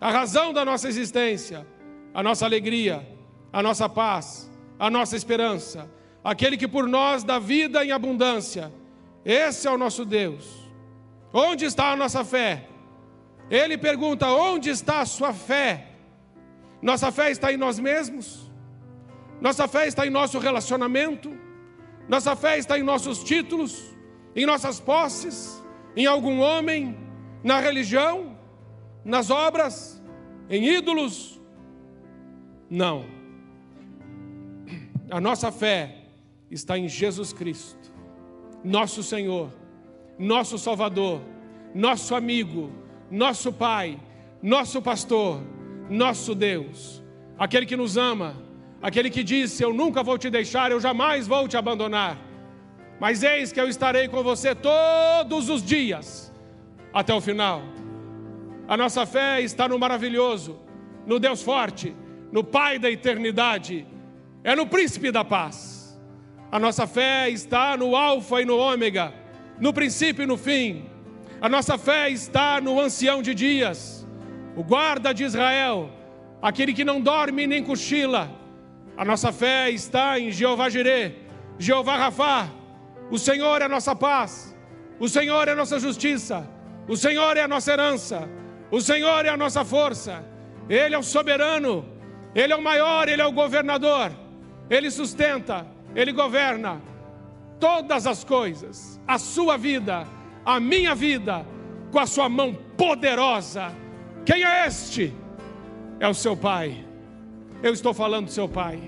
a 0.00 0.10
razão 0.10 0.52
da 0.52 0.64
nossa 0.64 0.88
existência, 0.88 1.66
a 2.12 2.22
nossa 2.22 2.44
alegria, 2.44 3.06
a 3.52 3.62
nossa 3.62 3.88
paz, 3.88 4.50
a 4.78 4.90
nossa 4.90 5.16
esperança, 5.16 5.90
aquele 6.22 6.56
que 6.56 6.66
por 6.66 6.88
nós 6.88 7.22
dá 7.22 7.38
vida 7.38 7.84
em 7.84 7.92
abundância. 7.92 8.72
Esse 9.24 9.68
é 9.68 9.70
o 9.70 9.78
nosso 9.78 10.04
Deus. 10.04 10.68
Onde 11.32 11.64
está 11.64 11.92
a 11.92 11.96
nossa 11.96 12.24
fé? 12.24 12.66
Ele 13.50 13.76
pergunta: 13.78 14.26
onde 14.28 14.70
está 14.70 15.00
a 15.00 15.06
sua 15.06 15.32
fé? 15.32 15.86
Nossa 16.80 17.10
fé 17.10 17.30
está 17.30 17.52
em 17.52 17.56
nós 17.56 17.78
mesmos? 17.78 18.50
Nossa 19.40 19.66
fé 19.66 19.86
está 19.86 20.06
em 20.06 20.10
nosso 20.10 20.38
relacionamento? 20.38 21.36
Nossa 22.08 22.34
fé 22.36 22.58
está 22.58 22.78
em 22.78 22.82
nossos 22.82 23.22
títulos? 23.22 23.96
Em 24.34 24.46
nossas 24.46 24.80
posses? 24.80 25.62
Em 25.96 26.06
algum 26.06 26.40
homem? 26.40 26.96
Na 27.42 27.60
religião? 27.60 28.36
Nas 29.04 29.30
obras? 29.30 30.02
Em 30.48 30.64
ídolos? 30.64 31.40
Não. 32.70 33.04
A 35.10 35.20
nossa 35.20 35.50
fé 35.50 35.96
está 36.50 36.78
em 36.78 36.88
Jesus 36.88 37.32
Cristo, 37.32 37.92
nosso 38.62 39.02
Senhor, 39.02 39.52
nosso 40.18 40.58
Salvador, 40.58 41.20
nosso 41.74 42.14
amigo 42.14 42.70
nosso 43.10 43.52
Pai, 43.52 43.98
nosso 44.42 44.80
pastor, 44.82 45.40
nosso 45.88 46.34
Deus, 46.34 47.02
aquele 47.38 47.66
que 47.66 47.76
nos 47.76 47.96
ama, 47.96 48.36
aquele 48.82 49.10
que 49.10 49.22
disse: 49.22 49.62
Eu 49.62 49.72
nunca 49.72 50.02
vou 50.02 50.18
te 50.18 50.30
deixar, 50.30 50.70
eu 50.70 50.80
jamais 50.80 51.26
vou 51.26 51.48
te 51.48 51.56
abandonar. 51.56 52.18
Mas 53.00 53.22
eis 53.22 53.52
que 53.52 53.60
eu 53.60 53.68
estarei 53.68 54.08
com 54.08 54.22
você 54.22 54.54
todos 54.54 55.48
os 55.48 55.62
dias, 55.62 56.32
até 56.92 57.14
o 57.14 57.20
final. 57.20 57.62
A 58.66 58.76
nossa 58.76 59.06
fé 59.06 59.40
está 59.40 59.68
no 59.68 59.78
maravilhoso, 59.78 60.58
no 61.06 61.18
Deus 61.18 61.42
forte, 61.42 61.94
no 62.30 62.44
Pai 62.44 62.78
da 62.78 62.90
eternidade, 62.90 63.86
é 64.44 64.54
no 64.54 64.66
Príncipe 64.66 65.10
da 65.10 65.24
paz. 65.24 65.98
A 66.50 66.58
nossa 66.58 66.86
fé 66.86 67.30
está 67.30 67.76
no 67.76 67.94
Alfa 67.94 68.40
e 68.40 68.44
no 68.44 68.56
Ômega, 68.56 69.12
no 69.60 69.72
princípio 69.72 70.22
e 70.22 70.26
no 70.26 70.36
fim 70.36 70.86
a 71.40 71.48
nossa 71.48 71.78
fé 71.78 72.10
está 72.10 72.60
no 72.60 72.80
ancião 72.80 73.22
de 73.22 73.34
dias, 73.34 74.06
o 74.56 74.64
guarda 74.64 75.14
de 75.14 75.24
Israel, 75.24 75.90
aquele 76.42 76.72
que 76.72 76.84
não 76.84 77.00
dorme 77.00 77.46
nem 77.46 77.62
cochila. 77.62 78.30
A 78.96 79.04
nossa 79.04 79.30
fé 79.32 79.70
está 79.70 80.18
em 80.18 80.32
Jeová 80.32 80.68
Jireh, 80.68 81.14
Jeová 81.58 81.96
Rafá. 81.96 82.48
O 83.10 83.18
Senhor 83.18 83.62
é 83.62 83.66
a 83.66 83.68
nossa 83.68 83.94
paz, 83.94 84.56
o 84.98 85.08
Senhor 85.08 85.46
é 85.46 85.52
a 85.52 85.56
nossa 85.56 85.78
justiça, 85.78 86.48
o 86.88 86.96
Senhor 86.96 87.36
é 87.36 87.42
a 87.42 87.48
nossa 87.48 87.72
herança, 87.72 88.28
o 88.70 88.80
Senhor 88.80 89.24
é 89.24 89.28
a 89.28 89.36
nossa 89.36 89.64
força. 89.64 90.24
Ele 90.68 90.94
é 90.94 90.98
o 90.98 91.02
soberano, 91.02 91.86
ele 92.34 92.52
é 92.52 92.56
o 92.56 92.62
maior, 92.62 93.08
ele 93.08 93.22
é 93.22 93.26
o 93.26 93.32
governador. 93.32 94.12
Ele 94.68 94.90
sustenta, 94.90 95.66
ele 95.94 96.12
governa 96.12 96.82
todas 97.58 98.06
as 98.06 98.22
coisas. 98.22 99.00
A 99.06 99.18
sua 99.18 99.56
vida 99.56 100.06
a 100.48 100.58
minha 100.58 100.94
vida 100.94 101.44
com 101.92 101.98
a 101.98 102.06
sua 102.06 102.26
mão 102.26 102.54
poderosa. 102.74 103.70
Quem 104.24 104.42
é 104.42 104.66
este? 104.66 105.12
É 106.00 106.08
o 106.08 106.14
seu 106.14 106.34
pai. 106.34 106.86
Eu 107.62 107.74
estou 107.74 107.92
falando 107.92 108.26
do 108.26 108.30
seu 108.30 108.48
pai. 108.48 108.80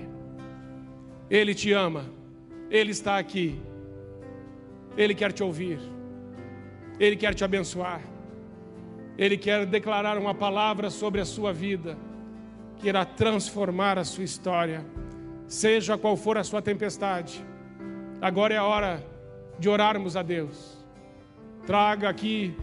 Ele 1.29 1.53
te 1.53 1.71
ama. 1.71 2.05
Ele 2.67 2.89
está 2.89 3.19
aqui. 3.19 3.61
Ele 4.97 5.13
quer 5.13 5.31
te 5.31 5.43
ouvir. 5.43 5.79
Ele 6.99 7.15
quer 7.15 7.35
te 7.35 7.43
abençoar. 7.43 8.01
Ele 9.15 9.37
quer 9.37 9.63
declarar 9.67 10.17
uma 10.17 10.33
palavra 10.33 10.89
sobre 10.89 11.21
a 11.21 11.25
sua 11.25 11.53
vida 11.53 11.95
que 12.79 12.87
irá 12.87 13.05
transformar 13.05 13.99
a 13.99 14.03
sua 14.03 14.23
história, 14.23 14.83
seja 15.47 15.95
qual 15.95 16.17
for 16.17 16.39
a 16.39 16.43
sua 16.43 16.59
tempestade. 16.59 17.45
Agora 18.19 18.51
é 18.51 18.57
a 18.57 18.63
hora 18.63 19.05
de 19.59 19.69
orarmos 19.69 20.17
a 20.17 20.23
Deus 20.23 20.80
traga 21.65 22.09
aqui 22.09 22.55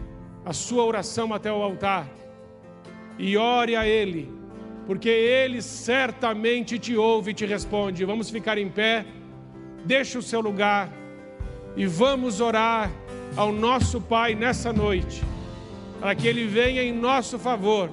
a 0.45 0.53
sua 0.53 0.83
oração 0.83 1.33
até 1.33 1.51
o 1.51 1.61
altar 1.61 2.07
e 3.17 3.37
ore 3.37 3.75
a 3.75 3.85
Ele, 3.85 4.31
porque 4.87 5.09
Ele 5.09 5.61
certamente 5.61 6.79
te 6.79 6.95
ouve 6.95 7.31
e 7.31 7.33
te 7.33 7.45
responde. 7.45 8.05
Vamos 8.05 8.29
ficar 8.29 8.57
em 8.57 8.69
pé, 8.69 9.05
deixa 9.85 10.17
o 10.17 10.21
seu 10.21 10.41
lugar 10.41 10.91
e 11.75 11.85
vamos 11.85 12.41
orar 12.41 12.91
ao 13.35 13.51
nosso 13.51 14.01
Pai 14.01 14.35
nessa 14.35 14.73
noite, 14.73 15.21
para 15.99 16.15
que 16.15 16.27
Ele 16.27 16.47
venha 16.47 16.81
em 16.81 16.93
nosso 16.93 17.37
favor 17.37 17.89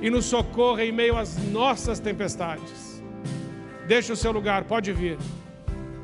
e 0.00 0.08
nos 0.08 0.24
socorra 0.24 0.84
em 0.84 0.92
meio 0.92 1.16
às 1.16 1.36
nossas 1.50 1.98
tempestades. 1.98 3.02
Deixa 3.86 4.12
o 4.12 4.16
seu 4.16 4.32
lugar, 4.32 4.64
pode 4.64 4.92
vir. 4.92 5.18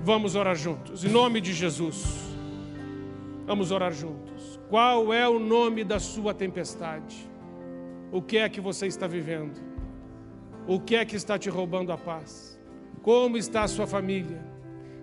Vamos 0.02 0.34
orar 0.34 0.56
juntos, 0.56 1.04
em 1.04 1.08
nome 1.08 1.40
de 1.40 1.52
Jesus. 1.52 2.29
Vamos 3.50 3.72
orar 3.72 3.92
juntos. 3.92 4.60
Qual 4.68 5.12
é 5.12 5.28
o 5.28 5.40
nome 5.40 5.82
da 5.82 5.98
sua 5.98 6.32
tempestade? 6.32 7.28
O 8.12 8.22
que 8.22 8.38
é 8.38 8.48
que 8.48 8.60
você 8.60 8.86
está 8.86 9.08
vivendo? 9.08 9.60
O 10.68 10.78
que 10.78 10.94
é 10.94 11.04
que 11.04 11.16
está 11.16 11.36
te 11.36 11.50
roubando 11.50 11.90
a 11.90 11.98
paz? 11.98 12.56
Como 13.02 13.36
está 13.36 13.64
a 13.64 13.66
sua 13.66 13.88
família? 13.88 14.40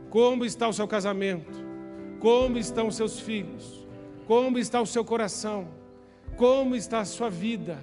Como 0.09 0.45
está 0.45 0.65
o 0.65 0.71
seu 0.71 0.87
casamento? 0.87 1.61
Como 2.21 2.57
estão 2.57 2.87
os 2.87 2.95
seus 2.95 3.19
filhos? 3.19 3.85
Como 4.25 4.57
está 4.57 4.79
o 4.79 4.85
seu 4.85 5.03
coração? 5.03 5.67
Como 6.37 6.73
está 6.73 7.01
a 7.01 7.05
sua 7.05 7.29
vida? 7.29 7.77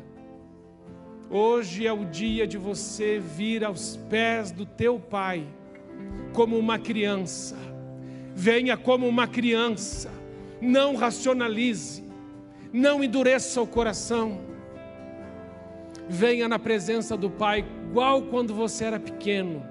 Hoje 1.29 1.87
é 1.87 1.93
o 1.93 2.07
dia 2.07 2.47
de 2.47 2.57
você 2.57 3.19
vir 3.19 3.67
aos 3.67 3.99
pés 4.09 4.51
do 4.51 4.65
teu 4.65 4.99
Pai, 4.99 5.47
como 6.33 6.57
uma 6.57 6.79
criança. 6.79 7.55
Venha 8.35 8.79
como 8.79 9.07
uma 9.07 9.27
criança, 9.27 10.24
não 10.61 10.97
racionalize, 10.97 12.05
não 12.73 13.03
endureça 13.03 13.61
o 13.61 13.67
coração. 13.67 14.41
Venha 16.09 16.49
na 16.49 16.59
presença 16.59 17.17
do 17.17 17.31
Pai, 17.31 17.65
igual 17.89 18.23
quando 18.23 18.55
você 18.55 18.85
era 18.85 19.01
pequeno, 19.01 19.65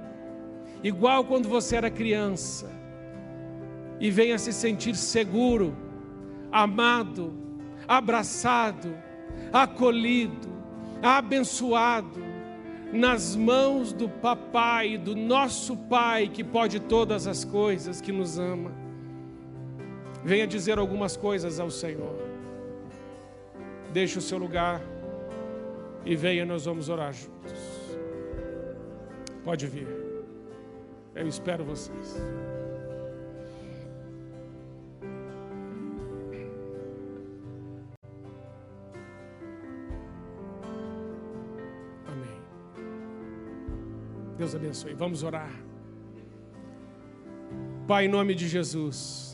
igual 0.84 1.24
quando 1.26 1.48
você 1.48 1.76
era 1.76 1.90
criança, 1.90 2.70
e 4.00 4.10
venha 4.10 4.38
se 4.38 4.52
sentir 4.52 4.96
seguro, 4.96 5.76
amado, 6.52 7.34
abraçado, 7.88 8.96
acolhido 9.52 10.54
abençoado 11.04 12.24
nas 12.94 13.36
mãos 13.36 13.92
do 13.92 14.08
Papai, 14.08 14.98
do 14.98 15.16
nosso 15.16 15.76
Pai 15.76 16.30
que 16.30 16.44
pode 16.44 16.80
todas 16.80 17.28
as 17.28 17.44
coisas, 17.44 18.00
que 18.00 18.12
nos 18.12 18.40
ama. 18.40 18.72
Venha 20.24 20.48
dizer 20.48 20.78
algumas 20.80 21.18
coisas 21.18 21.60
ao 21.60 21.70
Senhor. 21.70 22.16
Deixe 23.92 24.18
o 24.18 24.22
seu 24.22 24.38
lugar 24.38 24.82
e 26.06 26.16
venha, 26.16 26.46
nós 26.46 26.66
vamos 26.66 26.90
orar 26.90 27.14
juntos. 27.14 27.62
Pode 29.44 29.68
vir. 29.68 29.88
Eu 31.16 31.28
espero 31.28 31.64
vocês. 31.64 32.18
Deus 44.44 44.56
abençoe. 44.56 44.94
Vamos 44.94 45.24
orar. 45.24 45.52
Pai, 47.88 48.06
em 48.06 48.10
nome 48.10 48.36
de 48.36 48.46
Jesus, 48.48 49.33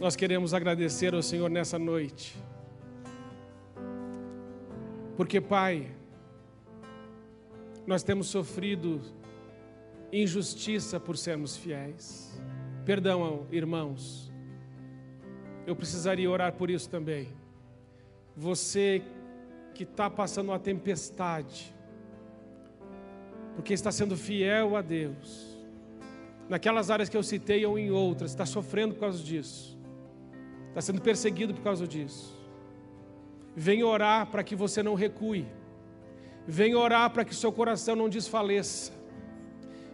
nós 0.00 0.16
queremos 0.16 0.52
agradecer 0.52 1.14
ao 1.14 1.22
Senhor 1.22 1.48
nessa 1.48 1.78
noite. 1.78 2.36
Porque, 5.16 5.40
Pai, 5.40 5.90
nós 7.86 8.02
temos 8.02 8.26
sofrido 8.26 9.00
injustiça 10.12 10.98
por 10.98 11.16
sermos 11.16 11.56
fiéis. 11.56 12.40
Perdão, 12.84 13.46
irmãos. 13.50 14.32
Eu 15.66 15.74
precisaria 15.74 16.30
orar 16.30 16.52
por 16.52 16.70
isso 16.70 16.88
também. 16.88 17.28
Você 18.36 19.02
que 19.74 19.84
está 19.84 20.10
passando 20.10 20.50
uma 20.50 20.58
tempestade, 20.58 21.74
porque 23.54 23.72
está 23.72 23.90
sendo 23.90 24.16
fiel 24.16 24.76
a 24.76 24.82
Deus. 24.82 25.56
Naquelas 26.48 26.90
áreas 26.90 27.08
que 27.08 27.16
eu 27.16 27.22
citei 27.22 27.64
ou 27.64 27.78
em 27.78 27.90
outras, 27.90 28.30
está 28.30 28.44
sofrendo 28.44 28.94
por 28.94 29.00
causa 29.00 29.22
disso, 29.22 29.73
está 30.74 30.80
sendo 30.80 31.00
perseguido 31.00 31.54
por 31.54 31.62
causa 31.62 31.86
disso. 31.86 32.34
Vem 33.54 33.84
orar 33.84 34.26
para 34.26 34.42
que 34.42 34.56
você 34.56 34.82
não 34.82 34.96
recue, 34.96 35.46
vem 36.48 36.74
orar 36.74 37.08
para 37.10 37.24
que 37.24 37.32
seu 37.32 37.52
coração 37.52 37.94
não 37.94 38.08
desfaleça, 38.08 38.90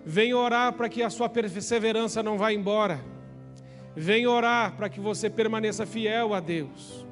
vem 0.03 0.33
orar 0.33 0.73
para 0.73 0.89
que 0.89 1.03
a 1.03 1.11
sua 1.11 1.29
perseverança 1.29 2.23
não 2.23 2.39
vá 2.39 2.51
embora, 2.51 3.05
vem 3.95 4.27
orar 4.27 4.75
para 4.75 4.89
que 4.89 4.99
você 4.99 5.29
permaneça 5.29 5.85
fiel 5.85 6.33
a 6.33 6.41
Deus, 6.41 7.05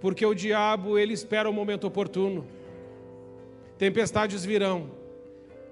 porque 0.00 0.24
o 0.24 0.32
diabo 0.32 0.96
ele 0.96 1.12
espera 1.12 1.50
o 1.50 1.52
momento 1.52 1.88
oportuno, 1.88 2.46
tempestades 3.76 4.44
virão, 4.44 4.92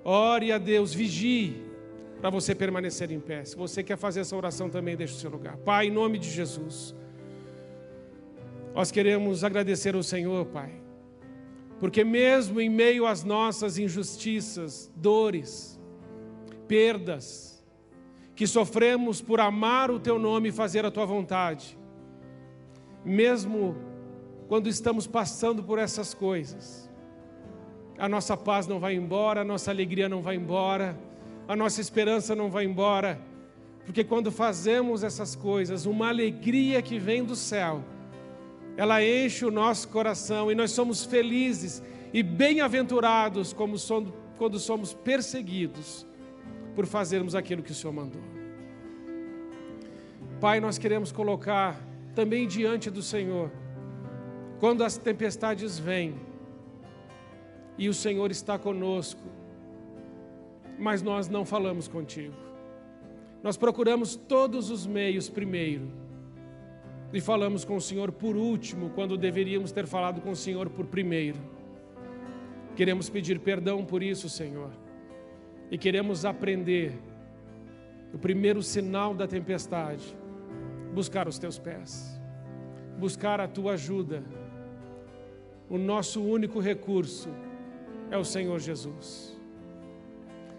Ore 0.05 0.51
a 0.51 0.59
Deus, 0.59 0.94
vigie 0.94 1.68
para 2.21 2.31
você 2.31 2.55
permanecer 2.55 3.11
em 3.11 3.21
pé. 3.21 3.45
Se 3.45 3.57
você 3.57 3.83
quer 3.83 3.97
fazer 3.97 4.21
essa 4.21 4.37
oração 4.37 4.69
também, 4.69 4.97
deixe 4.97 5.14
o 5.14 5.16
seu 5.16 5.31
lugar. 5.31 5.57
Pai, 5.59 5.87
em 5.87 5.91
nome 5.91 6.19
de 6.19 6.29
Jesus, 6.29 6.95
nós 8.75 8.91
queremos 8.91 9.45
agradecer 9.45 9.95
ao 9.95 10.03
Senhor, 10.03 10.47
Pai, 10.47 10.73
porque 11.79 12.05
mesmo 12.05 12.61
em 12.61 12.69
meio 12.69 13.07
às 13.07 13.25
nossas 13.25 13.79
injustiças, 13.79 14.91
dores, 14.97 15.81
perdas, 16.66 17.64
que 18.35 18.47
sofremos 18.47 19.21
por 19.21 19.41
amar 19.41 19.91
o 19.91 19.99
Teu 19.99 20.19
nome 20.19 20.51
e 20.51 20.53
fazer 20.53 20.85
a 20.85 20.91
Tua 20.91 21.07
vontade, 21.07 21.79
mesmo 23.05 23.77
quando 24.49 24.69
estamos 24.69 25.07
passando 25.07 25.62
por 25.62 25.79
essas 25.79 26.14
coisas, 26.14 26.89
a 27.97 28.09
nossa 28.09 28.37
paz 28.37 28.66
não 28.66 28.79
vai 28.79 28.95
embora, 28.95 29.41
a 29.41 29.45
nossa 29.45 29.71
alegria 29.71 30.09
não 30.09 30.23
vai 30.23 30.37
embora, 30.37 30.97
a 31.49 31.57
nossa 31.57 31.80
esperança 31.80 32.36
não 32.36 32.51
vai 32.51 32.66
embora, 32.66 33.18
porque 33.86 34.05
quando 34.05 34.30
fazemos 34.30 35.03
essas 35.03 35.34
coisas, 35.34 35.86
uma 35.86 36.09
alegria 36.09 36.82
que 36.82 36.99
vem 36.99 37.24
do 37.24 37.34
céu, 37.34 37.82
ela 38.76 39.03
enche 39.03 39.46
o 39.46 39.51
nosso 39.51 39.88
coração 39.88 40.53
e 40.53 40.55
nós 40.55 40.72
somos 40.72 41.07
felizes 41.07 41.82
e 42.12 42.22
bem-aventurados 42.22 43.55
quando 43.55 44.59
somos 44.59 44.92
perseguidos 44.92 46.07
por 46.76 46.86
fazermos 46.86 47.34
aquilo 47.34 47.62
que 47.62 47.72
o 47.72 47.74
Senhor 47.74 47.94
mandou. 47.94 48.22
Pai, 50.38 50.61
nós 50.61 50.76
queremos 50.76 51.11
colocar 51.11 51.80
também 52.14 52.46
diante 52.46 52.90
do 52.90 53.03
Senhor, 53.03 53.51
quando 54.61 54.84
as 54.84 54.99
tempestades 54.99 55.78
vêm, 55.78 56.14
e 57.78 57.88
o 57.88 57.94
Senhor 57.94 58.30
está 58.30 58.59
conosco, 58.59 59.38
mas 60.79 61.03
nós 61.03 61.29
não 61.29 61.45
falamos 61.45 61.89
contigo. 61.89 62.35
Nós 63.43 63.57
procuramos 63.57 64.16
todos 64.16 64.70
os 64.70 64.87
meios 64.87 65.29
primeiro 65.29 65.91
e 67.12 67.20
falamos 67.20 67.64
com 67.64 67.76
o 67.76 67.81
Senhor 67.81 68.12
por 68.12 68.37
último, 68.37 68.91
quando 68.91 69.16
deveríamos 69.16 69.72
ter 69.72 69.87
falado 69.87 70.20
com 70.20 70.31
o 70.31 70.37
Senhor 70.37 70.68
por 70.68 70.87
primeiro. 70.87 71.39
Queremos 72.76 73.09
pedir 73.09 73.41
perdão 73.41 73.85
por 73.85 74.03
isso, 74.03 74.29
Senhor, 74.29 74.70
e 75.70 75.76
queremos 75.76 76.24
aprender 76.24 76.93
o 78.12 78.18
primeiro 78.18 78.62
sinal 78.62 79.14
da 79.14 79.26
tempestade 79.26 80.16
buscar 80.93 81.29
os 81.29 81.39
teus 81.39 81.59
pés, 81.59 82.20
buscar 82.99 83.41
a 83.41 83.47
tua 83.47 83.74
ajuda, 83.74 84.24
o 85.68 85.76
nosso 85.79 86.22
único 86.22 86.59
recurso 86.61 87.29
é 88.11 88.16
o 88.16 88.24
Senhor 88.24 88.59
Jesus. 88.59 89.38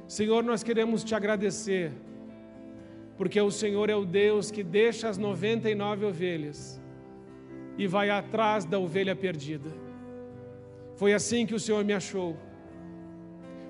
Senhor, 0.10 0.44
nós 0.44 0.64
queremos 0.64 1.04
te 1.04 1.14
agradecer, 1.14 1.92
porque 3.16 3.40
o 3.40 3.52
Senhor 3.52 3.92
é 3.92 3.96
o 3.96 4.04
Deus 4.04 4.50
que 4.50 4.64
deixa 4.64 5.08
as 5.08 5.20
99 5.20 6.04
ovelhas 6.04 6.82
e 7.78 7.86
vai 7.86 8.10
atrás 8.10 8.66
da 8.66 8.80
ovelha 8.80 9.16
perdida. 9.16 9.70
Foi 10.96 11.14
assim 11.14 11.46
que 11.46 11.54
o 11.54 11.60
Senhor 11.60 11.86
me 11.86 11.94
achou, 11.94 12.36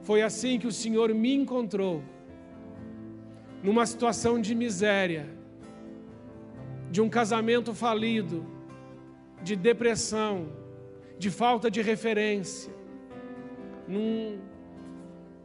foi 0.01 0.21
assim 0.21 0.57
que 0.57 0.65
o 0.65 0.71
Senhor 0.71 1.13
me 1.13 1.35
encontrou, 1.35 2.01
numa 3.61 3.85
situação 3.85 4.39
de 4.39 4.55
miséria, 4.55 5.27
de 6.89 7.01
um 7.01 7.09
casamento 7.09 7.73
falido, 7.73 8.45
de 9.43 9.57
depressão, 9.57 10.47
de 11.17 11.29
falta 11.29 11.69
de 11.69 11.81
referência 11.81 12.73
num, 13.85 14.39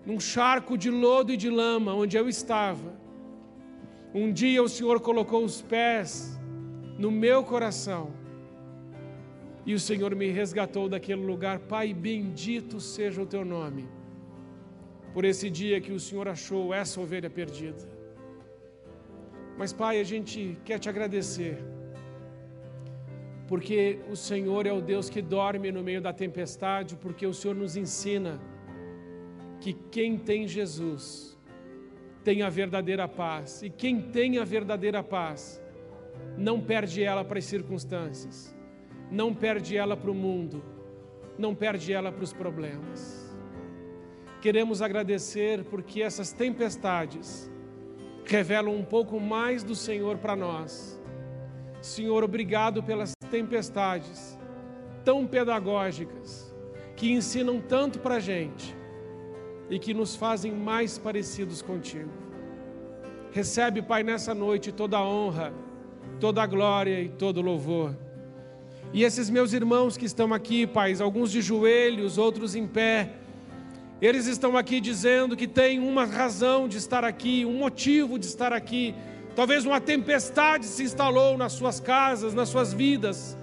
num 0.07 0.21
charco 0.21 0.77
de 0.77 0.91
lodo 0.91 1.33
e 1.33 1.37
de 1.37 1.51
lama 1.51 1.95
onde 1.95 2.17
eu 2.17 2.29
estava. 2.29 2.93
Um 4.15 4.33
dia 4.33 4.63
o 4.63 4.69
Senhor 4.69 5.01
colocou 5.01 5.45
os 5.45 5.61
pés 5.63 6.39
no 6.99 7.11
meu 7.11 7.43
coração 7.43 8.13
e 9.67 9.75
o 9.75 9.81
Senhor 9.81 10.15
me 10.15 10.29
resgatou 10.31 10.89
daquele 10.89 11.25
lugar. 11.25 11.59
Pai, 11.59 11.93
bendito 11.95 12.81
seja 12.81 13.23
o 13.23 13.27
teu 13.27 13.45
nome, 13.45 13.89
por 15.13 15.25
esse 15.25 15.49
dia 15.49 15.81
que 15.81 15.93
o 15.93 15.99
Senhor 15.99 16.29
achou 16.29 16.73
essa 16.73 17.01
ovelha 17.01 17.31
perdida. 17.31 17.83
Mas, 19.57 19.73
Pai, 19.73 20.01
a 20.01 20.05
gente 20.05 20.59
quer 20.65 20.79
te 20.79 20.89
agradecer, 20.89 21.57
porque 23.49 24.01
o 24.11 24.17
Senhor 24.17 24.67
é 24.67 24.73
o 24.73 24.81
Deus 24.81 25.09
que 25.09 25.23
dorme 25.23 25.71
no 25.73 25.83
meio 25.83 26.01
da 26.01 26.13
tempestade, 26.13 26.97
porque 26.97 27.27
o 27.27 27.33
Senhor 27.33 27.55
nos 27.55 27.77
ensina 27.77 28.41
que 29.65 29.73
quem 29.73 30.19
tem 30.19 30.47
Jesus 30.47 31.39
tem 32.23 32.43
a 32.43 32.51
verdadeira 32.51 33.09
paz, 33.09 33.63
e 33.63 33.71
quem 33.71 33.99
tem 33.99 34.37
a 34.37 34.45
verdadeira 34.45 35.03
paz 35.03 35.59
não 36.37 36.61
perde 36.61 37.03
ela 37.03 37.25
para 37.25 37.39
as 37.39 37.47
circunstâncias 37.47 38.55
não 39.11 39.33
perde 39.35 39.77
ela 39.77 39.97
para 39.97 40.11
o 40.11 40.15
mundo, 40.15 40.63
não 41.39 41.55
perde 41.55 41.93
ela 41.93 42.11
para 42.11 42.25
os 42.25 42.33
problemas. 42.33 43.35
Queremos 44.43 44.83
agradecer 44.83 45.65
porque 45.65 46.03
essas 46.03 46.33
tempestades 46.33 47.51
revelam 48.27 48.75
um 48.75 48.85
pouco 48.85 49.19
mais 49.21 49.63
do 49.63 49.75
Senhor 49.75 50.19
para 50.19 50.37
nós. 50.37 51.01
Senhor, 51.81 52.23
obrigado 52.25 52.83
pelas 52.83 53.13
tempestades 53.31 54.39
tão 55.05 55.27
pedagógicas, 55.27 56.55
que 56.97 57.13
ensinam 57.13 57.61
tanto 57.61 58.01
para 58.01 58.17
a 58.17 58.21
gente 58.21 58.84
e 59.71 59.79
que 59.79 59.95
nos 59.95 60.15
fazem 60.15 60.53
mais 60.53 60.99
parecidos 60.99 61.63
contigo. 61.63 62.11
Recebe, 63.33 63.83
Pai, 63.83 64.03
nessa 64.03 64.35
noite 64.35 64.71
toda 64.71 64.97
a 64.97 65.05
honra, 65.05 65.53
toda 66.21 66.43
a 66.43 66.47
glória 66.47 67.01
e 67.01 67.09
todo 67.09 67.39
o 67.39 67.43
louvor. 67.43 67.97
E 68.93 69.03
esses 69.03 69.29
meus 69.29 69.53
irmãos 69.53 69.97
que 69.97 70.05
estão 70.05 70.33
aqui, 70.33 70.67
Pai, 70.67 70.95
alguns 71.01 71.33
de 71.33 71.43
joelhos, 71.43 72.17
outros 72.17 72.55
em 72.55 72.67
pé, 72.67 73.11
eles 74.01 74.27
estão 74.27 74.57
aqui 74.57 74.81
dizendo 74.81 75.37
que 75.37 75.49
tem 75.49 75.81
uma 75.81 76.05
razão 76.05 76.69
de 76.69 76.77
estar 76.77 77.05
aqui, 77.05 77.45
um 77.45 77.59
motivo 77.59 78.19
de 78.19 78.27
estar 78.27 78.53
aqui. 78.53 78.95
Talvez 79.35 79.65
uma 79.65 79.81
tempestade 79.81 80.67
se 80.67 80.85
instalou 80.85 81.37
nas 81.37 81.55
suas 81.55 81.81
casas, 81.81 82.35
nas 82.35 82.49
suas 82.49 82.73
vidas. 82.73 83.37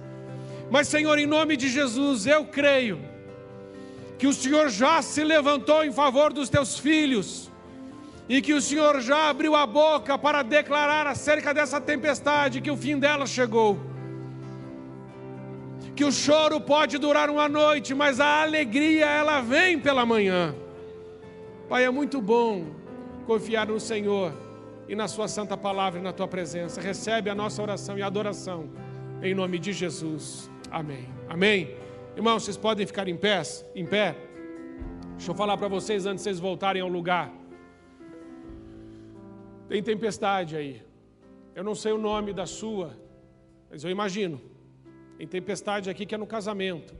Mas, 0.69 0.87
Senhor, 0.87 1.19
em 1.19 1.25
nome 1.25 1.57
de 1.57 1.67
Jesus, 1.67 2.25
eu 2.25 2.45
creio 2.45 3.10
que 4.21 4.27
o 4.27 4.33
Senhor 4.33 4.69
já 4.69 5.01
se 5.01 5.23
levantou 5.23 5.83
em 5.83 5.91
favor 5.91 6.31
dos 6.31 6.47
teus 6.47 6.77
filhos 6.77 7.49
e 8.29 8.39
que 8.39 8.53
o 8.53 8.61
Senhor 8.61 9.01
já 9.01 9.29
abriu 9.29 9.55
a 9.55 9.65
boca 9.65 10.15
para 10.15 10.43
declarar 10.43 11.07
acerca 11.07 11.51
dessa 11.55 11.81
tempestade 11.81 12.61
que 12.61 12.69
o 12.69 12.77
fim 12.77 12.99
dela 12.99 13.25
chegou 13.25 13.79
que 15.95 16.05
o 16.05 16.11
choro 16.11 16.61
pode 16.61 16.99
durar 16.99 17.31
uma 17.31 17.49
noite, 17.49 17.95
mas 17.95 18.19
a 18.19 18.43
alegria 18.43 19.07
ela 19.07 19.41
vem 19.41 19.79
pela 19.79 20.05
manhã. 20.05 20.55
Pai, 21.67 21.83
é 21.85 21.89
muito 21.89 22.21
bom 22.21 22.67
confiar 23.25 23.67
no 23.67 23.79
Senhor 23.79 24.33
e 24.87 24.95
na 24.95 25.07
Sua 25.07 25.27
santa 25.27 25.57
palavra 25.57 25.99
e 25.99 26.03
na 26.03 26.13
Tua 26.13 26.27
presença. 26.27 26.79
Recebe 26.79 27.27
a 27.29 27.35
nossa 27.35 27.61
oração 27.61 27.97
e 27.97 28.03
adoração 28.03 28.69
em 29.21 29.33
nome 29.33 29.57
de 29.57 29.73
Jesus. 29.73 30.49
Amém. 30.71 31.07
Amém. 31.27 31.75
Irmãos, 32.15 32.43
vocês 32.43 32.57
podem 32.57 32.85
ficar 32.85 33.07
em 33.07 33.15
pé? 33.15 33.41
Em 33.73 33.85
pé. 33.85 34.15
Deixa 35.15 35.31
eu 35.31 35.35
falar 35.35 35.57
para 35.57 35.69
vocês 35.69 36.05
antes 36.05 36.23
de 36.23 36.29
vocês 36.29 36.39
voltarem 36.39 36.81
ao 36.81 36.89
lugar. 36.89 37.31
Tem 39.69 39.81
tempestade 39.81 40.57
aí. 40.57 40.83
Eu 41.55 41.63
não 41.63 41.73
sei 41.73 41.93
o 41.93 41.97
nome 41.97 42.33
da 42.33 42.45
sua, 42.45 42.97
mas 43.69 43.83
eu 43.85 43.89
imagino. 43.89 44.41
Tem 45.17 45.25
tempestade 45.25 45.89
aqui 45.89 46.05
que 46.05 46.13
é 46.13 46.17
no 46.17 46.27
casamento. 46.27 46.93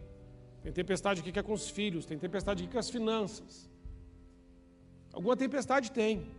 Tem 0.64 0.72
tempestade 0.72 1.20
aqui 1.20 1.32
que 1.32 1.40
é 1.40 1.44
com 1.44 1.54
os 1.54 1.70
filhos. 1.70 2.06
Tem 2.06 2.18
tempestade 2.18 2.64
aqui 2.64 2.72
com 2.72 2.80
as 2.80 2.90
finanças. 2.90 3.70
Alguma 5.12 5.36
tempestade 5.36 5.92
tem. 5.92 6.32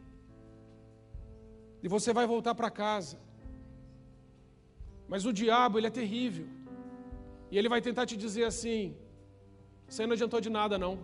E 1.83 1.89
você 1.89 2.13
vai 2.13 2.27
voltar 2.27 2.55
para 2.55 2.71
casa. 2.71 3.19
Mas 5.07 5.27
o 5.27 5.33
diabo, 5.33 5.79
ele 5.79 5.89
é 5.89 5.91
terrível. 5.91 6.47
E 7.53 7.59
ele 7.59 7.69
vai 7.69 7.81
tentar 7.87 8.07
te 8.11 8.17
dizer 8.17 8.45
assim: 8.45 8.97
você 9.87 10.07
não 10.07 10.15
adiantou 10.15 10.41
de 10.41 10.49
nada, 10.49 10.79
não. 10.85 10.95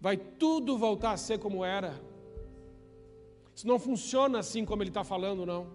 Vai 0.00 0.16
tudo 0.16 0.78
voltar 0.78 1.12
a 1.12 1.18
ser 1.18 1.38
como 1.38 1.62
era. 1.62 1.92
Isso 3.54 3.66
não 3.68 3.78
funciona 3.78 4.38
assim 4.38 4.64
como 4.64 4.82
ele 4.82 4.90
está 4.90 5.04
falando, 5.04 5.44
não. 5.44 5.66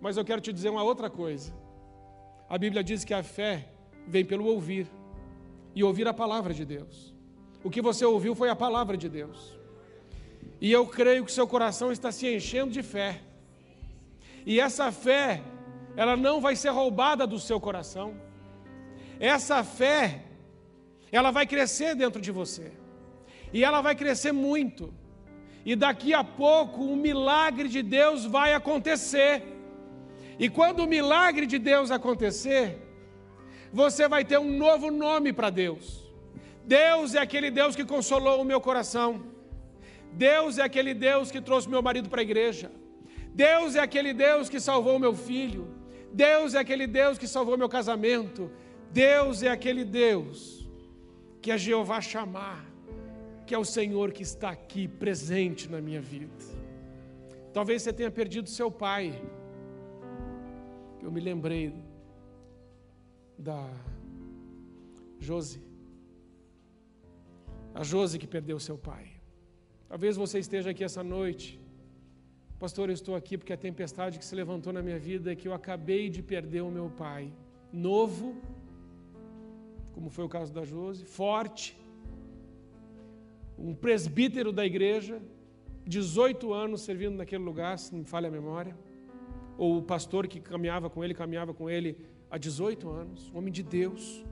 Mas 0.00 0.16
eu 0.16 0.24
quero 0.24 0.40
te 0.40 0.52
dizer 0.52 0.68
uma 0.68 0.84
outra 0.84 1.10
coisa. 1.10 1.52
A 2.48 2.56
Bíblia 2.56 2.84
diz 2.84 3.04
que 3.04 3.12
a 3.12 3.22
fé 3.22 3.68
vem 4.06 4.24
pelo 4.24 4.46
ouvir 4.46 4.86
e 5.74 5.82
ouvir 5.82 6.06
a 6.06 6.14
palavra 6.14 6.54
de 6.54 6.64
Deus. 6.64 7.12
O 7.64 7.70
que 7.70 7.82
você 7.82 8.04
ouviu 8.04 8.34
foi 8.36 8.48
a 8.48 8.54
palavra 8.64 8.96
de 8.96 9.08
Deus. 9.08 9.58
E 10.60 10.70
eu 10.70 10.86
creio 10.86 11.24
que 11.24 11.32
seu 11.32 11.48
coração 11.48 11.90
está 11.90 12.12
se 12.12 12.32
enchendo 12.32 12.70
de 12.70 12.82
fé. 12.82 13.22
E 14.46 14.60
essa 14.60 14.92
fé, 14.92 15.42
ela 16.00 16.16
não 16.16 16.40
vai 16.40 16.54
ser 16.54 16.70
roubada 16.80 17.26
do 17.26 17.38
seu 17.40 17.58
coração. 17.66 18.08
Essa 19.18 19.64
fé, 19.64 20.22
ela 21.10 21.30
vai 21.36 21.44
crescer 21.44 21.96
dentro 22.02 22.20
de 22.26 22.30
você. 22.30 22.66
E 23.52 23.64
ela 23.64 23.80
vai 23.80 23.94
crescer 24.02 24.30
muito. 24.30 24.94
E 25.64 25.74
daqui 25.74 26.14
a 26.14 26.22
pouco 26.22 26.84
o 26.84 26.94
milagre 26.96 27.68
de 27.68 27.82
Deus 27.82 28.24
vai 28.24 28.54
acontecer. 28.54 29.42
E 30.38 30.48
quando 30.48 30.84
o 30.84 30.86
milagre 30.86 31.46
de 31.46 31.58
Deus 31.58 31.90
acontecer, 31.90 32.78
você 33.72 34.06
vai 34.06 34.24
ter 34.24 34.38
um 34.38 34.56
novo 34.56 34.92
nome 34.92 35.32
para 35.32 35.50
Deus. 35.50 36.08
Deus 36.64 37.16
é 37.16 37.18
aquele 37.18 37.50
Deus 37.50 37.74
que 37.74 37.84
consolou 37.84 38.40
o 38.40 38.44
meu 38.44 38.60
coração. 38.60 39.24
Deus 40.12 40.58
é 40.58 40.62
aquele 40.62 40.94
Deus 40.94 41.32
que 41.32 41.40
trouxe 41.40 41.68
meu 41.68 41.82
marido 41.82 42.08
para 42.08 42.20
a 42.20 42.28
igreja. 42.30 42.70
Deus 43.46 43.74
é 43.74 43.80
aquele 43.80 44.14
Deus 44.14 44.48
que 44.48 44.60
salvou 44.60 44.96
meu 45.00 45.12
filho. 45.12 45.77
Deus 46.24 46.54
é 46.54 46.58
aquele 46.58 46.86
Deus 46.86 47.16
que 47.16 47.28
salvou 47.36 47.56
meu 47.62 47.70
casamento. 47.78 48.50
Deus 48.90 49.42
é 49.42 49.50
aquele 49.56 49.84
Deus 49.84 50.36
que 51.42 51.50
é 51.52 51.56
Jeová 51.64 52.00
chamar, 52.00 52.60
que 53.46 53.54
é 53.54 53.58
o 53.58 53.70
Senhor 53.76 54.12
que 54.16 54.24
está 54.30 54.50
aqui 54.50 54.88
presente 55.02 55.68
na 55.74 55.80
minha 55.80 56.00
vida. 56.00 56.44
Talvez 57.52 57.82
você 57.82 57.92
tenha 57.92 58.10
perdido 58.10 58.48
seu 58.48 58.70
pai 58.70 59.04
eu 61.08 61.12
me 61.12 61.20
lembrei 61.20 61.72
da 63.38 63.70
Josi. 65.18 65.62
A 67.74 67.82
Josi 67.82 68.18
que 68.18 68.26
perdeu 68.26 68.58
seu 68.58 68.76
pai. 68.76 69.06
Talvez 69.88 70.16
você 70.16 70.38
esteja 70.38 70.70
aqui 70.70 70.84
essa 70.84 71.02
noite. 71.02 71.58
Pastor, 72.58 72.88
eu 72.88 72.94
estou 72.94 73.14
aqui 73.14 73.38
porque 73.38 73.52
a 73.52 73.56
tempestade 73.56 74.18
que 74.18 74.24
se 74.24 74.34
levantou 74.34 74.72
na 74.72 74.82
minha 74.82 74.98
vida 74.98 75.30
é 75.32 75.36
que 75.36 75.46
eu 75.46 75.54
acabei 75.54 76.10
de 76.10 76.22
perder 76.22 76.62
o 76.62 76.70
meu 76.70 76.90
pai. 76.90 77.32
Novo, 77.72 78.36
como 79.92 80.10
foi 80.10 80.24
o 80.24 80.28
caso 80.28 80.52
da 80.52 80.64
Josi, 80.64 81.04
forte, 81.04 81.78
um 83.56 83.74
presbítero 83.74 84.50
da 84.52 84.66
igreja, 84.66 85.22
18 85.86 86.52
anos 86.52 86.80
servindo 86.82 87.16
naquele 87.16 87.44
lugar, 87.44 87.78
se 87.78 87.92
não 87.92 88.00
me 88.00 88.04
falha 88.04 88.26
a 88.26 88.30
memória 88.30 88.76
ou 89.56 89.78
o 89.78 89.82
pastor 89.82 90.26
que 90.26 90.40
caminhava 90.40 90.90
com 90.90 91.04
ele, 91.04 91.14
caminhava 91.14 91.54
com 91.54 91.70
ele 91.70 91.96
há 92.28 92.38
18 92.38 92.88
anos, 92.88 93.30
homem 93.34 93.52
de 93.52 93.62
Deus, 93.62 94.24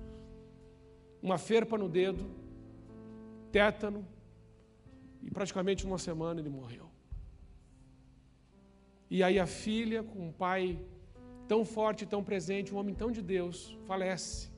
uma 1.23 1.39
ferpa 1.39 1.79
no 1.79 1.89
dedo, 1.89 2.29
tétano, 3.51 4.07
e 5.23 5.31
praticamente 5.31 5.85
uma 5.85 5.99
semana 5.99 6.41
ele 6.41 6.49
morreu. 6.49 6.96
E 9.11 9.23
aí 9.23 9.39
a 9.39 9.47
filha, 9.47 10.03
com 10.03 10.29
um 10.29 10.33
pai 10.33 10.79
tão 11.47 11.65
forte, 11.65 12.05
tão 12.05 12.23
presente, 12.23 12.75
um 12.75 12.79
homem 12.79 12.95
tão 12.95 13.11
de 13.11 13.23
Deus, 13.23 13.77
falece. 13.87 14.51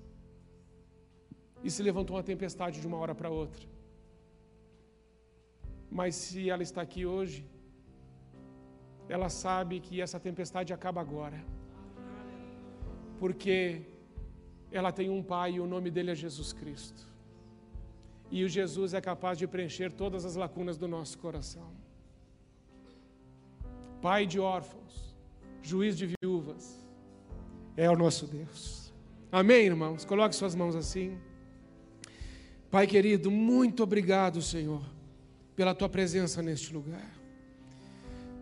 E 1.62 1.70
se 1.70 1.82
levantou 1.82 2.16
uma 2.16 2.22
tempestade 2.22 2.80
de 2.80 2.86
uma 2.86 2.96
hora 2.96 3.14
para 3.14 3.30
outra. 3.30 3.66
Mas 5.90 6.14
se 6.14 6.48
ela 6.48 6.62
está 6.62 6.80
aqui 6.82 7.04
hoje, 7.04 7.44
ela 9.08 9.28
sabe 9.28 9.80
que 9.80 10.00
essa 10.00 10.20
tempestade 10.20 10.72
acaba 10.72 11.00
agora. 11.00 11.44
Porque 13.18 13.82
ela 14.70 14.92
tem 14.92 15.08
um 15.10 15.22
pai 15.22 15.52
e 15.54 15.60
o 15.60 15.66
nome 15.66 15.90
dele 15.90 16.10
é 16.10 16.14
Jesus 16.14 16.52
Cristo. 16.52 17.06
E 18.30 18.44
o 18.44 18.48
Jesus 18.48 18.92
é 18.92 19.00
capaz 19.00 19.38
de 19.38 19.46
preencher 19.46 19.90
todas 19.90 20.24
as 20.24 20.36
lacunas 20.36 20.76
do 20.76 20.86
nosso 20.86 21.18
coração. 21.18 21.68
Pai 24.00 24.26
de 24.26 24.38
órfãos, 24.38 25.16
juiz 25.62 25.96
de 25.96 26.14
viúvas, 26.20 26.78
é 27.76 27.90
o 27.90 27.96
nosso 27.96 28.26
Deus. 28.26 28.92
Amém, 29.30 29.66
irmãos? 29.66 30.04
Coloque 30.04 30.34
suas 30.34 30.54
mãos 30.54 30.74
assim. 30.76 31.18
Pai 32.70 32.86
querido, 32.86 33.30
muito 33.30 33.82
obrigado, 33.82 34.40
Senhor, 34.40 34.82
pela 35.56 35.74
tua 35.74 35.88
presença 35.88 36.42
neste 36.42 36.72
lugar. 36.72 37.10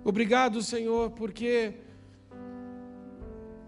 Obrigado, 0.04 0.62
Senhor, 0.62 1.10
porque 1.10 1.74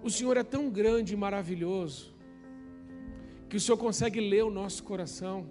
O 0.03 0.11
Senhor 0.11 0.37
é 0.37 0.43
tão 0.43 0.71
grande 0.71 1.15
e 1.15 1.17
maravilhoso 1.17 2.15
que 3.49 3.57
o 3.57 3.61
Senhor 3.61 3.77
consegue 3.77 4.21
ler 4.21 4.45
o 4.45 4.51
nosso 4.51 4.83
coração 4.83 5.51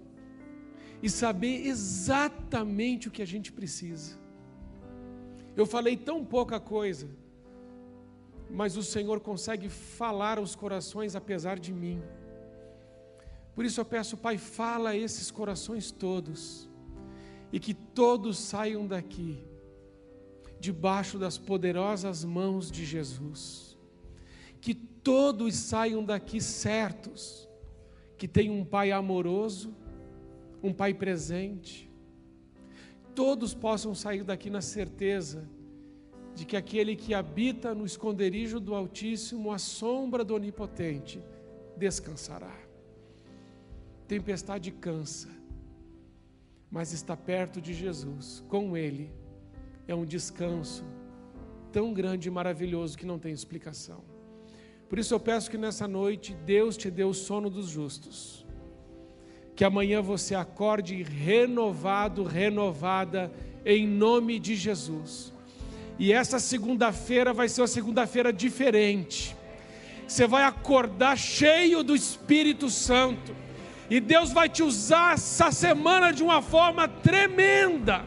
e 1.02 1.10
saber 1.10 1.68
exatamente 1.68 3.08
o 3.08 3.12
que 3.12 3.22
a 3.22 3.26
gente 3.26 3.52
precisa. 3.52 4.18
Eu 5.58 5.66
falei 5.66 5.98
tão 5.98 6.24
pouca 6.24 6.60
coisa, 6.60 7.10
mas 8.48 8.78
o 8.78 8.84
Senhor 8.84 9.20
consegue 9.20 9.70
falar 9.70 10.38
aos 10.38 10.56
corações 10.56 11.16
apesar 11.16 11.58
de 11.58 11.74
mim. 11.74 12.00
Por 13.56 13.66
isso 13.66 13.82
eu 13.82 13.86
peço, 13.86 14.16
Pai, 14.16 14.38
fala 14.38 14.92
a 14.92 14.96
esses 14.96 15.32
corações 15.32 15.90
todos, 15.90 16.70
e 17.52 17.60
que 17.60 17.74
todos 17.74 18.38
saiam 18.38 18.86
daqui, 18.86 19.44
debaixo 20.60 21.18
das 21.18 21.40
poderosas 21.40 22.24
mãos 22.24 22.70
de 22.70 22.86
Jesus. 22.86 23.76
Que 24.62 24.76
todos 24.76 25.56
saiam 25.56 26.04
daqui 26.04 26.40
certos, 26.40 27.50
que 28.16 28.28
tem 28.28 28.52
um 28.52 28.64
Pai 28.64 28.92
amoroso, 28.92 29.76
um 30.62 30.72
Pai 30.72 30.94
presente. 30.94 31.87
Todos 33.18 33.52
possam 33.56 33.96
sair 33.96 34.24
daqui 34.24 34.48
na 34.48 34.62
certeza 34.62 35.50
de 36.36 36.46
que 36.46 36.56
aquele 36.56 36.96
que 36.96 37.16
habita 37.16 37.74
no 37.74 37.84
esconderijo 37.84 38.60
do 38.60 38.76
Altíssimo, 38.76 39.52
a 39.52 39.58
sombra 39.58 40.24
do 40.24 40.36
Onipotente, 40.36 41.20
descansará. 41.76 42.56
Tempestade 44.08 44.70
cansa, 44.70 45.30
mas 46.70 46.94
está 46.94 47.18
perto 47.18 47.60
de 47.60 47.74
Jesus, 47.74 48.44
com 48.48 48.78
Ele, 48.78 49.10
é 49.88 49.96
um 49.96 50.06
descanso 50.06 50.86
tão 51.72 51.96
grande 51.96 52.28
e 52.28 52.32
maravilhoso 52.32 52.96
que 52.96 53.06
não 53.08 53.18
tem 53.18 53.34
explicação. 53.34 54.04
Por 54.88 55.00
isso 55.00 55.16
eu 55.16 55.20
peço 55.20 55.50
que 55.50 55.58
nessa 55.58 55.88
noite 55.88 56.36
Deus 56.46 56.78
te 56.78 56.92
dê 56.92 57.04
o 57.04 57.16
sono 57.16 57.50
dos 57.50 57.68
justos, 57.68 58.46
que 59.58 59.66
amanhã 59.66 60.02
você 60.02 60.36
acorde 60.36 61.04
renovado, 61.04 62.24
renovada, 62.24 63.30
em 63.66 63.86
nome 63.86 64.40
de 64.40 64.56
Jesus 64.56 65.34
e 66.00 66.14
essa 66.14 66.40
segunda-feira 66.40 67.34
vai 67.34 67.50
ser 67.50 67.62
uma 67.62 67.68
segunda-feira 67.68 68.32
diferente. 68.32 69.36
Você 70.08 70.28
vai 70.28 70.44
acordar 70.44 71.18
cheio 71.18 71.84
do 71.84 71.96
Espírito 71.96 72.70
Santo. 72.70 73.36
E 73.90 74.00
Deus 74.00 74.32
vai 74.32 74.48
te 74.48 74.62
usar 74.62 75.14
essa 75.16 75.52
semana 75.52 76.12
de 76.12 76.22
uma 76.22 76.42
forma 76.42 76.88
tremenda. 76.88 78.06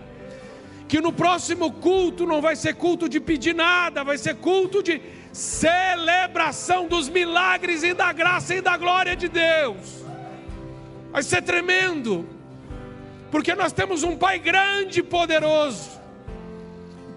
Que 0.86 1.00
no 1.00 1.12
próximo 1.12 1.72
culto 1.72 2.26
não 2.26 2.40
vai 2.40 2.54
ser 2.54 2.74
culto 2.74 3.08
de 3.08 3.18
pedir 3.18 3.54
nada, 3.54 4.04
vai 4.04 4.18
ser 4.18 4.36
culto 4.36 4.82
de 4.82 5.00
celebração 5.32 6.86
dos 6.86 7.08
milagres 7.08 7.82
e 7.82 7.94
da 7.94 8.12
graça 8.12 8.54
e 8.54 8.60
da 8.60 8.76
glória 8.76 9.16
de 9.16 9.28
Deus. 9.28 10.09
Vai 11.12 11.22
ser 11.22 11.42
tremendo, 11.42 12.28
porque 13.30 13.54
nós 13.54 13.72
temos 13.72 14.02
um 14.02 14.16
Pai 14.16 14.38
grande 14.38 15.00
e 15.00 15.02
poderoso 15.02 16.00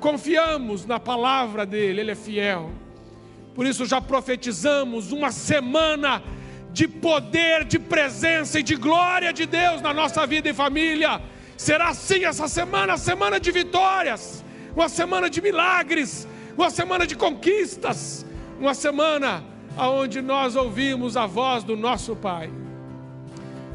confiamos 0.04 0.86
na 0.86 1.00
palavra 1.00 1.66
dele, 1.66 2.02
ele 2.02 2.12
é 2.12 2.16
fiel. 2.16 2.74
Por 3.56 3.66
isso 3.66 3.86
já 3.86 4.02
profetizamos 4.02 5.14
uma 5.14 5.32
semana 5.32 6.22
de 6.74 6.90
poder, 6.90 7.64
de 7.64 7.80
presença 7.80 8.60
e 8.60 8.64
de 8.64 8.76
glória 8.76 9.32
de 9.32 9.46
Deus 9.46 9.82
na 9.82 9.94
nossa 9.94 10.28
vida 10.28 10.50
e 10.50 10.54
família. 10.54 11.22
Será 11.56 11.88
assim 11.88 12.26
essa 12.26 12.50
semana, 12.50 12.98
semana 12.98 13.40
de 13.40 13.50
vitórias, 13.50 14.44
uma 14.76 14.90
semana 14.90 15.30
de 15.30 15.42
milagres, 15.42 16.28
uma 16.58 16.70
semana 16.70 17.08
de 17.08 17.16
conquistas, 17.16 18.26
uma 18.60 18.74
semana 18.74 19.42
aonde 19.78 20.22
nós 20.22 20.58
ouvimos 20.58 21.16
a 21.16 21.26
voz 21.26 21.64
do 21.64 21.78
nosso 21.78 22.14
Pai. 22.14 22.52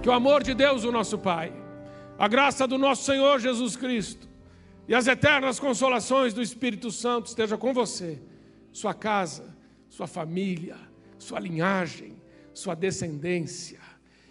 Que 0.03 0.09
o 0.09 0.12
amor 0.12 0.42
de 0.42 0.55
Deus, 0.55 0.84
o 0.84 0.92
nosso 0.92 1.18
Pai, 1.18 1.53
a 2.18 2.28
graça 2.28 2.66
do 2.66 2.78
nosso 2.78 3.05
Senhor 3.05 3.40
Jesus 3.40 3.76
Cristo, 3.76 4.28
e 4.86 4.94
as 4.94 5.07
eternas 5.07 5.61
consolações 5.61 6.32
do 6.32 6.40
Espírito 6.40 6.90
Santo 6.90 7.26
esteja 7.26 7.59
com 7.59 7.74
você, 7.74 8.20
sua 8.72 8.94
casa, 8.94 9.55
sua 9.88 10.07
família, 10.07 10.76
sua 11.18 11.40
linhagem, 11.40 12.16
sua 12.55 12.74
descendência 12.74 13.80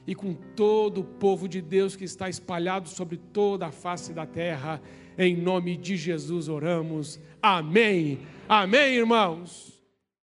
e 0.07 0.15
com 0.15 0.33
todo 0.33 1.01
o 1.01 1.03
povo 1.03 1.49
de 1.49 1.61
Deus 1.61 1.95
que 1.95 2.05
está 2.05 2.29
espalhado 2.29 2.87
sobre 2.87 3.17
toda 3.17 3.67
a 3.67 3.71
face 3.71 4.13
da 4.13 4.25
terra. 4.25 4.81
Em 5.17 5.35
nome 5.35 5.75
de 5.75 5.97
Jesus 5.97 6.47
oramos. 6.47 7.19
Amém. 7.41 8.19
Amém, 8.47 8.95
irmãos. 8.95 9.76